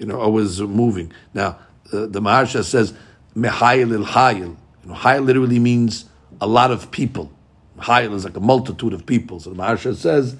you 0.00 0.06
know, 0.06 0.18
always 0.18 0.60
moving. 0.60 1.12
Now, 1.34 1.58
the 1.90 2.20
Maharsha 2.20 2.64
says, 2.64 2.94
Mehayil 3.36 3.92
il 3.92 4.04
Hayil. 4.04 4.56
You 4.82 4.88
know, 4.88 4.94
Hayil 4.94 5.24
literally 5.24 5.58
means 5.58 6.06
a 6.40 6.46
lot 6.46 6.70
of 6.70 6.90
people. 6.90 7.30
Hayil 7.78 8.14
is 8.14 8.24
like 8.24 8.36
a 8.36 8.40
multitude 8.40 8.94
of 8.94 9.04
people. 9.04 9.40
So 9.40 9.50
the 9.50 9.56
Maharsha 9.56 9.94
says, 9.94 10.36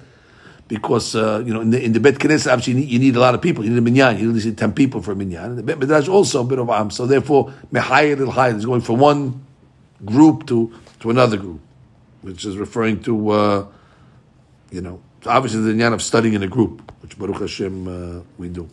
because, 0.71 1.15
uh, 1.17 1.43
you 1.45 1.53
know, 1.53 1.59
in 1.59 1.69
the, 1.69 1.83
in 1.83 1.91
the 1.91 1.99
Bet 1.99 2.13
Knesset, 2.13 2.49
obviously, 2.49 2.71
you 2.71 2.79
need, 2.79 2.89
you 2.89 2.99
need, 2.99 3.15
a 3.17 3.19
lot 3.19 3.35
of 3.35 3.41
people. 3.41 3.61
You 3.65 3.71
need 3.71 3.79
a 3.79 3.81
minyan. 3.81 4.17
You 4.17 4.31
need 4.31 4.57
10 4.57 4.71
people 4.71 5.01
for 5.01 5.11
a 5.11 5.15
minyan. 5.17 5.43
And 5.43 5.57
the 5.57 5.63
Bet 5.63 5.77
Midrash 5.77 6.07
also 6.07 6.39
a 6.39 6.43
bit 6.45 6.59
of 6.59 6.69
am. 6.69 6.89
So 6.91 7.05
therefore, 7.05 7.53
Mehayil 7.73 8.21
il 8.21 8.31
Hayil 8.31 8.55
is 8.55 8.65
going 8.65 8.79
from 8.79 8.99
one 8.99 9.45
group 10.05 10.47
to, 10.47 10.73
to 11.01 11.09
another 11.09 11.35
group, 11.35 11.59
which 12.21 12.45
is 12.45 12.55
referring 12.55 13.03
to, 13.03 13.29
uh, 13.31 13.67
you 14.71 14.79
know, 14.79 15.01
obviously 15.25 15.59
the 15.59 15.71
minyan 15.71 15.91
of 15.91 16.01
studying 16.01 16.35
in 16.35 16.43
a 16.43 16.47
group, 16.47 16.89
which 17.01 17.19
Baruch 17.19 17.41
Hashem 17.41 17.87
uh, 17.89 18.23
we 18.37 18.47
do. 18.47 18.69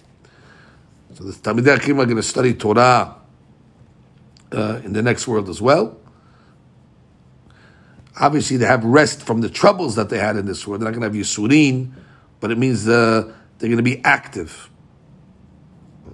So 1.15 1.25
the 1.25 1.33
Talmidei 1.33 1.79
Akim 1.79 1.99
are 1.99 2.05
going 2.05 2.17
to 2.17 2.23
study 2.23 2.55
Torah 2.55 3.17
uh, 4.53 4.81
in 4.85 4.93
the 4.93 5.03
next 5.03 5.27
world 5.27 5.49
as 5.49 5.61
well. 5.61 5.97
Obviously, 8.21 8.57
they 8.57 8.67
have 8.67 8.85
rest 8.85 9.23
from 9.23 9.41
the 9.41 9.49
troubles 9.49 9.95
that 9.95 10.09
they 10.09 10.19
had 10.19 10.37
in 10.37 10.47
this 10.47 10.67
world. 10.67 10.81
They're 10.81 10.91
not 10.91 10.99
going 10.99 11.11
to 11.11 11.19
have 11.19 11.27
Yisurin, 11.27 11.93
but 12.41 12.51
it 12.51 12.59
means 12.59 12.89
uh, 12.89 13.33
they're 13.59 13.69
going 13.69 13.77
to 13.77 13.83
be 13.83 14.03
active. 14.05 14.71
Uh, 16.07 16.11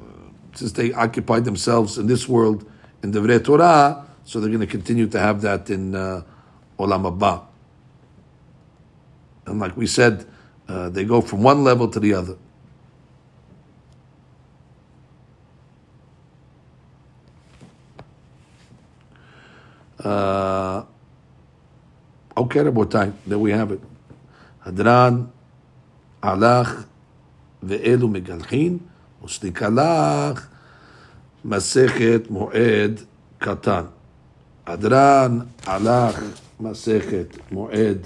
since 0.55 0.73
they 0.73 0.93
occupied 0.93 1.45
themselves 1.45 1.97
in 1.97 2.07
this 2.07 2.29
world 2.29 2.71
in 3.03 3.11
the 3.11 3.41
Torah, 3.41 4.07
so 4.25 4.41
they're 4.41 4.51
going 4.51 4.61
to 4.61 4.67
continue 4.67 5.07
to 5.07 5.19
have 5.19 5.41
that 5.43 5.71
in 5.71 5.95
uh, 5.95 6.23
Olam 6.79 7.07
Abba. 7.07 7.43
And 9.47 9.61
like 9.61 9.77
we 9.77 9.87
said, 9.87 10.27
uh, 10.69 10.89
they 10.91 11.05
go 11.05 11.21
from 11.21 11.43
one 11.43 11.65
level 11.65 11.89
to 11.89 12.01
the 12.01 12.15
other. 12.15 12.37
Uh, 19.99 20.85
okay, 22.39 22.59
רבותיי, 22.59 23.11
there 23.29 23.33
we 23.33 23.51
have 23.51 23.71
it. 23.71 23.87
הדרן 24.65 25.23
הלך 26.23 26.85
ואלו 27.63 28.09
מגלחין, 28.09 28.79
וסליקה 29.25 29.69
לך 29.69 30.47
מסכת 31.45 32.23
מועד 32.31 33.01
קטן. 33.39 33.83
הדרן 34.67 35.39
הלך 35.67 36.23
מסכת 36.61 37.37
מועד 37.53 37.99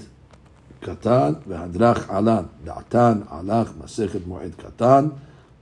קטן, 0.79 1.33
והדרך 1.47 2.09
עלן. 2.09 2.43
דעתן 2.63 3.19
הלך 3.29 3.71
מסכת 3.83 4.27
מועד 4.27 4.51
קטן, 4.57 5.07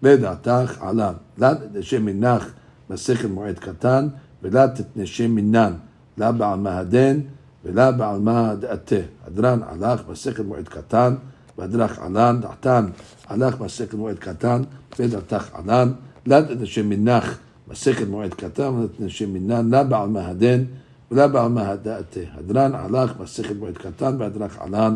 ודעתך 0.04 0.82
עלן. 0.82 1.14
לת 1.38 1.58
לשם 1.74 2.06
מנך 2.06 2.52
מסכת 2.90 3.30
מועד 3.30 3.60
קטן, 3.60 4.08
ולת 4.44 4.76
תתנשם 4.76 5.36
מנן. 5.36 5.74
לה 6.18 6.32
בעל 6.32 6.60
מהדן 6.60 7.20
ולא 7.66 7.92
בעלמא 7.92 8.54
דעתה. 8.54 8.96
הדרן 9.28 9.60
הלך 9.64 10.02
מסכת 10.10 10.46
מועד 10.46 10.68
קטן, 10.68 11.16
והדרך 11.58 12.00
ענן, 12.00 12.40
דעתן 12.42 12.86
הלך 13.28 13.62
מסכת 13.62 13.94
מועד 13.94 14.20
קטן, 14.20 14.62
ודעתך 15.00 15.56
ענן, 15.56 15.92
לא 16.28 16.38
מנח 16.84 17.38
מסכת 17.68 18.08
מועד 18.08 18.34
קטן, 18.34 18.74
ולא 18.74 19.10
שמנן, 19.10 19.70
לא 19.70 19.84
בעלמא 19.84 20.20
הדן 20.20 20.64
ולא 21.12 21.28
בעלמא 21.28 21.76
דעתה. 21.76 22.20
הדרן 22.38 22.76
הלך 22.76 23.12
מסכת 23.20 23.56
מועד 23.56 23.78
קטן, 23.78 24.16
והדרך 24.20 24.62
ענן, 24.62 24.96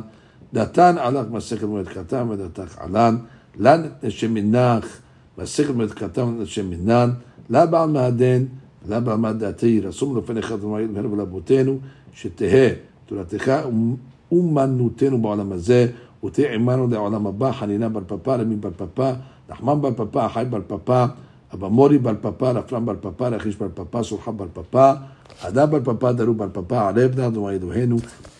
דעתן 0.53 0.95
הלך 0.97 1.25
מסכת 1.29 1.63
מועד 1.63 1.87
קטן, 1.87 2.29
ודעתך 2.29 2.77
ענן, 2.79 3.17
לא 3.59 3.71
מנח 4.29 4.85
מסכת 5.37 5.69
מועד 5.69 5.91
קטן, 5.91 6.21
ולא 6.21 6.63
מנן, 6.63 7.09
לא 7.49 7.65
בעלמא 7.65 7.99
הדן 7.99 8.43
למה 8.89 9.13
עמד 9.13 9.39
דעתי 9.39 9.79
רשום 9.79 10.17
לפניך 10.17 10.51
דמי 10.51 10.77
אלוהינו 10.77 11.11
ולאבותינו, 11.11 11.77
שתהא 12.13 12.69
תורתך 13.05 13.51
אומנותנו 14.31 15.21
בעולם 15.21 15.51
הזה, 15.51 15.87
ותהיה 16.25 16.53
עמנו 16.53 16.87
לעולם 16.87 17.27
הבא, 17.27 17.51
חנינה 17.51 17.89
בר 17.89 18.01
פפא, 18.07 18.29
רמי 18.31 18.55
בר 18.55 18.69
פפא, 18.77 19.13
נחמן 19.49 19.81
בר 19.81 19.91
פפא, 19.91 20.27
חי 20.27 20.45
בר 20.49 20.61
פפא, 20.67 21.05
אבא 21.53 21.67
מורי 21.67 21.97
בר 21.97 22.13
פפא, 22.21 22.45
רפרם 22.45 22.85
בר 22.85 22.95
פפא, 23.01 23.23
רכיש 23.23 23.55
בר 23.55 23.67
פפא, 23.73 24.03
סולחה 24.03 24.31
בר 24.31 24.47
פפא, 24.53 24.93
אדם 25.41 25.71
בר 25.71 25.79
פפא, 25.83 26.11
דרו 26.11 26.33
בר 26.33 26.47
פפא, 26.53 26.75
ערב 26.75 27.19
נא 27.19 27.29
דמי 27.29 27.49
אלוהינו, 27.49 27.97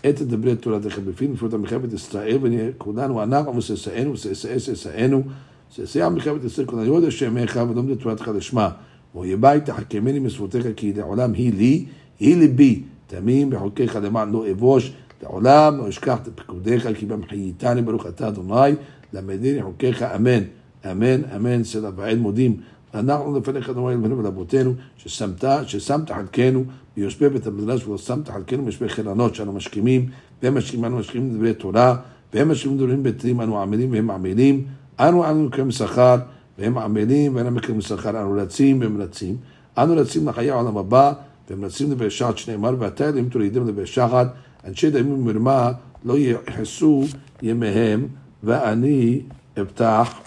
את 0.10 0.22
דברי 0.22 0.56
תורתך 0.56 1.00
בפינו, 1.00 1.34
לפרוט 1.34 1.54
מלחמת 1.54 1.94
ישראל, 1.94 2.38
ונהיה 2.42 2.70
כולנו 2.78 3.24
אנחנו 3.24 3.58
וששאנו 3.58 4.14
וששאנו, 4.14 5.24
ששא 5.70 6.10
מלחמת 6.10 6.44
ישראל, 6.44 6.68
כולנו 6.68 6.96
יודע 6.96 7.12
שמך 7.12 7.60
ולומד 7.70 7.96
תורתך 7.96 8.32
לשמה. 8.36 8.70
ויבית 9.16 9.66
תחכמני 9.66 10.20
משפותיך 10.20 10.68
כי 10.76 10.94
לעולם 10.94 11.34
היא 11.34 11.54
לי, 11.54 11.86
היא 12.20 12.38
ליבי, 12.38 12.84
תמים 13.08 13.50
בחוקיך 13.50 13.96
למען 13.96 14.32
לא 14.32 14.52
אבוש, 14.52 14.94
לעולם 15.24 15.78
לא 15.78 15.90
אשכח 15.90 16.18
את 16.22 16.30
פקודיך 16.36 16.88
כי 16.98 17.06
במחייתני 17.06 17.82
ברוך 17.82 18.06
אתה 18.06 18.28
אדוני, 18.28 18.76
למדני 19.14 19.64
חוקיך 19.64 20.04
אמן, 20.04 20.44
אמן, 20.92 21.22
אמן, 21.36 21.64
סלע 21.64 21.90
ועד 21.96 22.18
מודים. 22.18 22.58
אנחנו 22.94 23.40
לפניך 23.40 23.70
אדוני 23.70 23.96
אלוהינו 23.96 24.18
ולאבותינו, 24.18 24.74
ששמת, 24.98 25.44
ששמת 25.66 26.12
חלקנו 26.12 26.64
ביושבי 26.98 27.30
בית 27.30 27.48
המדרש 27.48 27.86
ולא 27.88 27.98
שמת 27.98 28.30
חלקנו 28.30 28.64
ביושבי 28.64 28.90
חילונות 28.90 29.36
שאנו 29.36 29.54
משכימים, 29.54 30.10
והם 30.44 30.58
משכימים, 30.58 30.86
אנו 30.86 30.98
משכימים 30.98 31.34
דברי 31.34 31.54
תורה, 31.54 31.96
והם 32.34 32.52
משכימים 32.52 32.78
דברים 32.78 33.04
בטלים, 33.04 33.42
אנו 33.42 33.62
עמלים 33.62 33.92
והם 33.92 34.12
עמלים, 34.12 34.66
אנו 35.00 35.30
אנו 35.30 35.44
מקיים 35.44 35.72
שכר, 35.72 36.16
והם 36.58 36.78
עמלים 36.78 37.36
ואינם 37.36 37.56
מקבלים 37.56 37.82
שכר, 37.82 38.10
אנו 38.10 38.32
רצים 38.38 38.82
והם 38.82 39.02
רצים. 39.02 39.38
אנו 39.78 39.94
רצים 39.98 40.28
לחיי 40.28 40.52
העולם 40.52 40.78
הבא, 40.78 41.14
והם 41.50 41.66
רצים 41.66 41.92
לבשעת 41.92 42.38
שנאמר, 42.38 42.76
ואתה 42.80 43.10
אלוהים 43.10 43.30
תולידם 43.30 43.68
לבשחת, 43.68 44.28
אנשי 44.68 44.92
דמים 44.92 45.14
ומרמה 45.14 45.72
לא 46.04 46.18
יכעסו 46.18 47.04
ימיהם, 47.42 48.08
ואני 48.44 49.22
אבטח 49.62 50.20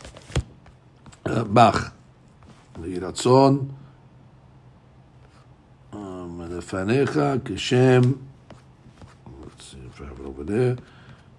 בך. 1.27 1.91
יהי 2.85 2.99
רצון 2.99 3.69
מלפניך 6.29 7.21
כשם, 7.45 8.01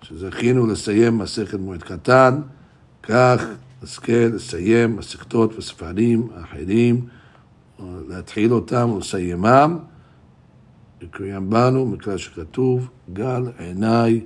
שזכינו 0.01 0.67
לסיים 0.67 1.17
מסכת 1.17 1.59
מועד 1.59 1.83
קטן, 1.83 2.41
כך 3.03 3.45
נזכה 3.83 4.27
לסיים 4.27 4.95
מסכתות 4.95 5.57
וספרים 5.57 6.27
אחרים, 6.43 7.07
להתחיל 8.07 8.53
אותם 8.53 8.89
ולסיימם, 8.89 9.77
וקוים 11.01 11.49
בנו 11.49 11.85
מכלל 11.85 12.17
שכתוב, 12.17 12.89
גל 13.13 13.43
עיניי 13.57 14.25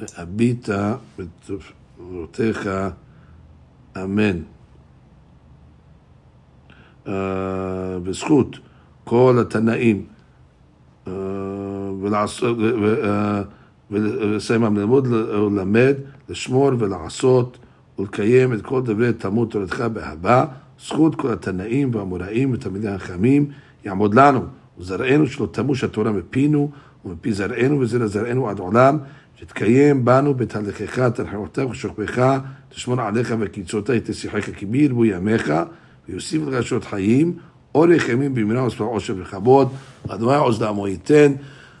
והביטה 0.00 0.96
בתורתך, 1.18 2.70
אמן. 3.96 4.38
Uh, 7.06 7.08
בזכות 8.02 8.58
כל 9.04 9.38
התנאים 9.40 10.06
uh, 11.06 11.10
ולעשות, 12.00 12.56
ולסיים 13.90 14.76
ללמוד, 14.76 15.06
ללמד, 15.06 15.94
לשמור 16.28 16.70
ולעשות 16.78 17.58
ולקיים 17.98 18.52
את 18.52 18.62
כל 18.62 18.82
דברי 18.82 19.12
תלמוד 19.12 19.48
תורתך 19.50 19.84
באהבה, 19.92 20.44
זכות 20.80 21.14
כל 21.14 21.32
התנאים 21.32 21.94
והאמוראים 21.94 22.52
ותלמידי 22.52 22.88
החכמים 22.88 23.46
יעמוד 23.84 24.14
לנו, 24.14 24.40
וזרענו 24.78 25.26
שלא 25.26 25.48
תמוש 25.52 25.84
התורה 25.84 26.12
מפינו 26.12 26.70
ומפי 27.04 27.32
זרענו 27.32 27.80
וזרע 27.80 28.06
זרענו 28.06 28.48
עד 28.48 28.58
עולם, 28.58 28.98
שתקיים 29.36 30.04
בנו 30.04 30.34
בתהליכך, 30.34 30.98
תרחמותיך 30.98 31.70
ושוכבך, 31.70 32.38
תשמור 32.68 33.00
עליך 33.00 33.34
וקיצורתך 33.38 33.90
תשיחך 34.04 34.50
כי 34.56 34.66
בי 34.66 34.78
ירבו 34.78 35.04
ימיך, 35.04 35.52
ויוסיף 36.08 36.42
לך 36.46 36.66
שעות 36.66 36.84
חיים, 36.84 37.36
אורך 37.74 38.08
ימים 38.08 38.34
במהרה 38.34 38.66
ושפע 38.66 38.84
עושר 38.84 39.14
וכבוד, 39.18 39.68
אדוני 40.08 40.36
עוז 40.36 40.62
לעמו 40.62 40.88
ייתן. 40.88 41.32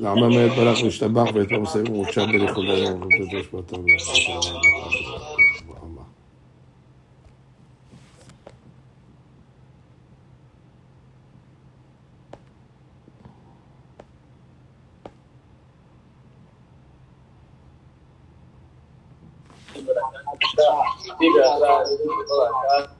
l'arma 0.00 0.28
met 0.28 0.54
balach 0.56 0.80
v'shtabach 0.84 1.32
v'et 1.34 1.52
amsev 1.56 1.84
v'mutshab 1.88 2.28
v'lichodayon 2.32 2.98
v'kadosh 3.04 3.48
b'atam 3.52 3.82
Thank 21.22 22.86
you. 22.86 22.91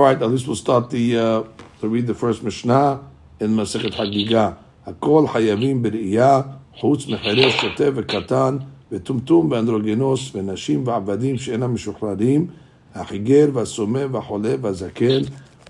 All 0.00 0.06
right, 0.06 0.18
now 0.18 0.28
this 0.28 0.46
will 0.46 0.56
start 0.56 0.88
the 0.88 1.18
uh, 1.18 1.42
to 1.80 1.86
read 1.94 2.06
the 2.06 2.14
first 2.14 2.42
Mishnah 2.42 3.00
in 3.38 3.50
Masechet 3.54 3.92
Hagiga. 3.92 4.56
הכל 4.86 5.26
חייבים 5.28 5.82
בראייה, 5.82 6.40
חוץ 6.76 7.06
מחירש 7.06 7.60
שוטה 7.60 7.84
וקטן, 7.94 8.56
וטומטום 8.92 9.50
ואנדרוגינוס, 9.50 10.34
ונשים 10.34 10.86
ועבדים 10.86 11.38
שאינם 11.38 11.74
משוחררים, 11.74 12.46
החיגר 12.94 13.48
והסומא 13.52 14.04
והחולה 14.12 14.54
והזקן, 14.60 15.20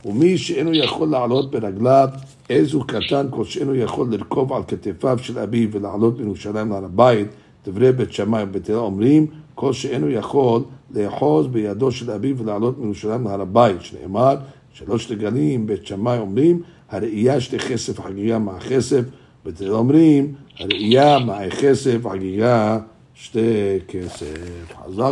ומי 0.04 0.38
שאינו 0.38 0.74
יכול 0.74 1.08
לעלות 1.08 1.50
ברגליו, 1.50 2.08
איזו 2.50 2.84
קטן 2.86 3.26
כל 3.30 3.44
שאינו 3.44 3.74
יכול 3.74 4.06
לרכוב 4.10 4.52
על 4.52 4.62
כתפיו 4.68 5.18
של 5.22 5.38
אביו 5.38 5.68
ולעלות 5.72 6.18
מירושלים 6.18 6.70
להר 6.70 6.84
הבית, 6.84 7.28
דברי 7.66 7.92
בית 7.92 8.12
שמאי 8.12 8.42
ובית 8.42 8.70
הלל 8.70 8.78
אומרים, 8.78 9.26
כל 9.54 9.72
שאינו 9.72 10.10
יכול 10.10 10.62
לאחוז 10.94 11.46
בידו 11.46 11.90
של 11.90 12.10
אביו 12.10 12.38
ולעלות 12.38 12.78
מירושלים 12.78 13.24
להר 13.24 13.40
הבית, 13.40 13.82
שנאמר, 13.82 14.36
שלוש 14.72 15.10
רגלים 15.10 15.66
בית 15.66 15.86
שמאי 15.86 16.18
אומרים, 16.18 16.62
הראייה 16.90 17.40
שתי 17.40 17.58
כסף 17.58 18.00
חגיגה 18.00 18.38
מע 18.38 18.60
כסף, 18.60 19.00
בית 19.44 19.60
הלל 19.60 19.72
אומרים, 19.72 20.32
הראייה 20.58 21.18
מע 21.18 21.50
כסף 21.50 22.06
חגיגה 22.10 22.78
שתי 23.14 23.78
כסף. 23.88 24.34
חזק 24.84 25.10